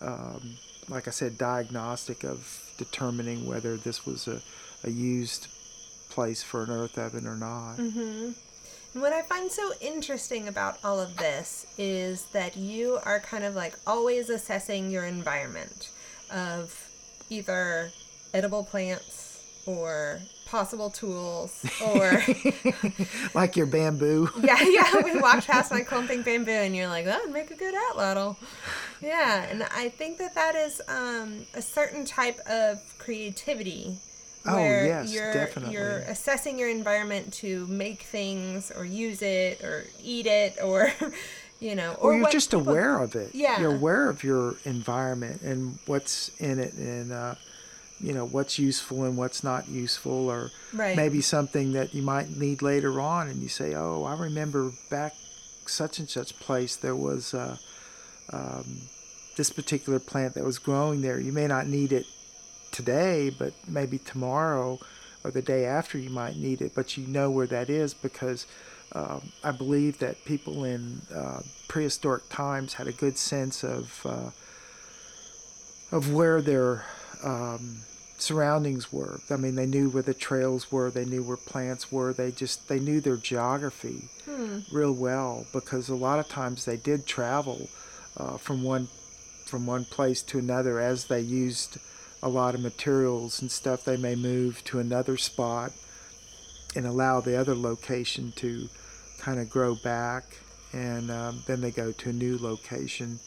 um, 0.00 0.56
like 0.90 1.08
I 1.08 1.12
said, 1.12 1.38
diagnostic 1.38 2.24
of 2.24 2.72
determining 2.76 3.46
whether 3.46 3.76
this 3.76 4.04
was 4.04 4.28
a, 4.28 4.42
a 4.84 4.90
used 4.90 5.46
place 6.10 6.42
for 6.42 6.64
an 6.64 6.70
earth 6.70 6.98
oven 6.98 7.26
or 7.26 7.36
not. 7.36 7.76
Mm-hmm. 7.76 8.32
And 8.92 9.02
what 9.02 9.12
I 9.12 9.22
find 9.22 9.50
so 9.50 9.72
interesting 9.80 10.48
about 10.48 10.78
all 10.82 10.98
of 10.98 11.16
this 11.16 11.66
is 11.78 12.24
that 12.32 12.56
you 12.56 12.98
are 13.04 13.20
kind 13.20 13.44
of 13.44 13.54
like 13.54 13.74
always 13.86 14.28
assessing 14.28 14.90
your 14.90 15.04
environment 15.04 15.90
of 16.32 16.88
either 17.30 17.92
edible 18.34 18.64
plants 18.64 19.29
or 19.78 20.20
possible 20.46 20.90
tools 20.90 21.64
or 21.86 22.22
Like 23.34 23.56
your 23.56 23.66
bamboo. 23.66 24.28
yeah 24.42 24.60
yeah 24.62 25.02
we 25.02 25.20
walked 25.20 25.46
past 25.46 25.70
my 25.70 25.82
clumping 25.82 26.22
bamboo 26.22 26.50
and 26.50 26.74
you're 26.74 26.88
like 26.88 27.04
that 27.04 27.22
would 27.22 27.32
make 27.32 27.50
a 27.50 27.54
good 27.56 27.74
atlatl 27.74 28.36
yeah 29.00 29.44
and 29.48 29.62
i 29.74 29.88
think 29.88 30.18
that 30.18 30.34
that 30.34 30.54
is 30.56 30.80
um, 30.88 31.46
a 31.54 31.62
certain 31.62 32.04
type 32.04 32.38
of 32.48 32.78
creativity 32.98 33.96
Oh, 34.46 34.56
where 34.56 34.86
yes, 34.86 35.12
you're 35.12 35.34
definitely. 35.34 35.74
you're 35.74 35.98
assessing 36.08 36.58
your 36.58 36.70
environment 36.70 37.30
to 37.34 37.66
make 37.66 38.04
things 38.04 38.72
or 38.74 38.86
use 38.86 39.20
it 39.20 39.62
or 39.62 39.84
eat 40.02 40.24
it 40.26 40.56
or 40.64 40.90
you 41.60 41.74
know 41.74 41.92
or 42.00 42.16
you're 42.16 42.30
just 42.30 42.50
people- 42.50 42.66
aware 42.66 43.00
of 43.02 43.14
it. 43.16 43.34
Yeah. 43.34 43.60
You're 43.60 43.74
aware 43.74 44.08
of 44.08 44.24
your 44.24 44.54
environment 44.64 45.42
and 45.42 45.78
what's 45.84 46.30
in 46.38 46.58
it 46.58 46.72
and, 46.72 47.12
uh, 47.12 47.34
you 48.00 48.12
know, 48.12 48.24
what's 48.24 48.58
useful 48.58 49.04
and 49.04 49.16
what's 49.16 49.44
not 49.44 49.68
useful 49.68 50.28
or 50.28 50.50
Right. 50.72 50.96
maybe 50.96 51.20
something 51.20 51.72
that 51.72 51.94
you 51.94 52.02
might 52.02 52.36
need 52.36 52.62
later 52.62 53.00
on 53.00 53.28
and 53.28 53.42
you 53.42 53.48
say, 53.48 53.74
oh, 53.74 54.04
I 54.04 54.14
remember 54.14 54.72
back 54.90 55.14
such 55.66 55.98
and 55.98 56.08
such 56.08 56.38
place 56.40 56.76
there 56.76 56.96
was 56.96 57.34
uh, 57.34 57.56
um, 58.32 58.82
this 59.36 59.50
particular 59.50 59.98
plant 59.98 60.34
that 60.34 60.44
was 60.44 60.58
growing 60.58 61.02
there. 61.02 61.20
You 61.20 61.32
may 61.32 61.46
not 61.46 61.66
need 61.66 61.92
it 61.92 62.06
today, 62.70 63.30
but 63.30 63.52
maybe 63.68 63.98
tomorrow 63.98 64.78
or 65.22 65.30
the 65.30 65.42
day 65.42 65.66
after 65.66 65.98
you 65.98 66.08
might 66.10 66.36
need 66.36 66.62
it, 66.62 66.72
but 66.74 66.96
you 66.96 67.06
know 67.06 67.30
where 67.30 67.46
that 67.46 67.68
is 67.68 67.92
because 67.92 68.46
um, 68.92 69.30
I 69.44 69.50
believe 69.52 69.98
that 69.98 70.24
people 70.24 70.64
in 70.64 71.02
uh, 71.14 71.42
prehistoric 71.68 72.28
times 72.30 72.74
had 72.74 72.88
a 72.88 72.92
good 72.92 73.18
sense 73.18 73.62
of 73.62 74.00
uh, 74.04 74.30
of 75.92 76.12
where 76.12 76.40
their 76.40 76.84
um, 77.22 77.80
surroundings 78.22 78.92
were. 78.92 79.20
I 79.30 79.36
mean, 79.36 79.54
they 79.54 79.66
knew 79.66 79.88
where 79.88 80.02
the 80.02 80.14
trails 80.14 80.70
were, 80.70 80.90
they 80.90 81.04
knew 81.04 81.22
where 81.22 81.36
plants 81.36 81.90
were. 81.92 82.12
They 82.12 82.30
just 82.30 82.68
they 82.68 82.80
knew 82.80 83.00
their 83.00 83.16
geography 83.16 84.08
real 84.72 84.92
well 84.92 85.46
because 85.52 85.88
a 85.88 85.94
lot 85.94 86.18
of 86.18 86.28
times 86.28 86.64
they 86.64 86.76
did 86.76 87.06
travel 87.06 87.68
uh, 88.16 88.36
from 88.36 88.62
one 88.62 88.88
from 89.46 89.66
one 89.66 89.84
place 89.84 90.22
to 90.22 90.38
another 90.38 90.78
as 90.78 91.06
they 91.06 91.20
used 91.20 91.78
a 92.22 92.28
lot 92.28 92.54
of 92.54 92.60
materials 92.60 93.40
and 93.40 93.50
stuff. 93.50 93.84
They 93.84 93.96
may 93.96 94.14
move 94.14 94.62
to 94.64 94.78
another 94.78 95.16
spot 95.16 95.72
and 96.76 96.86
allow 96.86 97.20
the 97.20 97.36
other 97.36 97.54
location 97.54 98.32
to 98.36 98.68
kind 99.18 99.40
of 99.40 99.50
grow 99.50 99.74
back, 99.74 100.24
and 100.72 101.10
um, 101.10 101.42
then 101.46 101.60
they 101.60 101.70
go 101.70 101.92
to 101.92 102.10
a 102.10 102.12
new 102.12 102.38
location 102.38 103.18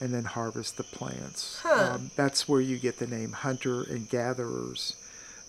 and 0.00 0.12
then 0.14 0.24
harvest 0.24 0.76
the 0.76 0.84
plants. 0.84 1.60
Huh. 1.62 1.92
Um, 1.94 2.10
that's 2.16 2.48
where 2.48 2.60
you 2.60 2.78
get 2.78 2.98
the 2.98 3.06
name 3.06 3.32
hunter 3.32 3.82
and 3.82 4.08
gatherers 4.08 4.94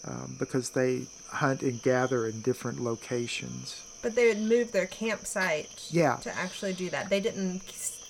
um, 0.05 0.35
because 0.39 0.71
they 0.71 1.05
hunt 1.27 1.61
and 1.61 1.81
gather 1.81 2.25
in 2.27 2.41
different 2.41 2.79
locations. 2.81 3.81
but 4.01 4.15
they 4.15 4.27
would 4.27 4.39
move 4.41 4.71
their 4.71 4.87
campsite 4.87 5.69
Yeah. 5.91 6.15
to 6.21 6.33
actually 6.35 6.73
do 6.73 6.89
that 6.89 7.09
they 7.09 7.19
didn't 7.19 7.61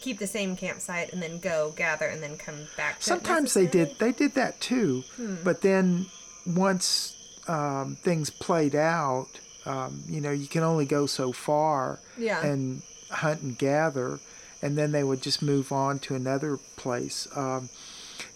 keep 0.02 0.20
the 0.20 0.28
same 0.28 0.56
campsite 0.56 1.12
and 1.12 1.22
then 1.22 1.40
go 1.40 1.74
gather 1.76 2.06
and 2.06 2.22
then 2.24 2.38
come 2.38 2.68
back 2.78 2.98
Sometimes 3.02 3.54
they 3.56 3.66
did 3.68 3.98
they 4.00 4.12
did 4.14 4.34
that 4.36 4.62
too, 4.62 5.04
Hmm. 5.18 5.36
but 5.44 5.62
then 5.62 6.06
once 6.46 7.16
um, 7.48 7.96
things 8.04 8.30
played 8.30 8.76
out, 8.76 9.28
um, 9.66 10.04
you 10.08 10.22
know, 10.22 10.32
you 10.32 10.48
can 10.48 10.62
only 10.64 10.86
go 10.86 11.06
so 11.08 11.32
far 11.32 12.00
Yeah. 12.18 12.46
and 12.46 12.84
hunt 13.10 13.42
and 13.42 13.58
gather, 13.58 14.20
and 14.62 14.78
then 14.78 14.92
they 14.92 15.04
would 15.04 15.22
just 15.22 15.42
move 15.42 15.72
on 15.72 16.00
to 16.00 16.16
another 16.16 16.58
place. 16.76 17.28
Um, 17.36 17.70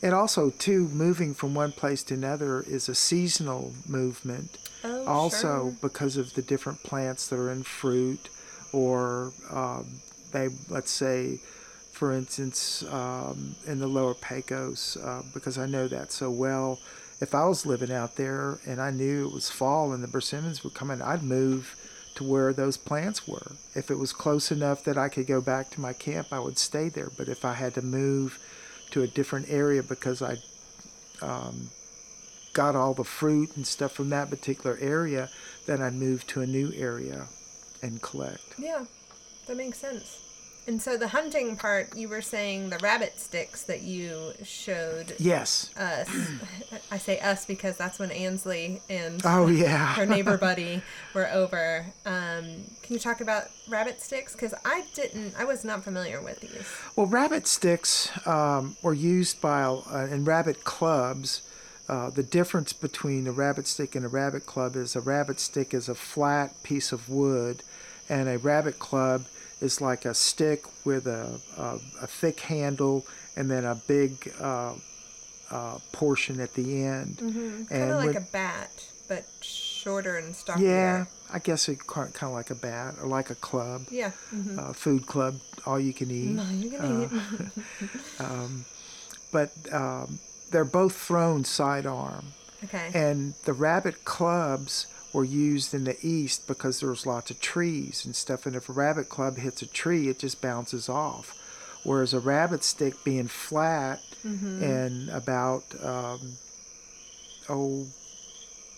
and 0.02 0.14
also, 0.14 0.50
too, 0.50 0.88
moving 0.90 1.34
from 1.34 1.54
one 1.54 1.72
place 1.72 2.04
to 2.04 2.14
another 2.14 2.62
is 2.62 2.90
a 2.90 2.96
seasonal 2.96 3.74
movement. 3.88 4.58
Oh, 4.84 5.06
also, 5.06 5.70
sure. 5.70 5.78
because 5.82 6.18
of 6.18 6.34
the 6.34 6.42
different 6.42 6.84
plants 6.84 7.28
that 7.28 7.38
are 7.38 7.52
in 7.52 7.64
fruit, 7.64 8.30
or 8.72 9.34
um, 9.50 10.02
they, 10.32 10.50
let's 10.70 10.92
say, 10.92 11.40
for 11.92 12.12
instance, 12.12 12.84
um, 12.92 13.56
in 13.66 13.80
the 13.80 13.88
lower 13.88 14.14
Pecos, 14.14 14.98
uh, 14.98 15.24
because 15.34 15.58
I 15.58 15.68
know 15.68 15.88
that 15.88 16.12
so 16.12 16.30
well. 16.30 16.80
If 17.22 17.34
I 17.34 17.46
was 17.46 17.66
living 17.66 17.92
out 17.92 18.18
there 18.18 18.60
and 18.66 18.82
I 18.82 18.92
knew 18.92 19.28
it 19.28 19.34
was 19.34 19.50
fall 19.50 19.94
and 19.94 20.04
the 20.04 20.10
persimmons 20.10 20.64
were 20.64 20.70
coming, 20.70 21.02
I'd 21.02 21.24
move 21.24 21.78
to 22.16 22.24
where 22.24 22.54
those 22.54 22.78
plants 22.78 23.28
were. 23.28 23.54
If 23.76 23.90
it 23.90 23.98
was 23.98 24.14
close 24.14 24.52
enough 24.52 24.84
that 24.84 24.98
I 24.98 25.10
could 25.10 25.28
go 25.28 25.42
back 25.42 25.70
to 25.72 25.82
my 25.82 25.94
camp, 25.94 26.28
I 26.32 26.40
would 26.40 26.58
stay 26.58 26.90
there. 26.90 27.10
But 27.18 27.28
if 27.28 27.44
I 27.44 27.54
had 27.54 27.74
to 27.76 27.82
move 27.82 28.40
to 28.92 29.02
a 29.02 29.08
different 29.08 29.50
area 29.50 29.82
because 29.82 30.22
I 30.22 30.38
um, 31.22 31.70
got 32.54 32.76
all 32.76 32.94
the 32.94 33.04
fruit 33.04 33.56
and 33.56 33.66
stuff 33.66 33.94
from 33.94 34.10
that 34.10 34.30
particular 34.30 34.78
area, 34.80 35.30
then 35.66 35.82
I'd 35.82 35.94
move 35.94 36.28
to 36.28 36.42
a 36.42 36.48
new 36.48 36.72
area 36.76 37.28
and 37.82 38.02
collect. 38.02 38.56
Yeah, 38.58 38.86
that 39.48 39.58
makes 39.58 39.80
sense. 39.80 40.23
And 40.66 40.82
so 40.82 40.96
the 40.96 41.10
hunting 41.10 41.58
part, 41.58 41.96
you 41.98 42.08
were 42.08 42.22
saying 42.22 42.70
the 42.70 42.78
rabbit 42.80 43.20
sticks 43.20 43.64
that 43.64 43.82
you 43.82 44.32
showed 44.44 45.14
Yes. 45.20 45.70
us. 45.78 46.08
I 46.90 46.98
say 46.98 47.20
us 47.20 47.46
because 47.46 47.76
that's 47.76 48.00
when 48.00 48.12
Ansley 48.12 48.82
and 48.90 49.22
Oh 49.26 49.48
yeah. 49.48 49.94
her 49.96 50.06
neighbor 50.06 50.38
buddy 50.38 50.82
were 51.14 51.28
over. 51.30 51.86
Um, 52.06 52.46
can 52.82 52.94
you 52.94 53.00
talk 53.00 53.20
about 53.20 53.50
rabbit 53.68 54.02
sticks? 54.02 54.34
Because 54.34 54.54
I 54.64 54.86
didn't, 54.94 55.34
I 55.38 55.44
was 55.44 55.66
not 55.66 55.84
familiar 55.84 56.22
with 56.22 56.40
these. 56.40 56.66
Well, 56.96 57.08
rabbit 57.08 57.46
sticks 57.48 58.10
um, 58.26 58.78
were 58.82 58.94
used 58.94 59.42
by 59.42 59.64
uh, 59.64 60.08
in 60.10 60.24
rabbit 60.24 60.64
clubs. 60.64 61.42
Uh, 61.90 62.10
the 62.10 62.24
difference 62.24 62.72
between 62.72 63.28
a 63.28 63.32
rabbit 63.34 63.68
stick 63.68 63.94
and 63.96 64.06
a 64.06 64.10
rabbit 64.10 64.46
club 64.46 64.78
is 64.78 64.96
a 64.96 65.02
rabbit 65.02 65.42
stick 65.42 65.74
is 65.74 65.90
a 65.90 65.96
flat 65.96 66.64
piece 66.64 66.94
of 66.94 67.10
wood, 67.10 67.62
and 68.10 68.30
a 68.30 68.38
rabbit 68.38 68.80
club 68.80 69.26
is 69.64 69.80
like 69.82 70.06
a 70.06 70.14
stick 70.14 70.66
with 70.86 71.08
a, 71.08 71.40
a, 71.58 71.80
a 72.02 72.08
thick 72.08 72.40
handle 72.42 73.06
and 73.36 73.50
then 73.50 73.64
a 73.66 73.76
big 73.88 74.32
uh, 74.40 74.74
uh, 75.50 75.78
portion 75.92 76.40
at 76.40 76.54
the 76.54 76.84
end. 76.86 77.18
Kind 77.70 77.92
of 77.92 77.98
like 77.98 78.08
with- 78.10 78.18
a 78.18 78.32
bat, 78.32 78.70
but 79.08 79.26
shorter 79.42 80.18
and 80.18 80.36
stockier. 80.36 80.68
yeah, 80.68 81.06
I 81.32 81.40
guess 81.40 81.68
it 81.70 81.86
kind 81.88 82.14
of 82.22 82.32
like 82.32 82.50
a 82.52 82.56
bat 82.56 82.96
or 83.02 83.08
like 83.08 83.30
a 83.30 83.36
club, 83.36 83.86
Yeah. 83.90 84.12
mhm. 84.34 84.58
uh, 84.60 84.74
food 84.74 85.08
club, 85.08 85.36
all 85.66 85.80
you 85.80 85.94
can 85.94 86.12
eat. 86.12 86.32
No, 86.36 86.44
you 86.50 86.70
can 86.72 87.04
eat. 87.04 87.10
but 89.32 89.52
um, 89.72 90.20
they're 90.52 90.66
both 90.66 90.96
thrown 90.96 91.44
sidearm. 91.44 92.26
Okay. 92.66 92.92
And 92.94 93.34
the 93.46 93.54
rabbit 93.54 94.06
clubs 94.06 94.88
were 95.14 95.24
used 95.24 95.74
in 95.74 95.84
the 95.86 95.96
east 96.06 96.48
because 96.48 96.80
there's 96.80 97.06
lots 97.06 97.32
of 97.32 97.40
trees 97.40 98.04
and 98.04 98.16
stuff. 98.16 98.46
And 98.46 98.56
if 98.56 98.68
a 98.68 98.74
rabbit 98.74 99.08
club 99.10 99.38
hits 99.38 99.62
a 99.62 99.68
tree, 99.68 100.10
it 100.10 100.20
just 100.20 100.42
bounces 100.42 100.90
off. 100.90 101.40
Whereas 101.84 102.14
a 102.14 102.20
rabbit 102.20 102.64
stick 102.64 102.96
being 103.04 103.28
flat 103.28 104.02
and 104.64 105.10
about 105.10 105.64
um, 105.84 106.34
oh 107.50 107.88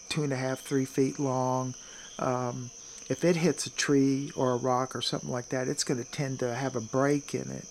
two 0.09 0.23
and 0.23 0.33
a 0.33 0.35
half, 0.35 0.59
three 0.61 0.85
feet 0.85 1.19
long, 1.19 1.75
um, 2.19 2.71
if 3.09 3.23
it 3.23 3.35
hits 3.35 3.65
a 3.67 3.69
tree 3.69 4.31
or 4.35 4.53
a 4.53 4.57
rock 4.57 4.95
or 4.95 5.01
something 5.01 5.29
like 5.29 5.49
that, 5.49 5.67
it's 5.67 5.83
going 5.83 6.03
to 6.03 6.11
tend 6.11 6.39
to 6.39 6.53
have 6.55 6.75
a 6.75 6.81
break 6.81 7.35
in 7.35 7.49
it 7.51 7.67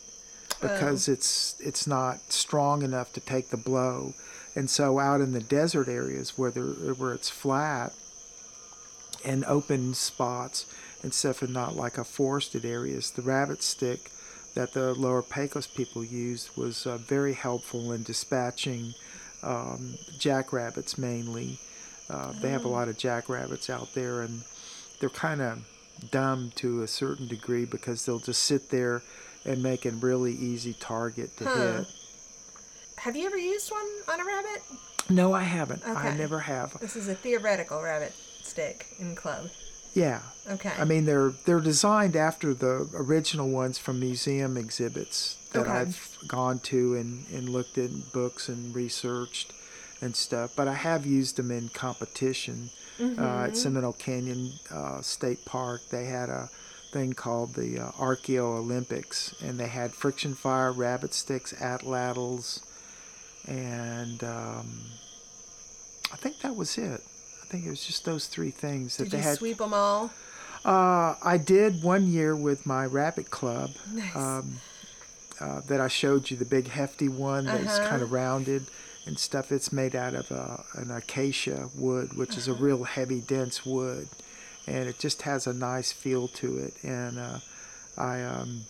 because 0.62 1.08
it's 1.08 1.56
it's 1.58 1.86
not 1.86 2.32
strong 2.32 2.82
enough 2.82 3.12
to 3.12 3.20
take 3.20 3.50
the 3.50 3.56
blow. 3.56 4.14
And 4.56 4.70
so 4.70 5.00
out 5.00 5.20
in 5.20 5.32
the 5.32 5.40
desert 5.40 5.88
areas 5.88 6.38
where 6.38 6.52
there, 6.52 6.64
where 6.94 7.12
it's 7.12 7.28
flat 7.28 7.92
and 9.24 9.44
open 9.46 9.94
spots 9.94 10.66
and 11.02 11.12
stuff 11.14 11.42
and 11.42 11.52
not 11.52 11.76
like 11.76 11.98
a 11.98 12.04
forested 12.04 12.64
areas, 12.64 13.10
the 13.10 13.22
rabbit 13.22 13.62
stick 13.62 14.10
that 14.54 14.72
the 14.72 14.94
lower 14.94 15.22
Pecos 15.22 15.66
people 15.66 16.04
used 16.04 16.56
was 16.56 16.86
uh, 16.86 16.96
very 16.98 17.32
helpful 17.34 17.92
in 17.92 18.02
dispatching 18.02 18.94
um, 19.42 19.94
jackrabbits 20.18 20.96
mainly 20.98 21.58
Uh, 22.10 22.32
they 22.42 22.50
have 22.50 22.66
a 22.66 22.68
lot 22.68 22.86
of 22.88 22.98
jackrabbits 22.98 23.70
out 23.70 23.94
there, 23.94 24.20
and 24.20 24.42
they're 25.00 25.08
kind 25.08 25.40
of 25.40 25.64
dumb 26.10 26.52
to 26.54 26.82
a 26.82 26.86
certain 26.86 27.26
degree 27.26 27.64
because 27.64 28.04
they'll 28.04 28.18
just 28.18 28.42
sit 28.42 28.68
there 28.68 29.00
and 29.46 29.62
make 29.62 29.86
a 29.86 29.90
really 29.90 30.32
easy 30.34 30.74
target 30.74 31.34
to 31.38 31.44
Huh. 31.44 31.72
hit. 31.78 31.86
Have 32.98 33.16
you 33.16 33.24
ever 33.26 33.38
used 33.38 33.70
one 33.72 33.86
on 34.08 34.20
a 34.20 34.24
rabbit? 34.24 34.62
No, 35.08 35.32
I 35.32 35.42
haven't. 35.44 35.82
I 35.86 36.14
never 36.14 36.40
have. 36.40 36.78
This 36.78 36.94
is 36.94 37.08
a 37.08 37.14
theoretical 37.14 37.80
rabbit 37.82 38.12
stick 38.44 38.86
in 38.98 39.14
club. 39.14 39.50
Yeah. 39.94 40.20
Okay. 40.50 40.72
I 40.78 40.84
mean, 40.84 41.04
they're 41.04 41.30
they're 41.44 41.60
designed 41.60 42.16
after 42.16 42.52
the 42.52 42.88
original 42.94 43.48
ones 43.48 43.78
from 43.78 44.00
museum 44.00 44.56
exhibits 44.56 45.36
that 45.52 45.60
Okay. 45.62 45.70
I've 45.70 46.18
gone 46.26 46.58
to 46.60 46.96
and, 46.96 47.26
and 47.32 47.48
looked 47.48 47.78
in 47.78 48.02
books 48.12 48.48
and 48.48 48.74
researched 48.74 49.52
and 50.02 50.16
stuff. 50.16 50.50
But 50.56 50.66
I 50.68 50.74
have 50.74 51.06
used 51.06 51.36
them 51.36 51.50
in 51.50 51.68
competition 51.68 52.70
uh, 53.00 53.44
at 53.48 53.56
Seminole 53.56 53.92
Canyon 53.92 54.52
uh, 54.70 55.00
State 55.00 55.44
Park. 55.44 55.82
They 55.90 56.06
had 56.06 56.28
a 56.28 56.50
thing 56.92 57.12
called 57.12 57.54
the 57.54 57.78
uh, 57.78 57.90
Archeo 57.92 58.56
Olympics, 58.58 59.34
and 59.42 59.58
they 59.58 59.68
had 59.68 59.92
friction 59.92 60.34
fire, 60.34 60.72
rabbit 60.72 61.14
sticks, 61.14 61.52
atlatls, 61.54 62.60
and 63.48 64.22
um, 64.24 64.82
I 66.12 66.16
think 66.16 66.40
that 66.40 66.54
was 66.56 66.78
it. 66.78 67.02
Think 67.54 67.66
it 67.66 67.70
was 67.70 67.86
just 67.86 68.04
those 68.04 68.26
three 68.26 68.50
things 68.50 68.96
that 68.96 69.04
Did 69.04 69.12
they 69.12 69.18
you 69.18 69.22
had. 69.22 69.38
sweep 69.38 69.58
them 69.58 69.72
all? 69.72 70.10
Uh, 70.64 71.14
I 71.22 71.38
did 71.38 71.84
one 71.84 72.10
year 72.10 72.34
with 72.34 72.66
my 72.66 72.84
rabbit 72.84 73.30
club. 73.30 73.70
Nice. 73.92 74.16
Um, 74.16 74.58
uh, 75.40 75.60
that 75.68 75.80
I 75.80 75.86
showed 75.86 76.32
you, 76.32 76.36
the 76.36 76.44
big 76.44 76.66
hefty 76.66 77.08
one 77.08 77.44
that's 77.44 77.78
Uh-huh. 77.78 77.88
kind 77.88 78.02
of 78.02 78.10
rounded 78.10 78.66
and 79.06 79.16
stuff. 79.20 79.52
It's 79.52 79.72
made 79.72 79.94
out 79.94 80.14
of 80.14 80.32
uh, 80.32 80.56
an 80.74 80.90
acacia 80.90 81.68
wood, 81.76 82.14
which 82.16 82.36
is 82.36 82.48
a 82.48 82.52
Uh-huh. 82.54 82.64
real 82.64 82.82
heavy, 82.84 83.20
dense 83.20 83.64
wood, 83.64 84.08
and 84.66 84.88
it 84.88 84.98
just 84.98 85.22
has 85.22 85.46
a 85.46 85.52
nice 85.52 85.92
feel 85.92 86.26
to 86.26 86.58
it. 86.58 86.74
And 86.82 87.20
uh, 87.20 87.38
I 87.96 88.20
um, 88.22 88.64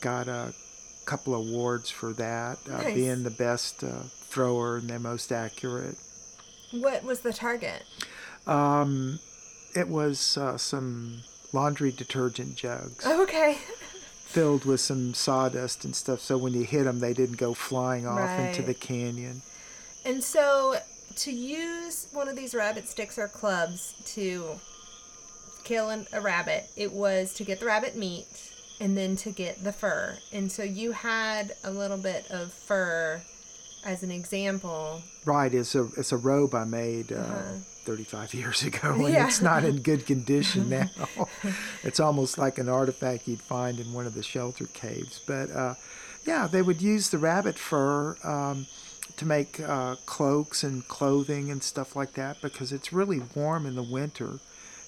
got 0.00 0.28
a 0.28 0.54
couple 1.06 1.34
awards 1.34 1.90
for 1.90 2.12
that, 2.12 2.58
uh, 2.70 2.82
Nice. 2.82 2.94
being 2.94 3.24
the 3.24 3.30
best 3.30 3.82
uh, 3.82 4.04
thrower 4.28 4.76
and 4.76 4.88
the 4.88 5.00
most 5.00 5.32
accurate. 5.32 5.96
What 6.70 7.04
was 7.04 7.20
the 7.20 7.32
target? 7.34 7.82
Um, 8.46 9.18
it 9.74 9.88
was 9.88 10.36
uh, 10.36 10.58
some 10.58 11.22
laundry 11.52 11.92
detergent 11.92 12.56
jugs. 12.56 13.04
Okay. 13.06 13.58
filled 14.24 14.64
with 14.64 14.80
some 14.80 15.12
sawdust 15.14 15.84
and 15.84 15.94
stuff. 15.94 16.20
So 16.20 16.38
when 16.38 16.54
you 16.54 16.64
hit 16.64 16.84
them, 16.84 17.00
they 17.00 17.12
didn't 17.12 17.36
go 17.36 17.54
flying 17.54 18.06
off 18.06 18.38
into 18.40 18.62
the 18.62 18.74
canyon. 18.74 19.42
And 20.04 20.24
so 20.24 20.76
to 21.16 21.30
use 21.30 22.08
one 22.12 22.28
of 22.28 22.36
these 22.36 22.54
rabbit 22.54 22.88
sticks 22.88 23.18
or 23.18 23.28
clubs 23.28 23.94
to 24.14 24.58
kill 25.64 25.90
an, 25.90 26.06
a 26.12 26.20
rabbit, 26.20 26.70
it 26.76 26.92
was 26.92 27.34
to 27.34 27.44
get 27.44 27.60
the 27.60 27.66
rabbit 27.66 27.94
meat 27.96 28.26
and 28.80 28.96
then 28.96 29.14
to 29.16 29.30
get 29.30 29.62
the 29.62 29.72
fur. 29.72 30.16
And 30.32 30.50
so 30.50 30.62
you 30.62 30.92
had 30.92 31.52
a 31.62 31.70
little 31.70 31.98
bit 31.98 32.30
of 32.30 32.52
fur 32.52 33.22
as 33.84 34.02
an 34.02 34.10
example. 34.10 35.02
Right, 35.24 35.52
it's 35.52 35.74
a 35.74 35.88
it's 35.96 36.10
a 36.12 36.16
robe 36.16 36.54
I 36.54 36.64
made 36.64 37.12
uh, 37.12 37.16
Uh-huh. 37.16 37.52
35 37.84 38.34
years 38.40 38.62
ago, 38.62 38.92
and 38.92 39.08
Yeah. 39.08 39.26
it's 39.26 39.40
not 39.42 39.64
in 39.64 39.82
good 39.82 40.06
condition 40.06 40.68
now. 40.78 40.90
it's 41.82 42.00
almost 42.00 42.38
like 42.38 42.58
an 42.58 42.68
artifact 42.68 43.28
you'd 43.28 43.40
find 43.42 43.78
in 43.80 43.92
one 43.92 44.06
of 44.06 44.14
the 44.14 44.22
shelter 44.22 44.66
caves. 44.66 45.20
But 45.26 45.50
uh, 45.50 45.74
yeah, 46.26 46.46
they 46.46 46.62
would 46.62 46.80
use 46.82 47.10
the 47.10 47.18
rabbit 47.18 47.58
fur 47.58 48.16
um, 48.24 48.66
to 49.16 49.26
make 49.26 49.60
uh, 49.60 49.96
cloaks 50.06 50.62
and 50.62 50.86
clothing 50.88 51.50
and 51.50 51.62
stuff 51.62 51.94
like 51.96 52.14
that 52.14 52.40
because 52.40 52.72
it's 52.72 52.92
really 52.92 53.20
warm 53.34 53.66
in 53.66 53.74
the 53.74 53.82
winter. 53.82 54.38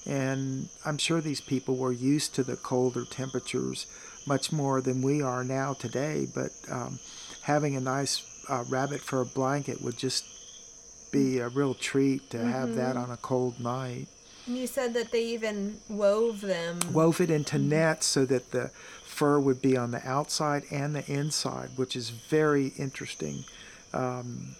And 0.07 0.69
I'm 0.85 0.97
sure 0.97 1.19
these 1.19 1.41
people 1.41 1.75
were 1.77 1.91
used 1.91 2.35
to 2.35 2.43
the 2.43 2.55
colder 2.55 3.05
temperatures 3.05 3.87
much 4.27 4.51
more 4.51 4.79
than 4.81 5.01
we 5.01 5.21
are 5.21 5.43
now 5.43 5.73
today. 5.73 6.27
But 6.33 6.51
um, 6.69 6.99
having 7.41 7.75
a 7.75 7.79
nice 7.81 8.23
uh, 8.47 8.63
rabbit 8.69 9.01
fur 9.01 9.23
blanket 9.25 9.81
would 9.81 9.97
just 9.97 10.25
be 11.15 11.39
a 11.39 11.47
real 11.47 11.73
treat 11.73 12.29
to 12.31 12.37
have 12.39 12.75
that 12.75 12.97
on 12.97 13.09
a 13.09 13.17
cold 13.17 13.59
night. 13.59 14.07
And 14.47 14.57
you 14.57 14.67
said 14.67 14.93
that 14.93 15.11
they 15.11 15.25
even 15.25 15.79
wove 15.89 16.41
them. 16.41 16.79
Wove 16.91 17.19
it 17.21 17.31
into 17.31 17.57
nets 17.57 18.05
so 18.05 18.25
that 18.25 18.51
the 18.51 18.69
fur 19.03 19.39
would 19.39 19.61
be 19.61 19.77
on 19.77 19.91
the 19.91 20.07
outside 20.07 20.63
and 20.69 20.93
the 20.93 21.09
inside, 21.11 21.69
which 21.77 21.95
is 21.95 22.09
very 22.09 22.73
interesting. 22.77 23.45
Um, 23.93 24.55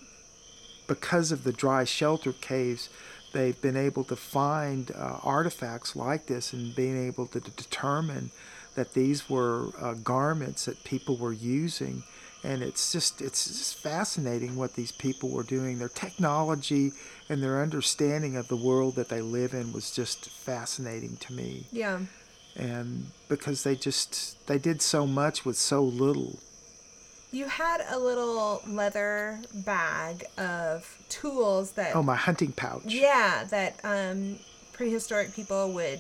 because 0.88 1.32
of 1.32 1.44
the 1.44 1.52
dry 1.52 1.84
shelter 1.84 2.32
caves, 2.32 2.90
they've 3.34 3.62
been 3.62 3.76
able 3.76 4.06
to 4.06 4.16
find 4.16 4.92
uh, 4.92 5.18
artifacts 5.24 5.96
like 5.96 6.28
this 6.28 6.54
and 6.54 6.76
being 6.76 6.98
able 6.98 7.28
to 7.28 7.40
determine 7.40 8.32
that 8.76 8.94
these 8.94 9.30
were 9.30 9.70
uh, 9.80 9.94
garments 9.94 10.66
that 10.66 10.84
people 10.84 11.18
were 11.18 11.34
using. 11.34 12.04
And 12.46 12.62
it's 12.62 12.92
just 12.92 13.22
it's 13.22 13.46
just 13.48 13.80
fascinating 13.80 14.56
what 14.56 14.76
these 14.76 14.92
people 14.92 15.30
were 15.30 15.44
doing. 15.44 15.80
Their 15.80 15.90
technology 15.90 16.92
and 17.28 17.42
their 17.42 17.62
understanding 17.62 18.38
of 18.38 18.48
the 18.48 18.56
world 18.56 18.96
that 18.96 19.10
they 19.10 19.22
live 19.22 19.54
in 19.54 19.74
was 19.74 19.90
just 19.90 20.30
fascinating 20.30 21.18
to 21.18 21.34
me. 21.34 21.66
Yeah. 21.72 22.00
And 22.56 23.08
because 23.28 23.64
they 23.64 23.76
just 23.76 24.46
they 24.48 24.60
did 24.60 24.82
so 24.82 25.08
much 25.08 25.44
with 25.44 25.58
so 25.58 25.84
little. 25.84 26.38
You 27.32 27.48
had 27.48 27.82
a 27.90 27.98
little 28.00 28.62
leather 28.68 29.40
bag 29.54 30.24
of 30.38 30.98
tools 31.10 31.72
that 31.74 31.96
Oh, 31.96 32.04
my 32.04 32.16
hunting 32.16 32.52
pouch. 32.52 32.86
Yeah, 32.86 33.44
that 33.50 33.80
um, 33.84 34.38
prehistoric 34.72 35.34
people 35.34 35.74
would 35.74 36.00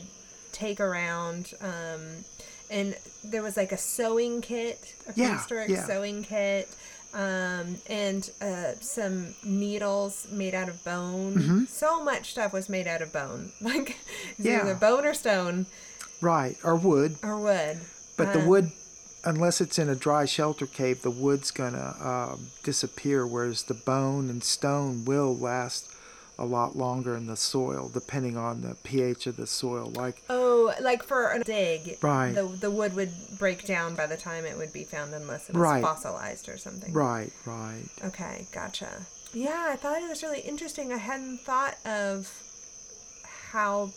take 0.51 0.79
around. 0.79 1.53
Um, 1.59 2.23
and 2.69 2.95
there 3.31 3.43
was 3.43 3.57
like 3.57 3.71
a 3.71 3.77
sewing 3.77 4.41
kit, 4.41 4.95
a 5.07 5.13
Yeah, 5.15 5.29
prehistoric 5.29 5.69
yeah. 5.69 5.85
sewing 5.85 6.23
kit, 6.23 6.69
um, 7.13 7.77
and 7.89 8.29
uh, 8.41 8.73
some 8.81 9.35
needles 9.43 10.27
made 10.31 10.53
out 10.53 10.69
of 10.69 10.83
bone. 10.83 11.67
So 11.67 12.03
much 12.03 12.31
stuff 12.31 12.53
was 12.53 12.67
made 12.69 12.87
out 12.87 13.01
of 13.01 13.11
bone. 13.13 13.51
Like, 13.61 13.97
it's 14.37 14.39
Mm-hmm. 14.39 14.47
Yeah. 14.47 14.61
either 14.61 14.75
bone 14.75 15.05
or 15.05 15.13
stone 15.13 15.65
Right, 16.21 16.57
or 16.63 16.75
wood. 16.75 17.17
or 17.23 17.37
wood. 17.39 17.79
But 18.17 18.33
the 18.33 18.41
Uh, 18.41 18.45
wood, 18.47 18.71
unless 19.23 19.59
it's 19.61 19.77
in 19.79 19.89
a 19.89 19.95
dry 19.95 20.25
shelter 20.25 20.65
cave, 20.65 21.01
the 21.01 21.11
wood's 21.11 21.51
gonna 21.51 21.95
um, 21.99 22.47
disappear. 22.63 23.25
Whereas 23.27 23.63
the 23.63 23.73
bone 23.73 24.29
and 24.29 24.43
stone 24.43 25.03
will 25.05 25.35
last 25.35 25.87
a 26.37 26.45
lot 26.45 26.75
longer 26.75 27.15
in 27.15 27.27
the 27.27 27.37
soil, 27.37 27.89
depending 27.93 28.35
on 28.37 28.61
the 28.61 28.75
pH 28.83 29.25
of 29.27 29.37
the 29.37 29.47
soil. 29.47 29.91
Like 29.95 30.21
Oh, 30.29 30.73
like 30.81 31.03
for 31.03 31.31
a 31.31 31.43
dig, 31.43 31.97
Right. 32.01 32.33
The 32.33 32.43
the 32.43 32.71
wood 32.71 32.93
would 32.95 33.11
break 33.39 33.65
down 33.65 33.95
by 33.95 34.05
the 34.07 34.17
time 34.17 34.45
it 34.45 34.57
would 34.57 34.73
be 34.73 34.83
found, 34.83 35.13
unless 35.13 35.49
it 35.49 35.55
was 35.55 35.61
Right. 35.61 35.83
fossilized 35.83 36.49
or 36.49 36.57
something. 36.57 36.91
right, 36.93 37.31
right. 37.45 37.85
Okay, 38.03 38.47
gotcha. 38.51 39.05
Yeah, 39.33 39.67
I 39.69 39.75
thought 39.75 40.01
it 40.01 40.09
was 40.09 40.23
really 40.23 40.41
interesting. 40.41 40.91
I 40.93 40.97
hadn't 40.97 41.39
thought 41.39 41.75
of 41.85 42.31
how 43.51 43.91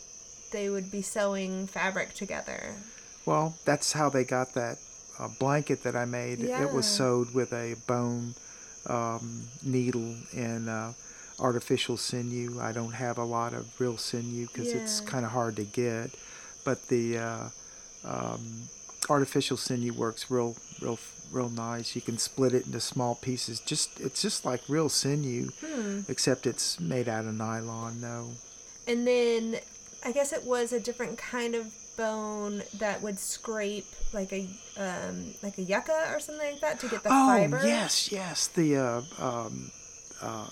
they 0.53 0.69
would 0.69 0.91
be 0.91 1.03
sewing 1.03 1.67
fabric 1.67 2.15
together. 2.15 2.75
Well, 3.27 3.55
that's 3.65 3.93
how 3.93 4.09
they 4.09 4.25
got 4.25 4.55
that 4.55 4.79
uh, 5.19 5.29
blanket 5.39 5.83
that 5.83 5.95
I 5.95 6.05
made. 6.07 6.39
Yeah. 6.39 6.63
It 6.63 6.73
was 6.73 6.87
sewed 6.87 7.35
with 7.35 7.53
a 7.53 7.75
bone 7.87 8.35
um, 8.87 9.43
needle 9.63 10.15
and 10.35 10.69
uh, 10.69 10.93
artificial 11.41 11.97
sinew. 11.97 12.61
I 12.61 12.73
don't 12.73 12.93
have 12.93 13.19
a 13.19 13.25
lot 13.25 13.55
of 13.55 13.81
real 13.81 13.97
sinew 13.97 14.47
because 14.49 14.73
it's 14.73 15.01
kind 15.01 15.25
of 15.25 15.33
hard 15.33 15.57
to 15.57 15.65
get, 15.65 16.11
but 16.65 16.89
the 16.89 17.19
uh, 17.19 17.49
um, 18.05 18.63
artificial 19.09 19.57
sinew 19.57 19.93
works 19.93 20.31
real, 20.31 20.57
real, 20.81 20.99
real 21.33 21.49
nice. 21.49 21.95
You 21.95 22.03
can 22.03 22.19
split 22.19 22.53
it 22.55 22.67
into 22.67 22.81
small 22.81 23.15
pieces. 23.15 23.61
Just 23.61 24.01
it's 24.01 24.21
just 24.23 24.45
like 24.45 24.63
real 24.69 24.89
sinew, 24.89 25.51
Hmm. 25.65 26.01
except 26.09 26.47
it's 26.47 26.79
made 26.81 27.09
out 27.09 27.25
of 27.25 27.35
nylon. 27.35 28.01
No. 28.01 28.31
And 28.87 29.07
then 29.07 29.57
I 30.05 30.13
guess 30.13 30.33
it 30.33 30.45
was 30.45 30.73
a 30.73 30.81
different 30.81 31.19
kind 31.19 31.55
of 31.55 31.73
bone 31.97 32.63
that 32.79 33.03
would 33.03 33.19
scrape 33.19 33.87
like 34.13 34.33
a 34.33 34.49
um, 34.79 35.35
like 35.43 35.59
a 35.59 35.63
yucca 35.63 36.11
or 36.15 36.21
something 36.21 36.53
like 36.53 36.61
that 36.61 36.79
to 36.81 36.89
get 36.89 37.03
the 37.03 37.09
oh 37.11 37.27
fiber. 37.27 37.61
yes, 37.65 38.11
yes. 38.13 38.47
The 38.47 38.77
uh, 38.77 39.03
um, 39.19 39.71
uh, 40.23 40.49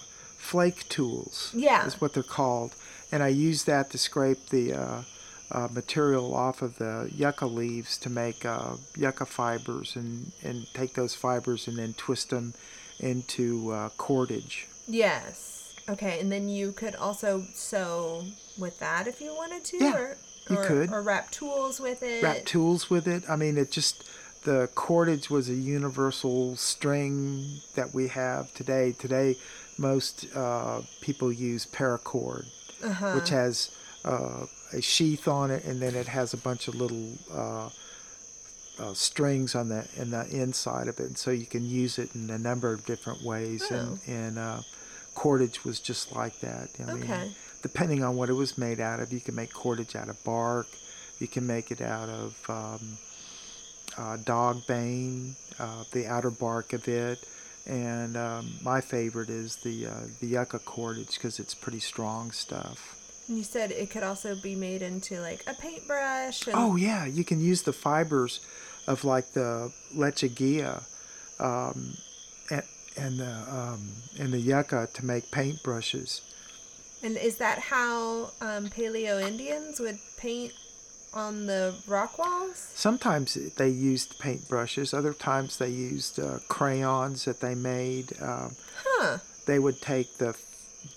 flake 0.50 0.88
tools. 0.88 1.50
Yeah. 1.54 1.86
is 1.86 2.00
what 2.00 2.12
they're 2.14 2.22
called, 2.40 2.72
and 3.12 3.22
I 3.22 3.28
use 3.28 3.64
that 3.64 3.90
to 3.90 3.98
scrape 3.98 4.42
the 4.50 4.64
uh, 4.72 5.00
uh, 5.50 5.68
material 5.72 6.34
off 6.34 6.62
of 6.62 6.78
the 6.78 7.08
yucca 7.14 7.46
leaves 7.46 7.98
to 7.98 8.08
make 8.10 8.44
uh, 8.44 8.76
yucca 8.96 9.26
fibers, 9.26 9.96
and 9.96 10.32
and 10.42 10.66
take 10.74 10.94
those 10.94 11.14
fibers 11.14 11.68
and 11.68 11.76
then 11.78 11.92
twist 11.94 12.30
them 12.30 12.54
into 13.00 13.70
uh, 13.72 13.88
cordage. 13.96 14.68
Yes. 14.88 15.74
Okay, 15.88 16.18
and 16.20 16.30
then 16.32 16.48
you 16.48 16.72
could 16.72 16.96
also 16.96 17.44
sew 17.54 18.24
with 18.58 18.78
that 18.80 19.06
if 19.06 19.20
you 19.20 19.32
wanted 19.34 19.62
to, 19.70 19.76
Yeah, 19.78 19.96
or 19.96 20.16
you 20.50 20.56
or, 20.58 20.64
could. 20.64 20.90
or 20.92 21.00
wrap 21.02 21.30
tools 21.30 21.78
with 21.80 22.02
it. 22.02 22.22
wrap 22.24 22.44
tools 22.44 22.90
with 22.90 23.06
it. 23.06 23.22
I 23.28 23.36
mean, 23.36 23.56
it 23.56 23.70
just 23.70 24.02
the 24.42 24.68
cordage 24.74 25.28
was 25.30 25.48
a 25.48 25.54
universal 25.54 26.56
string 26.56 27.60
that 27.76 27.94
we 27.94 28.08
have 28.08 28.52
today. 28.54 28.92
Today, 28.98 29.36
most 29.78 30.26
uh, 30.34 30.82
people 31.00 31.32
use 31.32 31.66
paracord, 31.66 32.46
which 33.14 33.28
has 33.30 33.70
uh, 34.04 34.46
a 34.72 34.80
sheath 34.80 35.28
on 35.28 35.50
it, 35.50 35.64
and 35.64 35.80
then 35.80 35.94
it 35.94 36.08
has 36.08 36.32
a 36.32 36.36
bunch 36.36 36.68
of 36.68 36.74
little 36.74 37.12
uh, 37.32 37.68
uh, 38.78 38.94
strings 38.94 39.54
on 39.54 39.68
the 39.68 39.86
in 39.96 40.10
the 40.10 40.26
inside 40.30 40.88
of 40.88 40.98
it, 41.00 41.06
and 41.06 41.18
so 41.18 41.30
you 41.30 41.46
can 41.46 41.64
use 41.64 41.98
it 41.98 42.14
in 42.14 42.30
a 42.30 42.38
number 42.38 42.72
of 42.72 42.84
different 42.84 43.22
ways. 43.22 43.64
Oh. 43.70 43.74
And 43.74 43.98
and 44.06 44.38
uh, 44.38 44.60
cordage 45.14 45.64
was 45.64 45.80
just 45.80 46.14
like 46.14 46.40
that. 46.40 46.68
I 46.86 46.92
Okay. 46.92 47.32
depending 47.62 48.04
on 48.04 48.16
what 48.16 48.28
it 48.28 48.34
was 48.34 48.56
made 48.58 48.80
out 48.80 49.00
of, 49.00 49.12
you 49.12 49.20
can 49.20 49.34
make 49.34 49.52
cordage 49.52 49.96
out 49.96 50.08
of 50.08 50.22
bark. 50.24 50.66
You 51.18 51.26
can 51.26 51.46
make 51.46 51.70
it 51.70 51.80
out 51.80 52.10
of 52.10 52.50
um, 52.50 52.98
uh, 53.96 54.16
dog 54.18 54.66
bane, 54.66 55.34
uh, 55.58 55.84
the 55.92 56.06
outer 56.06 56.30
bark 56.30 56.74
of 56.74 56.86
it, 56.86 57.26
and 57.66 58.16
um, 58.16 58.52
my 58.62 58.80
favorite 58.80 59.28
is 59.28 59.56
the 59.56 59.86
uh, 59.86 59.90
the 60.20 60.26
yucca 60.26 60.58
cordage 60.60 61.14
because 61.14 61.38
it's 61.38 61.54
pretty 61.54 61.80
strong 61.80 62.30
stuff. 62.30 62.94
And 63.28 63.36
you 63.36 63.44
said 63.44 63.72
it 63.72 63.90
could 63.90 64.04
also 64.04 64.36
be 64.36 64.54
made 64.54 64.82
into 64.82 65.20
like 65.20 65.42
a 65.46 65.54
paintbrush. 65.54 66.46
And, 66.46 66.56
Oh 66.56 66.76
yeah, 66.76 67.06
you 67.06 67.24
can 67.24 67.40
use 67.40 67.62
the 67.62 67.72
fibers 67.72 68.40
of 68.86 69.04
like 69.04 69.32
the 69.32 69.72
lechuguilla 69.94 70.84
um, 71.40 71.96
and, 72.50 72.62
and 72.96 73.18
the 73.18 73.34
um, 73.50 73.88
and 74.18 74.32
the 74.32 74.38
yucca 74.38 74.88
to 74.94 75.04
make 75.04 75.30
paintbrushes. 75.30 76.20
And 77.02 77.16
is 77.16 77.36
that 77.36 77.58
how 77.58 78.30
um, 78.40 78.68
Paleo 78.68 79.22
Indians 79.22 79.80
would 79.80 79.98
paint 80.16 80.52
on 81.16 81.46
the 81.46 81.74
rock 81.86 82.18
walls? 82.18 82.68
Sometimes 82.74 83.34
they 83.56 83.68
used 83.68 84.18
paintbrushes. 84.18 84.92
Other 84.96 85.12
times 85.14 85.56
they 85.58 85.70
used 85.70 86.20
uh, 86.20 86.38
crayons 86.48 87.24
that 87.24 87.40
they 87.40 87.54
made. 87.54 88.12
Um, 88.20 88.56
Huh. 88.84 89.18
they 89.46 89.58
would 89.58 89.80
take 89.82 90.18
the 90.18 90.36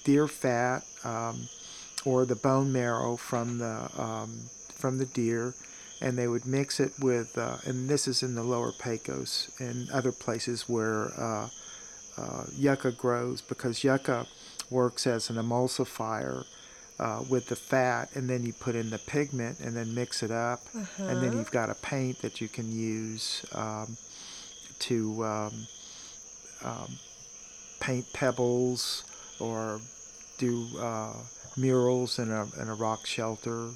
deer 0.04 0.28
fat 0.28 0.84
um, 1.04 1.48
or 2.06 2.26
the 2.26 2.36
bone 2.36 2.72
marrow 2.72 3.16
from 3.18 3.58
the 3.58 3.90
um, 3.98 4.42
from 4.76 4.98
the 4.98 5.06
deer, 5.06 5.54
and 6.02 6.18
they 6.18 6.28
would 6.28 6.46
mix 6.46 6.80
it 6.80 6.94
with. 7.00 7.38
Uh, 7.38 7.58
and 7.66 7.90
this 7.90 8.08
is 8.08 8.22
in 8.22 8.36
the 8.36 8.44
lower 8.44 8.72
Pecos 8.72 9.50
and 9.60 9.90
other 9.92 10.12
places 10.12 10.68
where 10.70 11.12
uh, 11.18 11.50
uh, 12.18 12.44
yucca 12.56 12.92
grows 12.92 13.42
because 13.42 13.84
yucca 13.84 14.28
works 14.70 15.08
as 15.08 15.30
an 15.30 15.38
emulsifier. 15.38 16.46
Uh, 17.00 17.24
with 17.30 17.48
the 17.48 17.56
fat, 17.56 18.10
and 18.14 18.30
then 18.30 18.46
you 18.46 18.52
put 18.52 18.76
in 18.76 18.90
the 18.90 18.98
pigment, 19.00 19.58
and 19.62 19.74
then 19.74 19.96
mix 19.96 20.22
it 20.22 20.32
up, 20.32 20.60
and 20.98 21.24
then 21.24 21.32
you've 21.32 21.50
got 21.50 21.70
a 21.70 21.76
paint 21.76 22.22
that 22.22 22.42
you 22.42 22.50
can 22.50 22.70
use 22.70 23.46
um, 23.54 23.96
to 24.80 25.24
um, 25.24 25.68
um, 26.62 26.92
paint 27.80 28.06
pebbles 28.12 29.06
or 29.40 29.80
do 30.38 30.68
uh, 30.78 31.14
murals 31.56 32.20
in 32.20 32.32
a, 32.32 32.46
in 32.62 32.68
a 32.68 32.76
rock 32.76 33.06
shelter 33.06 33.70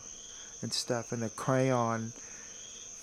and 0.61 0.73
stuff. 0.73 1.13
And 1.13 1.21
the 1.21 1.29
crayon, 1.29 2.11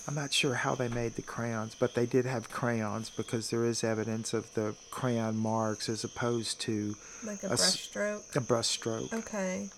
I'm 0.07 0.13
not 0.13 0.33
sure 0.33 0.53
how 0.53 0.75
they 0.75 0.87
made 0.87 1.15
the 1.15 1.23
crayons, 1.23 1.75
but 1.79 1.95
they 1.95 2.05
did 2.05 2.25
have 2.25 2.49
crayons 2.51 3.09
because 3.09 3.49
there 3.49 3.65
is 3.65 3.83
evidence 3.83 4.33
of 4.35 4.53
the 4.53 4.75
crayon 4.91 5.35
marks 5.37 5.89
as 5.89 6.03
opposed 6.03 6.61
to 6.61 6.95
Like 7.25 7.41
a 7.41 7.47
A 7.47 7.49
brushstroke? 7.51 8.35
a 8.35 8.39
brushstroke. 8.39 9.13
Okay. 9.13 9.69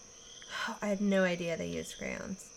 I 0.82 0.88
had 0.88 1.02
no 1.02 1.24
idea 1.24 1.58
they 1.58 1.68
used 1.68 1.98
crayons. 1.98 2.50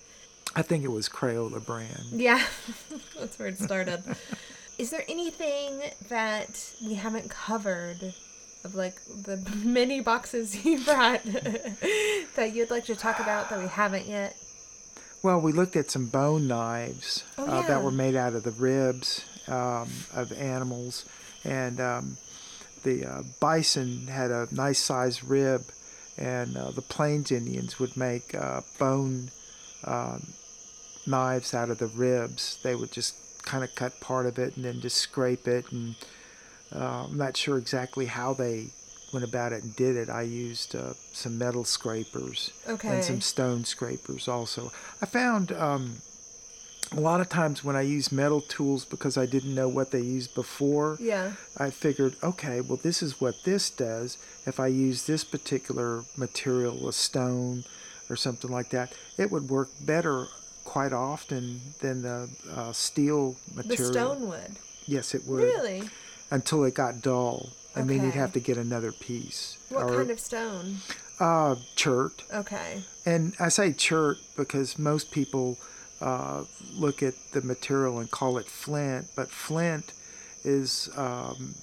I 0.54 0.62
think 0.62 0.84
it 0.84 0.88
was 0.88 1.08
Crayola 1.08 1.64
brand. 1.64 2.06
Yeah, 2.12 2.42
that's 3.18 3.38
where 3.38 3.48
it 3.48 3.58
started. 3.58 4.02
Is 4.78 4.90
there 4.90 5.04
anything 5.08 5.80
that 6.08 6.72
we 6.84 6.94
haven't 6.94 7.30
covered 7.30 8.14
of 8.64 8.74
like 8.74 9.00
the 9.04 9.36
many 9.64 10.00
boxes 10.00 10.64
you 10.64 10.82
brought 10.84 11.22
that 11.24 12.52
you'd 12.54 12.70
like 12.70 12.84
to 12.86 12.96
talk 12.96 13.20
about 13.20 13.48
that 13.50 13.58
we 13.58 13.68
haven't 13.68 14.06
yet? 14.06 14.36
Well, 15.22 15.40
we 15.40 15.52
looked 15.52 15.76
at 15.76 15.90
some 15.90 16.06
bone 16.06 16.46
knives 16.46 17.24
Oh, 17.38 17.46
uh, 17.46 17.66
that 17.66 17.82
were 17.82 17.90
made 17.90 18.14
out 18.16 18.34
of 18.34 18.44
the 18.44 18.50
ribs 18.52 19.24
um, 19.48 19.88
of 20.14 20.32
animals, 20.32 21.04
and 21.44 21.80
um, 21.80 22.16
the 22.84 23.04
uh, 23.04 23.22
bison 23.40 24.06
had 24.06 24.30
a 24.30 24.46
nice 24.52 24.78
sized 24.78 25.24
rib, 25.24 25.64
and 26.18 26.56
uh, 26.56 26.70
the 26.70 26.82
Plains 26.82 27.30
Indians 27.32 27.78
would 27.78 27.96
make 27.96 28.34
uh, 28.34 28.60
bone 28.78 29.30
um, 29.84 30.26
knives 31.06 31.54
out 31.54 31.70
of 31.70 31.78
the 31.78 31.86
ribs. 31.86 32.58
They 32.62 32.74
would 32.74 32.92
just 32.92 33.14
kind 33.44 33.62
of 33.62 33.74
cut 33.74 34.00
part 34.00 34.26
of 34.26 34.38
it 34.38 34.56
and 34.56 34.64
then 34.64 34.80
just 34.80 34.96
scrape 34.96 35.46
it, 35.46 35.70
and 35.72 35.94
uh, 36.74 37.04
I'm 37.04 37.16
not 37.16 37.36
sure 37.36 37.58
exactly 37.58 38.06
how 38.06 38.34
they 38.34 38.68
went 39.12 39.24
about 39.24 39.52
it 39.52 39.62
and 39.62 39.74
did 39.76 39.96
it. 39.96 40.08
I 40.10 40.22
used 40.22 40.74
uh, 40.74 40.94
some 41.12 41.38
metal 41.38 41.64
scrapers 41.64 42.50
Okay. 42.68 42.88
and 42.88 43.04
some 43.04 43.20
stone 43.20 43.64
scrapers 43.64 44.26
also. 44.28 44.72
I 45.00 45.06
found 45.06 45.52
um, 45.52 45.96
a 46.92 47.00
lot 47.00 47.20
of 47.20 47.28
times 47.28 47.64
when 47.64 47.76
I 47.76 47.82
use 47.82 48.12
metal 48.12 48.40
tools 48.40 48.84
because 48.84 49.16
I 49.16 49.26
didn't 49.26 49.54
know 49.54 49.68
what 49.68 49.90
they 49.90 50.00
used 50.00 50.34
before, 50.34 50.96
Yeah. 51.00 51.32
I 51.56 51.70
figured, 51.70 52.16
okay, 52.22 52.60
well, 52.60 52.78
this 52.82 53.02
is 53.02 53.20
what 53.20 53.44
this 53.44 53.70
does. 53.70 54.18
If 54.46 54.60
I 54.60 54.68
use 54.68 55.06
this 55.06 55.24
particular 55.24 56.04
material, 56.16 56.88
a 56.88 56.92
stone 56.92 57.64
or 58.08 58.16
something 58.16 58.50
like 58.50 58.70
that, 58.70 58.92
it 59.18 59.30
would 59.30 59.48
work 59.48 59.70
better 59.80 60.26
quite 60.64 60.92
often 60.92 61.60
than 61.80 62.02
the 62.02 62.28
uh, 62.54 62.72
steel 62.72 63.36
material. 63.54 63.86
The 63.86 63.92
stone 63.92 64.28
wood. 64.28 64.56
Yes, 64.86 65.14
it 65.14 65.26
would. 65.26 65.42
Really? 65.42 65.82
Until 66.30 66.64
it 66.64 66.74
got 66.74 67.02
dull. 67.02 67.50
And 67.74 67.90
then 67.90 68.02
you'd 68.04 68.14
have 68.14 68.32
to 68.32 68.40
get 68.40 68.56
another 68.56 68.90
piece. 68.90 69.58
What 69.68 69.84
or 69.84 69.96
kind 69.96 70.10
of 70.10 70.18
stone? 70.18 70.76
uh, 71.20 71.56
chert. 71.74 72.22
Okay. 72.32 72.82
And 73.04 73.34
I 73.38 73.48
say 73.48 73.72
chert 73.72 74.18
because 74.36 74.78
most 74.78 75.10
people 75.10 75.58
uh, 76.00 76.44
look 76.74 77.02
at 77.02 77.14
the 77.32 77.42
material 77.42 77.98
and 77.98 78.10
call 78.10 78.38
it 78.38 78.46
flint, 78.46 79.06
but 79.16 79.30
flint 79.30 79.92
is 80.44 80.88
um, 80.96 81.54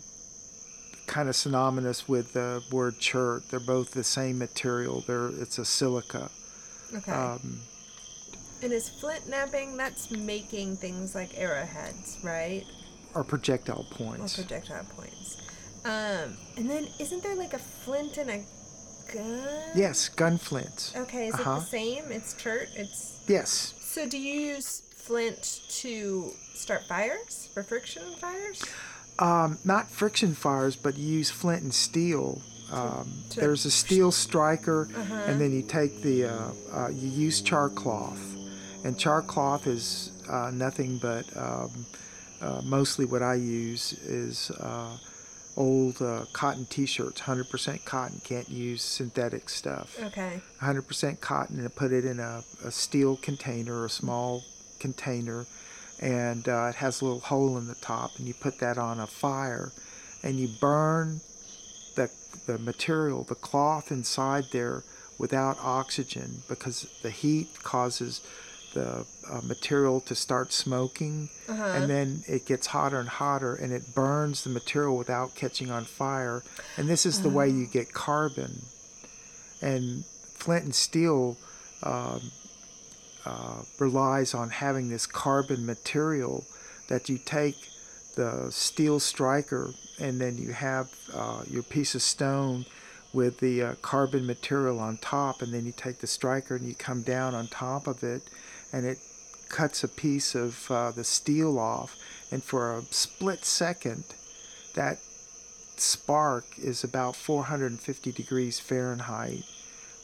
kind 1.07 1.29
of 1.29 1.35
synonymous 1.35 2.07
with 2.07 2.33
the 2.33 2.63
word 2.71 2.99
chert. 2.99 3.49
They're 3.49 3.59
both 3.59 3.91
the 3.91 4.03
same 4.03 4.37
material. 4.39 5.01
They're 5.05 5.27
it's 5.29 5.57
a 5.57 5.65
silica. 5.65 6.29
Okay. 6.95 7.11
Um, 7.11 7.61
and 8.61 8.71
is 8.71 8.89
flint 8.89 9.27
knapping? 9.27 9.75
That's 9.77 10.09
making 10.11 10.77
things 10.77 11.15
like 11.15 11.37
arrowheads, 11.37 12.17
right? 12.23 12.63
or 13.15 13.23
projectile 13.23 13.85
Or 13.91 13.95
points. 13.95 14.35
projectile 14.35 14.85
points. 14.95 15.37
Um, 15.85 16.35
and 16.57 16.67
then 16.67 16.87
isn't 16.99 17.21
there 17.21 17.35
like 17.35 17.53
a 17.53 17.59
flint 17.59 18.17
and 18.17 18.29
a 18.31 18.43
gun? 19.13 19.47
yes, 19.75 20.09
gun 20.09 20.37
flints. 20.39 20.93
Okay, 20.95 21.27
is 21.27 21.35
it 21.35 21.41
Uh-huh. 21.41 21.59
the 21.59 21.65
same? 21.65 22.05
It's 22.11 22.33
chert. 22.33 22.69
It's 22.75 23.19
Yes. 23.27 23.73
So. 23.93 24.07
Do 24.07 24.17
you 24.17 24.39
use 24.55 24.81
flint 24.95 25.61
to 25.81 26.31
start 26.55 26.83
fires 26.87 27.49
for 27.53 27.63
friction 27.63 28.03
fires? 28.19 28.63
Um, 29.19 29.59
not 29.63 29.89
friction 29.91 30.33
fires, 30.33 30.75
but 30.75 30.97
you 30.97 31.07
use 31.19 31.29
flint 31.29 31.61
and 31.63 31.73
steel. 31.73 32.41
Um, 32.71 33.13
to- 33.29 33.39
there's 33.41 33.65
a 33.65 33.71
steel 33.71 34.11
striker, 34.11 34.87
Uh-huh. 34.95 35.13
and 35.27 35.39
then 35.39 35.51
you 35.51 35.61
take 35.61 36.01
the 36.01 36.25
uh, 36.25 36.51
uh, 36.73 36.87
you 36.89 37.07
use 37.09 37.41
char 37.41 37.69
cloth, 37.69 38.21
and 38.83 38.97
char 38.97 39.21
cloth 39.21 39.67
is 39.67 40.11
uh, 40.27 40.49
nothing 40.51 40.97
but 40.97 41.25
um, 41.37 41.85
uh, 42.41 42.61
mostly 42.63 43.05
what 43.05 43.21
I 43.21 43.35
use 43.35 43.93
is 43.93 44.49
uh, 44.51 44.97
old 45.55 46.01
uh, 46.01 46.25
cotton 46.33 46.65
T-shirts, 46.65 47.21
100% 47.21 47.85
cotton. 47.85 48.21
Can't 48.23 48.49
use 48.49 48.81
synthetic 48.81 49.49
stuff. 49.49 49.97
Okay. 50.01 50.41
100% 50.61 51.19
cotton 51.19 51.59
and 51.59 51.75
put 51.75 51.91
it 51.91 52.05
in 52.05 52.19
a, 52.19 52.43
a 52.63 52.71
steel 52.71 53.17
container, 53.17 53.85
a 53.85 53.89
small 53.89 54.43
container, 54.79 55.45
and 55.99 56.47
uh, 56.49 56.67
it 56.69 56.75
has 56.75 57.01
a 57.01 57.05
little 57.05 57.19
hole 57.19 57.57
in 57.57 57.67
the 57.67 57.75
top, 57.75 58.11
and 58.17 58.27
you 58.27 58.33
put 58.33 58.59
that 58.59 58.77
on 58.77 58.99
a 58.99 59.07
fire, 59.07 59.71
and 60.23 60.37
you 60.37 60.49
burn 60.59 61.21
the 61.95 62.09
the 62.45 62.57
material, 62.57 63.23
the 63.23 63.35
cloth 63.35 63.91
inside 63.91 64.45
there, 64.51 64.83
without 65.17 65.57
oxygen 65.61 66.43
because 66.49 66.87
the 67.01 67.09
heat 67.09 67.47
causes 67.63 68.21
the 68.73 69.05
uh, 69.29 69.41
material 69.43 70.01
to 70.01 70.15
start 70.15 70.51
smoking, 70.53 71.29
Uh-huh. 71.47 71.63
and 71.63 71.89
then 71.89 72.23
it 72.27 72.45
gets 72.45 72.67
hotter 72.67 72.99
and 72.99 73.09
hotter, 73.09 73.55
and 73.55 73.71
it 73.71 73.93
burns 73.95 74.43
the 74.43 74.49
material 74.49 74.97
without 74.97 75.35
catching 75.35 75.71
on 75.71 75.85
fire, 75.85 76.43
and 76.77 76.87
this 76.89 77.05
is 77.05 77.21
the 77.21 77.29
way 77.29 77.47
you 77.49 77.65
get 77.65 77.93
carbon. 77.93 78.61
And 79.61 80.03
flint 80.33 80.65
and 80.65 80.75
steel 80.75 81.37
um, 81.83 82.31
uh, 83.25 83.61
relies 83.79 84.33
on 84.33 84.49
having 84.49 84.89
this 84.89 85.05
carbon 85.05 85.65
material 85.65 86.45
that 86.89 87.07
you 87.09 87.17
take 87.17 87.55
the 88.15 88.51
steel 88.51 88.99
striker 88.99 89.73
and 89.99 90.19
then 90.19 90.37
you 90.37 90.51
have 90.51 90.89
uh, 91.13 91.43
your 91.49 91.63
piece 91.63 91.95
of 91.95 92.01
stone 92.01 92.65
with 93.13 93.39
the 93.39 93.61
uh, 93.61 93.73
carbon 93.81 94.25
material 94.25 94.79
on 94.79 94.97
top 94.97 95.41
and 95.41 95.53
then 95.53 95.65
you 95.65 95.71
take 95.71 95.99
the 95.99 96.07
striker 96.07 96.55
and 96.55 96.67
you 96.67 96.75
come 96.75 97.01
down 97.01 97.33
on 97.33 97.47
top 97.47 97.87
of 97.87 98.03
it 98.03 98.23
and 98.73 98.85
it 98.85 98.97
cuts 99.47 99.83
a 99.83 99.87
piece 99.87 100.35
of 100.35 100.69
uh, 100.69 100.91
the 100.91 101.03
steel 101.03 101.59
off 101.59 101.95
and 102.31 102.43
for 102.43 102.75
a 102.75 102.81
split 102.89 103.45
second 103.45 104.03
that 104.73 104.97
spark 105.77 106.45
is 106.57 106.83
about 106.83 107.15
450 107.15 108.11
degrees 108.11 108.59
Fahrenheit, 108.59 109.43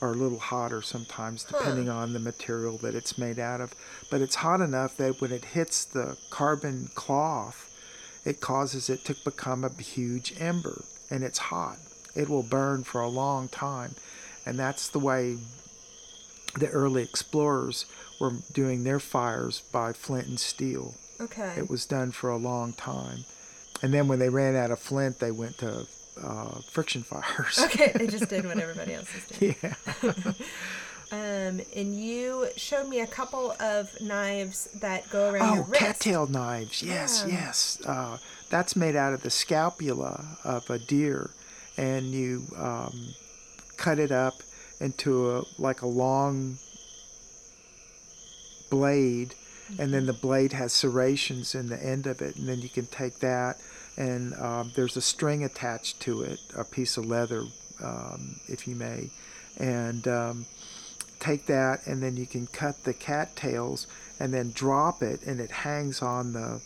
or 0.02 0.10
a 0.12 0.16
little 0.16 0.40
hotter 0.40 0.82
sometimes, 0.82 1.44
depending 1.44 1.90
on 1.90 2.14
the 2.14 2.20
material 2.20 2.78
that 2.78 2.96
it's 2.96 3.18
made 3.18 3.40
out 3.40 3.60
of. 3.60 3.74
But 4.10 4.22
it's 4.22 4.36
hot 4.36 4.62
enough 4.62 4.96
that 4.98 5.20
when 5.20 5.32
it 5.32 5.46
hits 5.46 5.84
the 5.84 6.18
carbon 6.30 6.90
cloth, 6.96 7.66
it 8.26 8.40
causes 8.40 8.90
it 8.90 9.04
to 9.06 9.16
become 9.26 9.64
a 9.64 9.82
huge 9.82 10.34
ember, 10.40 10.84
and 11.10 11.24
it's 11.24 11.40
hot. 11.40 11.78
It 12.16 12.30
will 12.30 12.44
burn 12.44 12.84
for 12.84 13.02
a 13.02 13.08
long 13.08 13.48
time, 13.48 13.96
and 14.46 14.58
that's 14.58 14.88
the 14.90 15.00
way 15.00 15.38
the 16.58 16.70
early 16.70 17.04
explorers 17.04 17.86
were 18.20 18.34
doing 18.54 18.84
their 18.84 19.00
fires 19.00 19.62
by 19.72 19.94
flint 19.94 20.28
and 20.28 20.40
steel. 20.40 20.94
Okay. 21.22 21.54
It 21.58 21.70
was 21.70 21.86
done 21.86 22.12
for 22.12 22.30
a 22.30 22.38
long 22.38 22.74
time. 22.74 23.26
And 23.82 23.94
then 23.94 24.08
when 24.08 24.20
they 24.20 24.30
ran 24.30 24.56
out 24.56 24.72
of 24.72 24.80
flint, 24.80 25.20
they 25.20 25.32
went 25.32 25.58
to 25.60 25.86
uh, 26.22 26.60
friction 26.72 27.04
fires. 27.04 27.60
Okay, 27.66 27.92
they 27.96 28.08
just 28.08 28.30
did 28.30 28.46
what 28.46 28.60
everybody 28.66 28.94
else 28.94 29.10
is 29.16 29.26
doing. 29.38 29.56
yeah. 29.62 30.34
Um, 31.12 31.60
and 31.76 31.96
you 32.00 32.50
showed 32.56 32.88
me 32.88 33.00
a 33.00 33.08
couple 33.08 33.56
of 33.60 33.90
knives 34.00 34.66
that 34.80 35.10
go 35.10 35.32
around 35.32 35.56
your 35.56 35.64
Oh, 35.64 35.68
wrist. 35.68 35.80
cattail 35.82 36.28
knives. 36.28 36.84
Yes, 36.84 37.24
Yeah. 37.28 37.34
yes. 37.34 37.80
Uh, 37.84 38.20
that's 38.52 38.76
made 38.76 38.96
out 38.96 39.14
of 39.16 39.24
the 39.24 39.32
scapula 39.32 40.38
of 40.44 40.70
a 40.70 40.78
deer, 40.78 41.32
and 41.78 42.12
you 42.12 42.44
um, 42.56 43.16
cut 43.76 43.98
it 43.98 44.12
up 44.12 44.44
into 44.80 45.32
a 45.32 45.46
like 45.58 45.82
a 45.82 45.88
long 45.88 46.60
blade, 48.70 49.36
and 49.78 49.94
then 49.94 50.06
the 50.06 50.14
blade 50.14 50.54
has 50.54 50.74
serrations 50.74 51.56
in 51.56 51.68
the 51.68 51.84
end 51.84 52.08
of 52.08 52.22
it, 52.22 52.36
and 52.36 52.48
then 52.48 52.60
you 52.60 52.70
can 52.70 52.86
take 52.88 53.20
that, 53.20 53.58
and 53.98 54.34
um, 54.36 54.72
there's 54.76 54.98
a 54.98 55.02
string 55.02 55.44
attached 55.44 56.00
to 56.02 56.22
it, 56.24 56.40
a 56.56 56.64
piece 56.64 56.98
of 56.98 57.06
leather, 57.06 57.44
um, 57.84 58.40
if 58.48 58.68
you 58.68 58.76
may, 58.76 59.10
and 59.58 60.08
um, 60.08 60.46
take 61.20 61.46
that, 61.46 61.86
and 61.86 62.02
then 62.02 62.18
you 62.18 62.26
can 62.26 62.48
cut 62.48 62.84
the 62.84 62.94
cattails, 62.94 63.88
and 64.20 64.34
then 64.34 64.52
drop 64.52 65.02
it, 65.02 65.22
and 65.24 65.40
it 65.40 65.52
hangs 65.52 66.02
on 66.02 66.34
the 66.34 66.62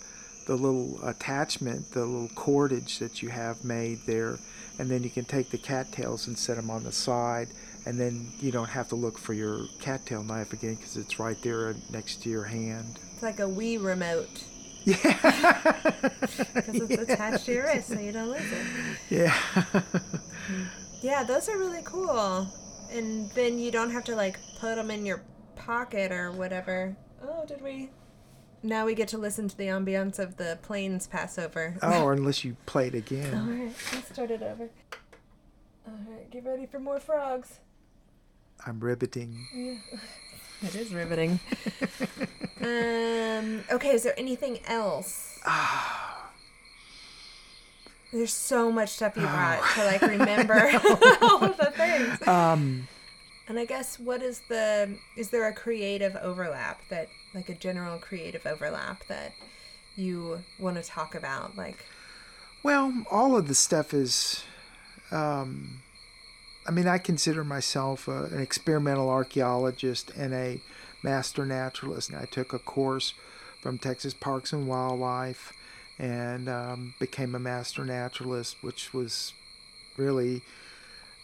the 0.45 0.55
little 0.55 0.99
attachment, 1.07 1.91
the 1.91 2.05
little 2.05 2.27
cordage 2.35 2.99
that 2.99 3.21
you 3.21 3.29
have 3.29 3.63
made 3.63 3.99
there, 4.05 4.37
and 4.79 4.89
then 4.89 5.03
you 5.03 5.09
can 5.09 5.25
take 5.25 5.49
the 5.49 5.57
cattails 5.57 6.27
and 6.27 6.37
set 6.37 6.55
them 6.55 6.69
on 6.69 6.83
the 6.83 6.91
side, 6.91 7.49
and 7.85 7.99
then 7.99 8.31
you 8.39 8.51
don't 8.51 8.69
have 8.69 8.87
to 8.89 8.95
look 8.95 9.17
for 9.17 9.33
your 9.33 9.65
cattail 9.79 10.23
knife 10.23 10.53
again 10.53 10.75
because 10.75 10.97
it's 10.97 11.19
right 11.19 11.41
there 11.41 11.75
next 11.91 12.21
to 12.23 12.29
your 12.29 12.43
hand. 12.45 12.99
It's 13.13 13.23
like 13.23 13.39
a 13.39 13.43
Wii 13.43 13.83
remote 13.83 14.43
Yeah, 14.85 14.95
because 16.53 16.89
it's 16.89 17.01
attached 17.11 17.45
to 17.45 17.53
your 17.53 17.65
wrist, 17.65 17.89
so 17.89 17.99
you 17.99 18.11
don't 18.11 18.29
lose 18.29 18.41
it. 18.51 18.65
yeah, 19.09 19.37
Yeah, 21.01 21.23
those 21.23 21.49
are 21.49 21.57
really 21.57 21.81
cool. 21.83 22.47
And 22.91 23.29
then 23.31 23.59
you 23.59 23.71
don't 23.71 23.89
have 23.91 24.03
to 24.05 24.15
like 24.15 24.39
put 24.59 24.75
them 24.75 24.89
in 24.91 25.05
your 25.05 25.21
pocket 25.55 26.11
or 26.11 26.31
whatever. 26.31 26.95
Oh, 27.21 27.45
did 27.45 27.61
we? 27.61 27.89
Now 28.65 28.85
we 28.85 28.95
get 28.95 29.09
to 29.09 29.17
listen 29.17 29.49
to 29.49 29.57
the 29.57 29.65
ambiance 29.65 30.19
of 30.19 30.37
the 30.37 30.57
plains 30.61 31.05
Passover. 31.05 31.75
oh, 31.81 32.03
or 32.03 32.13
unless 32.13 32.45
you 32.45 32.55
play 32.65 32.87
it 32.87 32.95
again. 32.95 33.33
All 33.35 33.41
right, 33.43 33.73
let's 33.93 34.07
start 34.13 34.31
it 34.31 34.41
over. 34.41 34.69
All 35.85 35.99
right, 36.09 36.31
get 36.31 36.45
ready 36.45 36.65
for 36.65 36.79
more 36.79 36.99
frogs. 36.99 37.59
I'm 38.65 38.79
riveting. 38.79 39.45
Yeah. 39.53 39.75
It 40.61 40.75
is 40.75 40.93
riveting. 40.93 41.41
um. 42.61 43.63
Okay. 43.69 43.89
Is 43.89 44.03
there 44.03 44.17
anything 44.17 44.59
else? 44.65 45.41
There's 48.13 48.31
so 48.31 48.71
much 48.71 48.89
stuff 48.89 49.17
you 49.17 49.23
brought 49.23 49.61
to 49.73 49.85
like 49.85 50.01
remember 50.03 50.53
all 51.21 51.43
of 51.43 51.57
the 51.57 51.73
things. 51.75 52.25
Um, 52.27 52.87
And 53.53 53.59
I 53.59 53.65
guess 53.65 53.99
what 53.99 54.23
is 54.23 54.39
the 54.49 54.97
is 55.15 55.29
there 55.29 55.47
a 55.47 55.53
creative 55.53 56.15
overlap 56.15 56.81
that 56.89 57.09
like 57.35 57.49
a 57.49 57.53
general 57.53 57.99
creative 57.99 58.47
overlap 58.47 59.05
that 59.05 59.33
you 59.95 60.39
want 60.57 60.77
to 60.77 60.81
talk 60.81 61.13
about 61.13 61.55
like 61.55 61.85
Well, 62.63 63.05
all 63.11 63.37
of 63.37 63.47
the 63.47 63.53
stuff 63.53 63.93
is. 63.93 64.43
Um, 65.11 65.83
I 66.67 66.71
mean, 66.71 66.87
I 66.87 66.97
consider 66.97 67.43
myself 67.43 68.07
a, 68.07 68.23
an 68.23 68.41
experimental 68.41 69.07
archaeologist 69.07 70.09
and 70.17 70.33
a 70.33 70.59
master 71.03 71.45
naturalist. 71.45 72.09
And 72.09 72.17
I 72.17 72.25
took 72.25 72.53
a 72.53 72.59
course 72.59 73.13
from 73.61 73.77
Texas 73.77 74.15
Parks 74.15 74.51
and 74.51 74.67
Wildlife 74.67 75.53
and 75.99 76.49
um, 76.49 76.95
became 76.99 77.35
a 77.35 77.39
master 77.39 77.85
naturalist, 77.85 78.63
which 78.63 78.95
was 78.95 79.33
really 79.95 80.41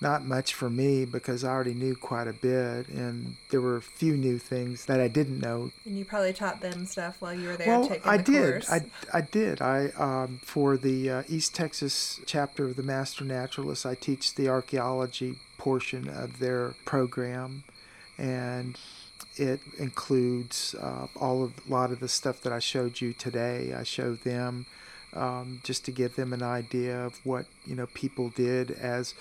not 0.01 0.25
much 0.25 0.53
for 0.53 0.69
me 0.69 1.05
because 1.05 1.43
I 1.43 1.49
already 1.49 1.73
knew 1.73 1.95
quite 1.95 2.27
a 2.27 2.33
bit, 2.33 2.87
and 2.87 3.35
there 3.49 3.59
were 3.59 3.75
a 3.75 3.81
few 3.81 4.15
new 4.15 4.37
things 4.37 4.85
that 4.85 4.99
I 4.99 5.07
didn't 5.07 5.39
know 5.39 5.71
and 5.85 5.97
you 5.97 6.05
probably 6.05 6.33
taught 6.33 6.61
them 6.61 6.85
stuff 6.85 7.21
while 7.21 7.33
you 7.33 7.49
were 7.49 7.57
there 7.57 7.67
well, 7.67 7.87
taking 7.87 8.09
I 8.09 8.17
the 8.17 8.23
did. 8.23 8.51
course. 8.51 8.71
I, 8.71 8.85
I 9.13 9.21
did. 9.21 9.61
I 9.61 9.89
um, 9.97 10.39
for 10.43 10.77
the 10.77 11.09
uh, 11.09 11.23
East 11.27 11.53
Texas 11.55 12.21
chapter 12.25 12.65
of 12.65 12.75
the 12.75 12.83
Master 12.83 13.25
Naturalists, 13.25 13.85
I 13.85 13.95
teach 13.95 14.35
the 14.35 14.47
archaeology 14.47 15.35
portion 15.57 16.07
of 16.07 16.39
their 16.39 16.75
program, 16.85 17.63
and 18.17 18.79
it 19.35 19.59
includes 19.77 20.75
uh, 20.79 21.07
all 21.19 21.43
of 21.43 21.53
a 21.67 21.71
lot 21.71 21.91
of 21.91 21.99
the 21.99 22.07
stuff 22.07 22.41
that 22.41 22.53
I 22.53 22.59
showed 22.59 23.01
you 23.01 23.13
today. 23.13 23.73
I 23.73 23.83
show 23.83 24.15
them 24.15 24.65
um, 25.13 25.61
just 25.63 25.85
to 25.85 25.91
give 25.91 26.15
them 26.15 26.33
an 26.33 26.43
idea 26.43 27.05
of 27.05 27.19
what 27.25 27.45
you 27.65 27.75
know 27.75 27.87
people 27.87 28.29
did 28.29 28.71
as 28.71 29.13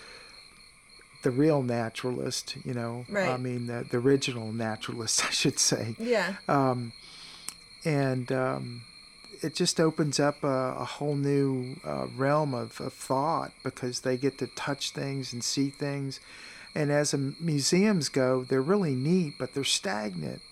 the 1.23 1.31
real 1.31 1.63
naturalist. 1.63 2.57
You 2.65 2.75
know, 2.75 3.05
Right. 3.09 3.29
I 3.29 3.37
mean 3.37 3.67
the, 3.67 3.87
the 3.89 3.99
original 3.99 4.53
naturalist, 4.53 5.25
I 5.27 5.31
should 5.31 5.59
say 5.59 5.97
yeah. 5.99 6.35
um, 6.49 6.93
and 7.85 8.31
um, 8.33 8.83
it 9.43 9.55
just 9.55 9.81
opens 9.81 10.19
up 10.19 10.43
a, 10.43 10.77
a 10.79 10.85
whole 10.85 11.15
new 11.17 11.77
uh, 11.85 12.07
realm 12.17 12.55
of, 12.55 12.81
of 12.81 12.93
thought 12.93 13.53
because 13.63 14.01
they 14.01 14.17
get 14.17 14.39
to 14.39 14.47
touch 14.49 14.91
things 14.91 15.33
and 15.33 15.45
see 15.45 15.71
things. 15.71 16.21
And 16.75 16.91
as 16.91 17.15
a, 17.15 17.19
museums 17.19 18.09
go, 18.09 18.45
they're 18.45 18.63
really 18.63 18.95
neat, 18.95 19.35
but 19.39 19.55
they're 19.55 19.65
stagnant. 19.65 20.43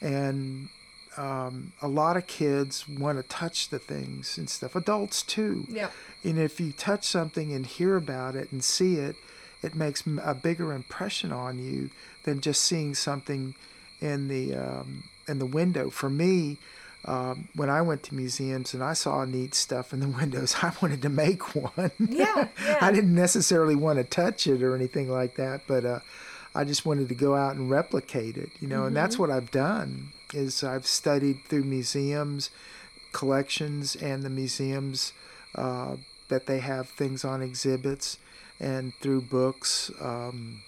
And 0.00 0.68
um, 1.16 1.72
a 1.82 1.88
lot 1.88 2.16
of 2.16 2.26
kids 2.26 2.88
want 2.88 3.18
to 3.18 3.24
touch 3.24 3.70
the 3.70 3.78
things 3.78 4.38
and 4.38 4.48
stuff. 4.48 4.76
Adults 4.76 5.22
too. 5.22 5.66
Yep. 5.68 5.92
And 6.22 6.38
if 6.38 6.60
you 6.60 6.72
touch 6.72 7.04
something 7.04 7.52
and 7.52 7.66
hear 7.66 7.96
about 7.96 8.36
it 8.36 8.52
and 8.52 8.62
see 8.62 8.96
it, 8.96 9.16
it 9.62 9.74
makes 9.74 10.04
a 10.22 10.34
bigger 10.34 10.72
impression 10.72 11.32
on 11.32 11.58
you 11.58 11.90
than 12.24 12.40
just 12.40 12.62
seeing 12.62 12.94
something 12.94 13.54
in 14.00 14.28
the 14.28 14.54
um, 14.54 15.04
in 15.26 15.38
the 15.38 15.46
window. 15.46 15.90
For 15.90 16.08
me, 16.08 16.58
um, 17.04 17.48
when 17.54 17.70
I 17.70 17.82
went 17.82 18.02
to 18.04 18.14
museums 18.14 18.74
and 18.74 18.82
I 18.82 18.92
saw 18.92 19.24
neat 19.24 19.54
stuff 19.54 19.92
in 19.92 20.00
the 20.00 20.08
windows, 20.20 20.56
I 20.62 20.72
wanted 20.80 21.02
to 21.02 21.08
make 21.08 21.54
one. 21.54 21.90
Yeah, 21.98 22.48
yeah. 22.62 22.78
I 22.80 22.92
didn't 22.92 23.14
necessarily 23.14 23.74
want 23.74 23.98
to 23.98 24.04
touch 24.04 24.46
it 24.46 24.62
or 24.62 24.74
anything 24.74 25.10
like 25.10 25.36
that, 25.36 25.62
but 25.66 25.84
uh, 25.84 26.00
I 26.54 26.64
just 26.64 26.86
wanted 26.86 27.08
to 27.08 27.14
go 27.14 27.34
out 27.34 27.56
and 27.56 27.70
replicate 27.70 28.36
it, 28.36 28.50
you 28.60 28.68
know. 28.68 28.84
And 28.84 28.96
that's 28.96 29.18
what 29.18 29.30
I've 29.30 29.50
done 29.50 30.12
is 30.34 30.62
I've 30.62 30.86
studied 30.86 31.44
through 31.44 31.64
museums, 31.64 32.50
collections, 33.12 33.96
and 33.96 34.22
the 34.22 34.30
museums 34.30 35.12
uh, 35.54 35.96
that 36.28 36.46
they 36.46 36.58
have 36.58 36.88
things 36.88 37.24
on 37.24 37.42
exhibits, 37.42 38.18
and 38.60 38.94
through 39.00 39.22
books. 39.22 39.90
Um, 40.00 40.62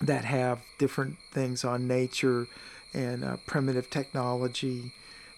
that 0.00 0.26
have 0.26 0.60
different 0.76 1.16
things 1.32 1.64
on 1.64 1.88
nature 1.88 2.48
and 2.92 3.24
uh, 3.24 3.36
primitive 3.46 3.88
technology. 3.88 4.92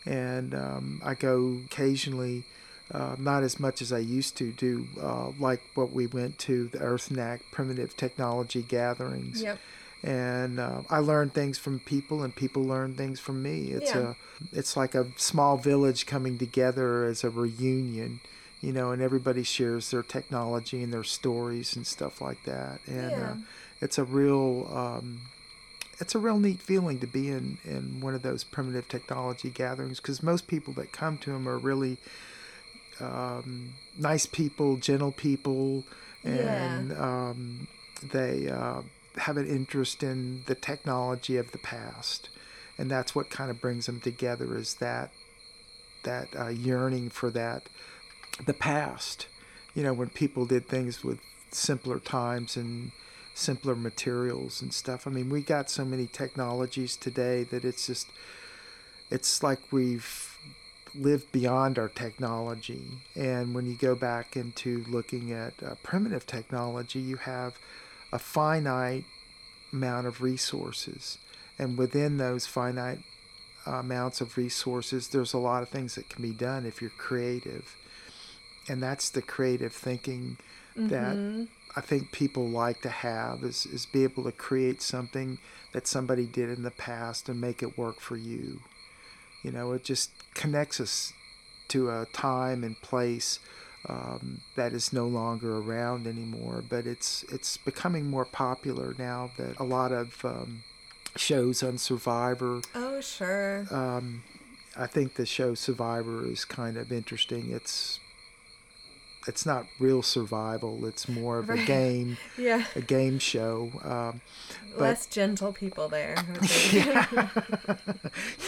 And 0.05 0.53
um, 0.53 1.01
I 1.05 1.15
go 1.15 1.61
occasionally, 1.67 2.43
uh, 2.93 3.15
not 3.19 3.45
as 3.45 3.61
much 3.61 3.81
as 3.81 3.93
I 3.93 3.99
used 3.99 4.37
to 4.39 4.51
do, 4.51 4.89
uh, 5.01 5.31
like 5.39 5.61
what 5.75 5.93
we 5.93 6.09
went 6.09 6.39
to 6.41 6.67
the 6.69 6.81
Earth 6.81 7.09
Knack 7.11 7.43
primitive 7.53 7.97
technology 7.97 8.63
gatherings. 8.63 9.43
Yep. 9.43 9.59
And 10.03 10.59
uh, 10.59 10.83
I 10.91 10.99
learn 10.99 11.31
things 11.31 11.57
from 11.57 11.79
people, 11.79 12.25
and 12.25 12.35
people 12.35 12.65
learn 12.65 12.95
things 12.95 13.21
from 13.21 13.43
me. 13.43 13.71
It's 13.71 13.93
Yeah. 13.95 14.15
a, 14.15 14.15
it's 14.53 14.77
like 14.77 14.97
a 14.97 15.07
small 15.17 15.57
village 15.57 16.05
coming 16.07 16.37
together 16.37 17.05
as 17.05 17.23
a 17.23 17.31
reunion, 17.31 18.19
you 18.61 18.73
know, 18.73 18.91
and 18.91 19.01
everybody 19.03 19.43
shares 19.43 19.91
their 19.91 20.03
technology 20.03 20.83
and 20.83 20.93
their 20.93 21.05
stories 21.05 21.77
and 21.77 21.87
stuff 21.87 22.21
like 22.21 22.43
that. 22.45 22.81
And 22.87 23.17
Yeah. 23.17 23.31
uh, 23.33 23.37
it's 23.81 23.99
a 23.99 24.05
real 24.05 24.69
um, 24.75 25.21
it's 26.01 26.15
a 26.15 26.19
real 26.19 26.39
neat 26.39 26.61
feeling 26.61 26.99
to 27.01 27.07
be 27.07 27.29
in 27.29 27.59
in 27.65 28.01
one 28.01 28.15
of 28.15 28.23
those 28.23 28.45
primitive 28.45 28.89
technology 28.89 29.51
gatherings 29.51 30.01
because 30.01 30.23
most 30.23 30.47
people 30.47 30.73
that 30.75 30.93
come 30.93 31.19
to 31.19 31.33
them 31.33 31.49
are 31.49 31.59
really 31.59 31.99
um, 33.01 33.75
nice 33.97 34.27
people, 34.27 34.77
gentle 34.77 35.13
people, 35.13 35.85
and 36.25 36.93
um, 36.99 37.69
they 38.03 38.49
uh, 38.49 38.83
have 39.17 39.37
an 39.37 39.47
interest 39.47 40.03
in 40.03 40.43
the 40.47 40.55
technology 40.55 41.37
of 41.37 41.53
the 41.53 41.59
past, 41.59 42.29
and 42.77 42.91
that's 42.91 43.15
what 43.15 43.31
kind 43.31 43.51
of 43.51 43.61
brings 43.61 43.87
them 43.87 44.01
together 44.01 44.57
is 44.57 44.75
that 44.75 45.11
that 46.05 46.29
uh, 46.39 46.49
yearning 46.49 47.11
for 47.11 47.31
that 47.31 47.65
the 48.45 48.55
past. 48.55 49.27
You 49.75 49.83
know, 49.83 49.93
when 49.93 50.09
people 50.09 50.47
did 50.47 50.69
things 50.69 51.05
with 51.05 51.21
simpler 51.51 51.99
times 51.99 52.57
and 52.57 52.93
simpler 53.35 53.77
materials 53.77 54.61
and 54.61 54.75
stuff. 54.75 55.07
I 55.07 55.11
mean, 55.11 55.31
we 55.31 55.43
got 55.43 55.71
so 55.71 55.85
many 55.85 56.07
technologies 56.07 56.97
today 56.97 57.45
that 57.45 57.65
it's 57.65 57.87
just 57.87 58.09
it's 59.11 59.43
like 59.43 59.61
we've 59.73 60.37
lived 60.95 61.31
beyond 61.33 61.79
our 61.79 61.89
technology. 61.89 62.83
And 63.15 63.55
when 63.55 63.67
you 63.67 63.77
go 63.77 63.95
back 63.95 64.37
into 64.37 64.85
looking 64.89 65.33
at 65.33 65.55
uh, 65.63 65.75
primitive 65.83 66.27
technology, 66.27 66.99
you 66.99 67.17
have 67.17 67.55
a 68.13 68.19
finite 68.19 69.05
amount 69.73 70.07
of 70.07 70.21
resources. 70.21 71.19
And 71.59 71.79
within 71.79 72.17
those 72.17 72.47
finite 72.47 73.01
amounts 73.67 74.21
of 74.21 74.37
resources, 74.37 75.09
there's 75.09 75.33
a 75.33 75.39
lot 75.39 75.63
of 75.63 75.69
things 75.69 75.95
that 75.95 76.09
can 76.09 76.23
be 76.23 76.33
done 76.33 76.67
if 76.67 76.81
you're 76.81 76.91
creative. 76.91 77.77
And 78.69 78.83
that's 78.83 79.11
the 79.11 79.23
creative 79.23 79.73
thinking 79.73 80.39
Mm-hmm. 80.79 80.89
that 80.89 81.49
I 81.77 81.81
think 81.81 82.13
people 82.13 82.49
like 82.49 82.83
to 82.83 82.89
have 82.89 83.43
is, 83.43 83.67
is 83.67 83.85
be 83.85 84.05
able 84.05 84.23
to 84.25 84.33
create 84.33 84.81
something 84.81 85.39
that 85.73 85.87
somebody 85.87 86.25
did 86.25 86.51
in 86.51 86.63
the 86.63 86.71
past 86.71 87.29
and 87.29 87.41
make 87.41 87.63
it 87.63 87.77
work 87.77 88.01
for 88.01 88.17
you. 88.17 88.61
You 89.43 89.51
know, 89.51 89.73
it 89.73 89.85
just 89.85 90.11
connects 90.35 90.81
us 90.81 91.13
to 91.69 91.91
a 91.91 92.07
time 92.13 92.63
and 92.63 92.81
place 92.81 93.41
um, 93.89 94.41
that 94.57 94.73
is 94.73 94.93
no 94.93 95.07
longer 95.07 95.57
around 95.59 96.07
anymore. 96.07 96.63
But 96.69 96.87
it's 96.87 97.25
it's 97.25 97.57
becoming 97.57 98.07
more 98.07 98.25
popular 98.25 98.95
now 98.99 99.31
that 99.37 99.59
a 99.59 99.65
lot 99.65 99.91
of 99.93 100.25
um, 100.25 100.63
shows 101.17 101.63
on 101.63 101.79
Survivor. 101.79 102.61
Oh, 102.75 103.01
sure. 103.01 103.67
Um, 103.71 104.23
I 104.77 104.87
think 104.87 105.15
the 105.15 105.27
show 105.27 105.55
Survivor 105.55 106.25
is 106.25 106.45
kind 106.45 106.77
of 106.77 106.93
interesting. 106.93 107.51
It's 107.51 107.99
it's 109.29 109.45
not 109.47 109.67
real 109.79 110.03
survival. 110.03 110.85
It's 110.87 111.09
more 111.09 111.39
of 111.39 111.49
a 111.51 111.57
game, 111.65 112.17
Yeah. 112.39 112.65
a 112.75 112.81
game 112.81 113.19
show. 113.21 113.71
Um, 113.85 114.21
but- 114.73 114.81
Less 114.81 115.07
gentle 115.07 115.53
people 115.53 115.89
there. 115.89 116.17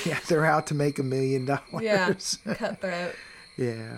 yeah, 0.06 0.18
they're 0.28 0.46
out 0.46 0.66
to 0.68 0.74
make 0.74 0.98
a 0.98 1.02
million 1.02 1.44
dollars. 1.44 1.82
yeah. 1.82 2.54
Cutthroat. 2.54 3.14
Yeah. 3.56 3.96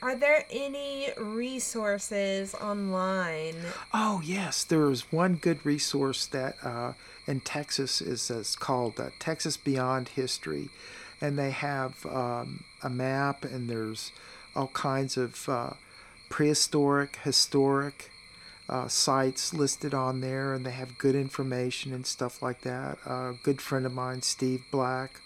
Are 0.00 0.16
there 0.16 0.44
any 0.50 1.10
resources 1.16 2.54
online? 2.54 3.54
Oh 3.94 4.20
yes, 4.24 4.64
there 4.64 4.90
is 4.90 5.12
one 5.12 5.36
good 5.36 5.64
resource 5.64 6.26
that 6.26 6.56
uh, 6.64 6.94
in 7.26 7.40
Texas 7.40 8.00
is, 8.00 8.28
is 8.30 8.56
called 8.56 8.98
uh, 8.98 9.10
Texas 9.20 9.56
Beyond 9.56 10.08
History, 10.08 10.70
and 11.20 11.38
they 11.38 11.50
have 11.52 12.04
um, 12.06 12.64
a 12.82 12.90
map 12.90 13.44
and 13.44 13.70
there's 13.70 14.10
all 14.56 14.68
kinds 14.68 15.16
of 15.16 15.48
uh, 15.48 15.70
prehistoric, 16.36 17.18
historic 17.24 18.10
uh, 18.68 18.88
sites 18.88 19.52
listed 19.52 19.92
on 19.92 20.22
there, 20.22 20.54
and 20.54 20.64
they 20.64 20.70
have 20.70 20.96
good 20.96 21.14
information 21.14 21.92
and 21.92 22.06
stuff 22.06 22.40
like 22.40 22.62
that. 22.62 22.96
a 23.06 23.34
good 23.42 23.60
friend 23.60 23.84
of 23.84 23.92
mine, 23.92 24.22
Steve 24.22 24.64
Black, 24.70 25.20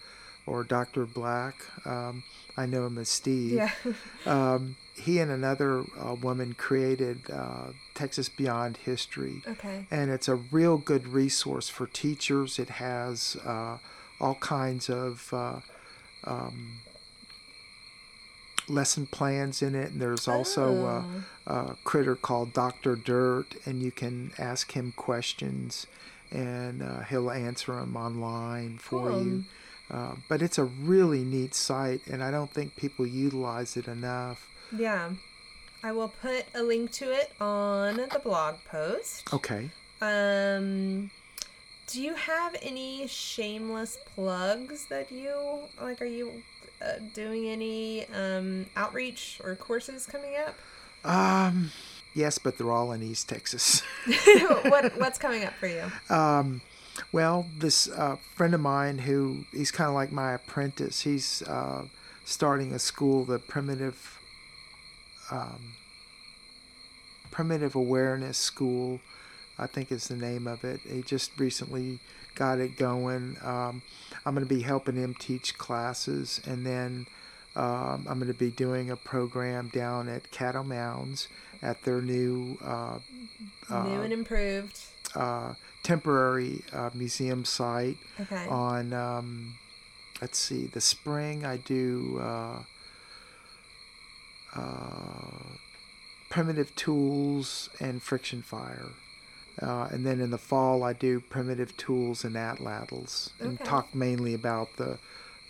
or 0.46 0.64
Dr. 0.64 1.07
Black, 1.07 1.54
um, 1.86 2.24
I 2.57 2.66
know 2.66 2.86
him 2.86 2.98
as 2.98 3.09
Steve 3.09 3.52
Yeah. 3.52 3.70
um, 4.26 4.76
he 4.94 5.18
and 5.20 5.30
another 5.30 5.84
uh, 6.00 6.14
woman 6.14 6.54
created 6.54 7.30
uh, 7.30 7.68
Texas 7.94 8.28
Beyond 8.28 8.78
History, 8.78 9.42
Okay. 9.46 9.86
and 9.92 10.11
it's 10.11 10.26
a 10.28 10.34
real 10.34 10.76
good 10.76 11.07
resource 11.09 11.68
for 11.68 11.86
teachers. 11.86 12.59
It 12.59 12.70
has 12.70 13.36
uh, 13.46 13.78
all 14.20 14.34
kinds 14.36 14.88
of 14.90 15.28
uh, 15.32 15.61
um, 16.24 16.80
lesson 18.69 19.07
plans 19.07 19.62
in 19.62 19.75
it, 19.75 19.93
and 19.93 20.01
there's 20.01 20.27
also 20.29 20.64
Oh. 20.87 21.23
a, 21.47 21.53
a 21.55 21.77
critter 21.85 22.17
called 22.17 22.53
Doctor 22.53 22.97
Dirt, 22.97 23.55
and 23.64 23.83
you 23.83 23.91
can 23.93 24.33
ask 24.39 24.73
him 24.73 24.93
questions, 24.97 25.87
and 26.31 26.83
uh, 26.83 27.01
he'll 27.01 27.31
answer 27.31 27.75
them 27.77 27.97
online 27.97 28.79
for 28.79 29.11
Cool. 29.11 29.25
you. 29.25 29.45
Uh, 29.89 30.17
but 30.29 30.43
it's 30.43 30.59
a 30.59 30.64
really 30.64 31.23
neat 31.23 31.55
site, 31.55 32.05
and 32.09 32.23
I 32.25 32.31
don't 32.33 32.51
think 32.51 32.75
people 32.75 33.07
utilize 33.07 33.77
it 33.77 33.87
enough. 33.87 34.49
Yeah. 34.77 35.11
I 35.85 35.93
will 35.93 36.09
put 36.09 36.47
a 36.55 36.62
link 36.64 36.91
to 36.93 37.12
it 37.12 37.33
on 37.41 37.97
the 38.12 38.19
blog 38.23 38.57
post. 38.69 39.33
Okay. 39.33 39.71
Um 40.01 41.11
do 41.87 42.03
you 42.03 42.14
have 42.14 42.57
any 42.62 43.07
shameless 43.07 43.97
plugs 44.12 44.87
that 44.87 45.12
you 45.12 45.61
like 45.81 46.03
are 46.03 46.05
you 46.05 46.43
uh, 46.81 46.99
doing 47.14 47.49
any 47.49 48.07
um 48.09 48.66
outreach 48.77 49.41
or 49.43 49.55
courses 49.57 50.07
coming 50.07 50.35
up? 50.37 50.55
Um, 51.05 51.70
yes, 52.14 52.39
but 52.39 52.59
they're 52.59 52.72
all 52.72 52.93
in 52.93 53.03
East 53.03 53.29
Texas. 53.29 53.81
what 54.64 54.99
what's 54.99 55.18
coming 55.18 55.45
up 55.45 55.55
for 55.55 55.68
you? 55.68 55.85
um, 56.14 56.61
well, 57.12 57.47
this 57.59 57.89
uh, 57.91 58.16
friend 58.35 58.55
of 58.55 58.61
mine 58.61 58.99
who 58.99 59.45
he's 59.53 59.70
kind 59.70 59.89
of 59.89 59.95
like 59.95 60.12
my 60.12 60.33
apprentice. 60.33 61.03
He's 61.03 61.43
uh, 61.43 61.85
starting 62.24 62.72
a 62.72 62.79
school, 62.79 63.24
the 63.24 63.39
primitive 63.39 64.18
um, 65.31 65.74
primitive 67.31 67.74
awareness 67.74 68.39
school. 68.39 69.01
I 69.59 69.66
think 69.66 69.91
is 69.91 70.09
the 70.09 70.16
name 70.16 70.47
of 70.47 70.64
it. 70.64 70.81
He 70.81 71.03
just 71.03 71.39
recently 71.39 71.99
got 72.37 72.61
it 72.61 72.76
going. 72.76 73.37
Um, 73.43 73.82
I'm 74.24 74.34
going 74.34 74.47
to 74.47 74.55
be 74.55 74.62
helping 74.62 74.95
him 74.95 75.14
teach 75.18 75.59
classes, 75.59 76.41
and 76.47 76.64
then 76.64 77.07
um, 77.57 78.07
I'm 78.09 78.18
going 78.20 78.32
to 78.32 78.39
be 78.39 78.51
doing 78.51 78.91
a 78.91 78.97
program 78.97 79.68
down 79.72 80.09
at 80.09 80.30
Caddo 80.30 80.64
Mounds 80.64 81.26
at 81.62 81.82
their 81.82 82.01
new 82.01 82.57
uh, 82.62 82.99
New 83.70 84.03
and 84.03 84.12
improved. 84.12 84.78
uh, 85.14 85.55
temporary 85.82 86.62
uh, 86.72 86.91
museum 86.95 87.45
site 87.45 87.97
Okay. 88.20 88.47
on 88.49 88.93
um, 88.93 89.55
let's 90.20 90.39
see 90.39 90.66
the 90.66 90.80
spring 90.80 91.45
i 91.47 91.57
do 91.57 92.18
uh, 92.20 92.59
uh, 94.55 95.57
primitive 96.28 96.74
tools 96.74 97.68
and 97.80 98.03
friction 98.03 98.43
fire 98.43 98.91
uh, 99.62 99.88
and 99.90 100.04
then 100.07 100.20
in 100.20 100.30
the 100.30 100.38
fall 100.38 100.82
i 100.82 100.92
do 100.92 101.20
primitive 101.20 101.76
tools 101.76 102.24
and 102.24 102.34
atlatls 102.36 103.30
and 103.40 103.54
Okay. 103.54 103.64
talk 103.64 103.94
mainly 103.94 104.34
about 104.34 104.68
the 104.76 104.98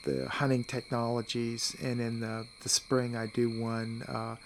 the 0.05 0.29
hunting 0.29 0.63
technologies 0.65 1.75
and 1.83 2.01
in 2.01 2.21
the, 2.21 2.47
the 2.63 2.69
spring 2.69 3.17
i 3.17 3.27
do 3.27 3.49
one 3.61 4.03
uh, 4.09 4.37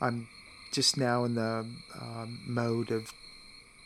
i'm 0.00 0.26
just 0.72 0.96
now 0.96 1.24
in 1.24 1.34
the 1.36 1.64
um, 2.00 2.40
mode 2.46 2.90
of 2.90 3.12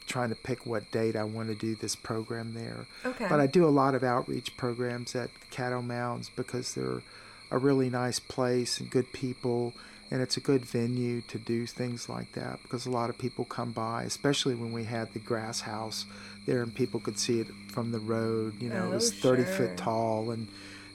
trying 0.07 0.31
to 0.31 0.35
pick 0.35 0.65
what 0.65 0.91
date 0.91 1.15
I 1.17 1.25
want 1.25 1.49
to 1.49 1.55
do 1.55 1.75
this 1.75 1.95
program 1.95 2.55
there. 2.55 2.87
okay. 3.05 3.27
But 3.29 3.41
I 3.41 3.47
do 3.47 3.67
a 3.67 3.69
lot 3.69 3.95
of 3.95 4.03
outreach 4.03 4.57
programs 4.57 5.15
at 5.15 5.29
Caddo 5.51 5.85
Mounds 5.85 6.31
because 6.35 6.75
they're 6.75 7.03
a 7.51 7.59
really 7.59 7.91
nice 7.91 8.19
place 8.19 8.81
and 8.81 8.89
good 8.89 9.13
people, 9.13 9.75
and 10.11 10.21
it's 10.23 10.37
a 10.37 10.41
good 10.41 10.65
venue 10.65 11.21
to 11.23 11.39
do 11.39 11.67
things 11.67 12.09
like 12.09 12.33
that 12.33 12.61
because 12.63 12.87
a 12.87 12.91
lot 12.91 13.11
of 13.11 13.19
people 13.19 13.45
come 13.45 13.73
by, 13.73 14.05
especially 14.05 14.55
when 14.55 14.73
we 14.73 14.85
had 14.85 15.13
the 15.13 15.19
grass 15.19 15.61
house 15.61 16.07
there 16.47 16.63
and 16.63 16.75
people 16.75 16.99
could 17.01 17.19
see 17.19 17.41
it 17.41 17.49
from 17.71 17.93
the 17.93 17.99
road. 17.99 18.55
You 18.61 18.71
know, 18.71 18.85
it 18.87 18.89
Oh, 18.89 18.95
was 18.95 19.13
30 19.13 19.45
sure. 19.45 19.53
foot 19.55 19.77
tall, 19.77 20.31
and 20.31 20.49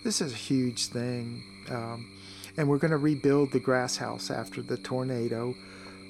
this 0.03 0.20
is 0.22 0.34
a 0.34 0.36
huge 0.36 0.88
thing. 0.88 1.43
Um, 1.70 2.09
and 2.57 2.68
we're 2.68 2.78
going 2.78 2.91
to 2.91 2.97
rebuild 2.97 3.51
the 3.51 3.59
grass 3.59 3.97
house 3.97 4.30
after 4.32 4.61
the 4.61 4.78
tornado. 4.78 5.55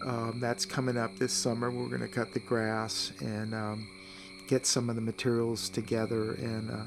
Um, 0.05 0.39
that's 0.41 0.65
coming 0.65 0.97
up 0.97 1.17
this 1.17 1.31
summer. 1.31 1.71
We're 1.71 1.87
going 1.87 2.01
to 2.01 2.07
cut 2.09 2.33
the 2.33 2.39
grass 2.41 3.13
and 3.21 3.53
um, 3.53 3.87
get 4.47 4.65
some 4.65 4.89
of 4.89 4.95
the 4.95 5.01
materials 5.01 5.69
together 5.69 6.33
and 6.33 6.69
uh, 6.71 6.83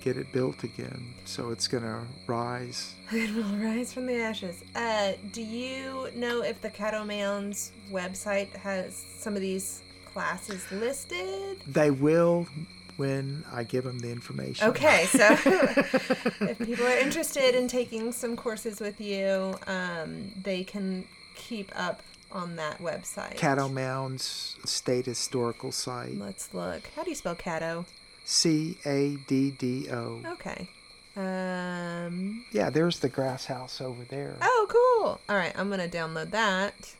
get 0.00 0.16
it 0.16 0.32
built 0.32 0.64
again. 0.64 1.14
So 1.24 1.50
it's 1.50 1.68
going 1.68 1.84
to 1.84 2.00
rise. 2.26 2.94
It 3.12 3.34
will 3.34 3.56
rise 3.56 3.92
from 3.92 4.06
the 4.06 4.20
ashes. 4.22 4.62
Uh, 4.74 5.12
do 5.32 5.42
you 5.42 6.10
know 6.14 6.42
if 6.42 6.60
the 6.60 6.70
Caddo 6.70 7.04
Mounds 7.04 7.72
website 7.90 8.54
has 8.56 8.94
some 9.18 9.34
of 9.34 9.40
these 9.40 9.82
classes 10.12 10.64
listed? 10.70 11.60
They 11.66 11.90
will 11.90 12.46
when 12.96 13.44
I 13.52 13.64
give 13.64 13.84
them 13.84 13.98
the 13.98 14.10
information. 14.10 14.68
Okay, 14.68 15.06
so 15.06 15.18
if 16.44 16.58
people 16.58 16.86
are 16.86 16.98
interested 16.98 17.54
in 17.54 17.66
taking 17.66 18.12
some 18.12 18.36
courses 18.36 18.78
with 18.78 19.00
you, 19.00 19.54
um, 19.66 20.32
they 20.40 20.62
can 20.64 21.06
keep 21.34 21.72
up 21.74 22.02
on 22.30 22.56
that 22.56 22.78
website. 22.78 23.36
Caddo 23.36 23.72
Mounds 23.72 24.56
State 24.64 25.06
Historical 25.06 25.72
Site. 25.72 26.18
Let's 26.18 26.52
look. 26.54 26.82
How 26.94 27.02
do 27.02 27.10
you 27.10 27.16
spell 27.16 27.34
Caddo? 27.34 27.86
C 28.24 28.78
A 28.84 29.16
D 29.26 29.50
D 29.50 29.88
O. 29.90 30.20
Okay. 30.32 30.68
Um. 31.16 32.44
Yeah, 32.52 32.70
there's 32.70 33.00
the 33.00 33.08
grass 33.08 33.46
house 33.46 33.80
over 33.80 34.04
there. 34.04 34.36
Oh, 34.40 34.66
cool. 34.68 35.20
All 35.28 35.36
right, 35.36 35.52
I'm 35.58 35.68
gonna 35.70 35.88
download 35.88 36.30
that. 36.30 36.94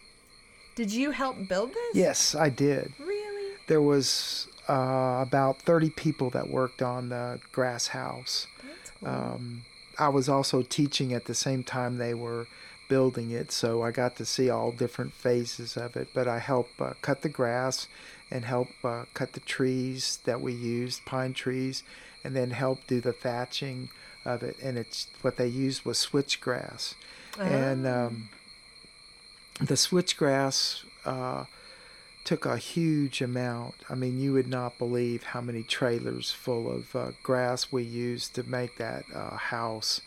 Did 0.74 0.92
you 0.92 1.10
help 1.10 1.48
build 1.48 1.74
this? 1.74 1.94
Yes, 1.94 2.34
I 2.34 2.48
did. 2.48 2.92
Really? 2.98 3.56
There 3.66 3.82
was 3.82 4.48
uh, 4.68 5.18
about 5.20 5.60
30 5.62 5.90
people 5.90 6.30
that 6.30 6.48
worked 6.48 6.80
on 6.80 7.08
the 7.08 7.40
grass 7.52 7.88
house. 7.88 8.46
That's 8.62 8.90
cool. 8.98 9.08
Um, 9.08 9.62
I 9.98 10.08
was 10.08 10.28
also 10.28 10.62
teaching 10.62 11.12
at 11.12 11.26
the 11.26 11.34
same 11.34 11.62
time 11.62 11.98
they 11.98 12.14
were 12.14 12.46
building 12.88 13.30
it, 13.30 13.52
so 13.52 13.82
I 13.82 13.90
got 13.90 14.16
to 14.16 14.24
see 14.24 14.48
all 14.48 14.72
different 14.72 15.12
phases 15.12 15.76
of 15.76 15.96
it. 15.96 16.08
But 16.14 16.26
I 16.26 16.38
helped 16.38 16.80
uh, 16.80 16.94
cut 17.02 17.22
the 17.22 17.28
grass 17.28 17.86
and 18.30 18.44
help 18.44 18.68
uh, 18.84 19.04
cut 19.14 19.32
the 19.32 19.40
trees 19.40 20.18
that 20.24 20.40
we 20.40 20.52
used, 20.52 21.04
pine 21.04 21.32
trees, 21.34 21.82
and 22.24 22.36
then 22.36 22.50
help 22.50 22.86
do 22.86 23.00
the 23.00 23.12
thatching 23.12 23.88
of 24.24 24.42
it. 24.42 24.56
And 24.62 24.78
it's 24.78 25.08
what 25.22 25.36
they 25.36 25.46
used 25.48 25.84
was 25.84 25.98
switchgrass, 25.98 26.94
and 27.38 27.86
Oh. 27.86 28.06
um, 28.06 28.28
the 29.60 29.74
switchgrass 29.76 30.84
uh, 31.04 31.44
took 32.24 32.44
a 32.46 32.56
huge 32.56 33.20
amount. 33.20 33.74
I 33.88 33.94
mean, 33.94 34.20
you 34.20 34.32
would 34.34 34.48
not 34.48 34.78
believe 34.78 35.22
how 35.22 35.40
many 35.40 35.62
trailers 35.62 36.30
full 36.30 36.70
of 36.70 36.94
uh, 36.94 37.10
grass 37.22 37.72
we 37.72 37.82
used 37.82 38.34
to 38.34 38.42
make 38.42 38.76
that 38.76 39.04
uh, 39.14 39.36
house. 39.36 40.00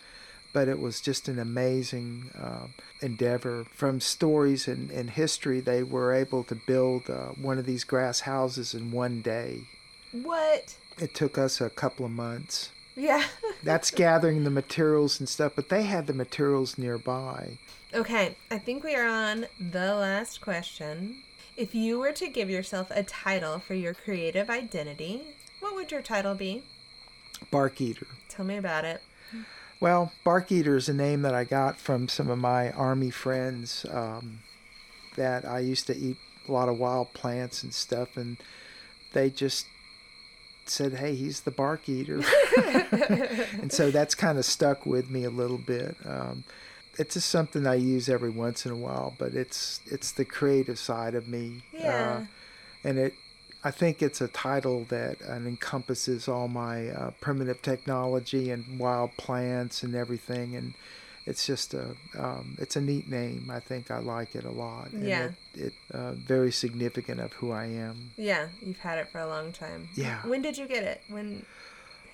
But 0.54 0.68
it 0.68 0.80
was 0.80 1.02
just 1.02 1.28
an 1.28 1.40
amazing 1.40 2.30
uh, 2.40 2.68
endeavor. 3.02 3.66
From 3.74 4.00
stories 4.00 4.68
and, 4.68 4.92
and 4.92 5.10
history, 5.10 5.60
they 5.60 5.84
were 5.84 6.14
able 6.14 6.44
to 6.46 6.56
build 6.56 7.10
uh, 7.10 7.30
one 7.30 7.58
of 7.58 7.66
these 7.66 7.84
grass 7.84 8.22
houses 8.22 8.74
in 8.74 8.92
one 8.92 9.22
day. 9.22 9.62
What? 10.12 10.76
It 11.00 11.16
took 11.16 11.40
us 11.40 11.60
a 11.60 11.72
couple 11.72 12.06
of 12.06 12.12
months. 12.12 12.70
Yeah. 12.96 13.24
That's 13.64 13.90
gathering 13.92 14.44
the 14.44 14.52
materials 14.52 15.20
and 15.20 15.28
stuff, 15.28 15.54
but 15.56 15.70
they 15.70 15.84
had 15.84 16.06
the 16.08 16.14
materials 16.14 16.78
nearby. 16.78 17.58
okay, 17.94 18.36
I 18.52 18.58
think 18.60 18.84
we 18.84 18.96
are 18.96 19.08
on 19.08 19.48
the 19.60 19.96
last 19.96 20.42
question. 20.42 21.24
If 21.58 21.76
you 21.76 22.00
were 22.00 22.12
to 22.14 22.28
give 22.28 22.50
yourself 22.50 22.92
a 22.92 23.04
title 23.04 23.60
for 23.60 23.74
your 23.74 23.94
creative 23.94 24.50
identity, 24.50 25.22
what 25.60 25.76
would 25.76 25.92
your 25.92 26.02
title 26.02 26.36
be? 26.36 26.64
Bark 27.52 27.80
Eater. 27.82 28.08
Tell 28.30 28.46
me 28.46 28.58
about 28.58 28.86
it. 28.86 29.02
Well, 29.84 30.14
Bark 30.24 30.50
Eater 30.50 30.78
is 30.78 30.88
a 30.88 30.94
name 30.94 31.24
that 31.24 31.34
I 31.34 31.44
got 31.44 31.78
from 31.78 32.08
some 32.08 32.30
of 32.30 32.38
my 32.38 32.72
army 32.72 33.10
friends 33.10 33.86
um, 33.92 34.40
that 35.18 35.44
I 35.44 35.60
used 35.60 35.88
to 35.88 35.94
eat 35.98 36.16
a 36.48 36.54
lot 36.54 36.70
of 36.70 36.80
wild 36.80 37.12
plants 37.12 37.64
and 37.64 37.74
stuff, 37.74 38.16
and 38.16 38.38
they 39.12 39.30
just 39.30 39.66
said, 40.66 40.94
"Hey, 40.94 41.16
he's 41.16 41.42
the 41.42 41.52
bark 41.52 41.90
eater," 41.90 42.22
and 43.62 43.74
so 43.74 43.92
that's 43.92 44.16
kind 44.16 44.38
of 44.38 44.46
stuck 44.46 44.86
with 44.86 45.10
me 45.10 45.26
a 45.26 45.30
little 45.30 45.58
bit. 45.58 45.98
Um, 46.06 46.46
it's 46.98 47.16
just 47.16 47.30
something 47.30 47.68
I 47.68 47.76
use 47.76 48.08
every 48.08 48.30
once 48.30 48.66
in 48.66 48.72
a 48.72 48.78
while, 48.78 49.14
but 49.18 49.34
it's 49.34 49.82
it's 49.88 50.14
the 50.14 50.24
creative 50.24 50.80
side 50.80 51.14
of 51.14 51.28
me, 51.28 51.64
Yeah. 51.74 52.22
uh, 52.22 52.26
and 52.86 52.98
it. 52.98 53.16
I 53.64 53.72
think 53.72 54.02
it's 54.02 54.20
a 54.22 54.28
title 54.28 54.86
that 54.90 55.18
uh, 55.28 55.34
encompasses 55.34 56.28
all 56.28 56.48
my 56.48 56.90
uh, 56.90 57.12
primitive 57.22 57.62
technology 57.62 58.52
and 58.52 58.78
wild 58.80 59.16
plants 59.18 59.84
and 59.84 59.96
everything, 59.96 60.56
and 60.56 60.74
it's 61.26 61.46
just 61.48 61.74
a 61.74 61.96
um, 62.20 62.58
it's 62.60 62.76
a 62.76 62.82
neat 62.82 63.08
name. 63.10 63.50
I 63.50 63.62
think 63.62 63.90
I 63.90 64.00
like 64.00 64.36
it 64.36 64.44
a 64.44 64.52
lot. 64.52 64.92
And 64.92 65.04
Yeah. 65.04 65.30
it, 65.56 65.62
it 65.68 65.74
uh, 65.94 66.12
very 66.14 66.52
significant 66.52 67.22
of 67.22 67.32
who 67.34 67.52
I 67.52 67.66
am. 67.68 68.12
Yeah, 68.18 68.50
you've 68.62 68.80
had 68.80 68.98
it 68.98 69.08
for 69.10 69.20
a 69.20 69.28
long 69.28 69.54
time. 69.54 69.88
Yeah. 69.96 70.22
When 70.28 70.42
did 70.42 70.58
you 70.58 70.68
get 70.68 70.84
it? 70.84 71.02
When? 71.08 71.46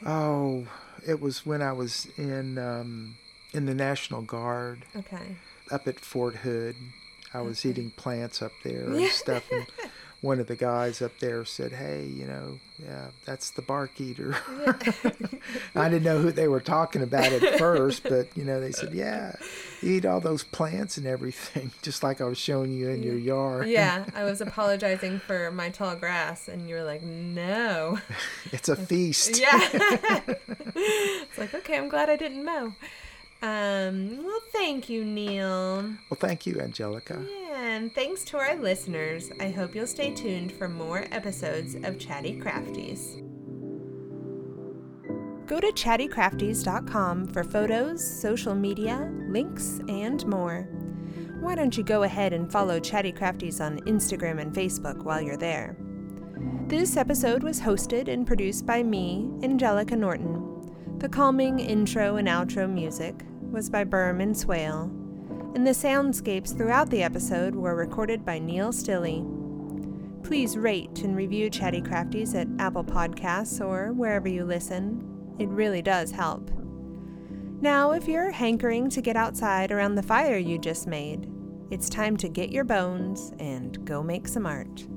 Oh, 0.05 0.67
it 1.07 1.19
was 1.19 1.45
when 1.45 1.61
I 1.61 1.71
was 1.73 2.07
in 2.17 2.57
um, 2.59 3.15
in 3.53 3.65
the 3.65 3.73
National 3.73 4.21
Guard 4.21 4.85
Okay. 4.95 5.35
up 5.71 5.87
at 5.87 5.99
Fort 5.99 6.37
Hood. 6.37 6.75
I 7.33 7.41
was 7.41 7.59
Okay. 7.59 7.69
eating 7.69 7.91
plants 7.91 8.41
up 8.41 8.51
there 8.63 8.85
and 8.85 9.01
Yeah. 9.01 9.09
stuff. 9.23 9.51
And 9.51 9.65
one 10.21 10.39
of 10.39 10.47
the 10.47 10.55
guys 10.55 11.01
up 11.01 11.17
there 11.19 11.45
said, 11.45 11.71
"Hey, 11.71 12.05
you 12.05 12.25
know, 12.25 12.59
yeah, 12.77 13.07
that's 13.25 13.51
the 13.51 13.61
bark 13.61 13.99
eater." 14.01 14.35
I 15.75 15.87
didn't 15.87 16.03
know 16.03 16.19
who 16.19 16.31
they 16.31 16.47
were 16.47 16.59
talking 16.59 17.01
about 17.01 17.31
at 17.31 17.57
first, 17.57 18.03
but 18.03 18.27
you 18.35 18.43
know, 18.43 18.59
they 18.59 18.71
said, 18.71 18.93
"Yeah, 18.93 19.35
you 19.81 19.93
eat 19.93 20.05
all 20.05 20.19
those 20.19 20.43
plants 20.43 20.97
and 20.97 21.07
everything, 21.07 21.71
just 21.81 22.03
like 22.03 22.19
I 22.19 22.25
was 22.25 22.37
showing 22.37 22.73
you 22.73 22.89
in 22.89 23.01
your 23.01 23.17
yard." 23.17 23.67
yeah, 23.67 24.05
I 24.15 24.25
was 24.25 24.41
apologizing 24.41 25.19
for 25.19 25.51
my 25.51 25.69
tall 25.69 25.95
grass, 25.95 26.49
and 26.49 26.67
you 26.67 26.75
were 26.75 26.83
like, 26.83 27.01
"No." 27.01 27.99
it's 28.51 28.67
a 28.67 28.75
feast. 28.75 29.39
Yeah. 29.39 29.57
it's 29.71 31.37
like, 31.37 31.53
okay, 31.53 31.77
I'm 31.77 31.87
glad 31.87 32.09
I 32.09 32.17
didn't 32.17 32.43
mow. 32.43 32.73
Um, 33.41 34.25
well, 34.25 34.41
thank 34.51 34.89
you, 34.89 35.05
Neil. 35.05 35.83
Well, 36.09 36.17
thank 36.19 36.45
you, 36.45 36.59
Angelica. 36.59 37.25
Yeah, 37.29 37.61
and 37.61 37.95
thanks 37.95 38.25
to 38.25 38.37
our 38.37 38.55
listeners. 38.55 39.31
I 39.39 39.49
hope 39.49 39.73
you'll 39.73 39.87
stay 39.87 40.13
tuned 40.13 40.51
for 40.51 40.67
more 40.67 41.05
episodes 41.11 41.75
of 41.75 41.97
Chatty 41.97 42.39
Crafties. 42.41 43.25
Go 45.47 45.59
to 45.59 45.67
chattycrafties.com 45.67 47.27
for 47.27 47.43
photos, 47.43 48.21
social 48.21 48.53
media, 48.53 49.09
links, 49.29 49.79
and 49.87 50.25
more. 50.27 50.67
Why 51.39 51.55
don't 51.55 51.77
you 51.77 51.83
go 51.83 52.03
ahead 52.03 52.33
and 52.33 52.51
follow 52.51 52.79
Chatty 52.79 53.13
Crafties 53.13 53.61
on 53.61 53.79
Instagram 53.81 54.41
and 54.41 54.53
Facebook 54.53 55.03
while 55.03 55.21
you're 55.21 55.37
there? 55.37 55.77
This 56.67 56.97
episode 56.97 57.41
was 57.43 57.59
hosted 57.61 58.09
and 58.09 58.27
produced 58.27 58.65
by 58.65 58.83
me, 58.83 59.31
Angelica 59.41 59.95
Norton. 59.95 60.45
The 60.99 61.09
calming 61.09 61.59
intro 61.59 62.17
and 62.17 62.27
outro 62.27 62.69
music 62.69 63.23
was 63.51 63.69
by 63.69 63.83
Burm 63.83 64.21
and 64.21 64.37
Swale, 64.37 64.83
and 65.55 65.65
the 65.65 65.71
soundscapes 65.71 66.55
throughout 66.55 66.89
the 66.89 67.03
episode 67.03 67.55
were 67.55 67.75
recorded 67.75 68.23
by 68.23 68.39
Neil 68.39 68.71
Stilley. 68.71 69.25
Please 70.23 70.57
rate 70.57 70.99
and 70.99 71.15
review 71.15 71.49
Chatty 71.49 71.81
Crafties 71.81 72.35
at 72.35 72.47
Apple 72.61 72.83
Podcasts 72.83 73.65
or 73.65 73.93
wherever 73.93 74.27
you 74.27 74.45
listen. 74.45 75.35
It 75.39 75.49
really 75.49 75.81
does 75.81 76.11
help. 76.11 76.51
Now, 77.61 77.91
if 77.91 78.07
you're 78.07 78.31
hankering 78.31 78.89
to 78.91 79.01
get 79.01 79.15
outside 79.15 79.71
around 79.71 79.95
the 79.95 80.03
fire 80.03 80.37
you 80.37 80.59
just 80.59 80.87
made, 80.87 81.29
it's 81.71 81.89
time 81.89 82.15
to 82.17 82.29
get 82.29 82.51
your 82.51 82.63
bones 82.63 83.33
and 83.39 83.83
go 83.85 84.03
make 84.03 84.27
some 84.27 84.45
art. 84.45 84.87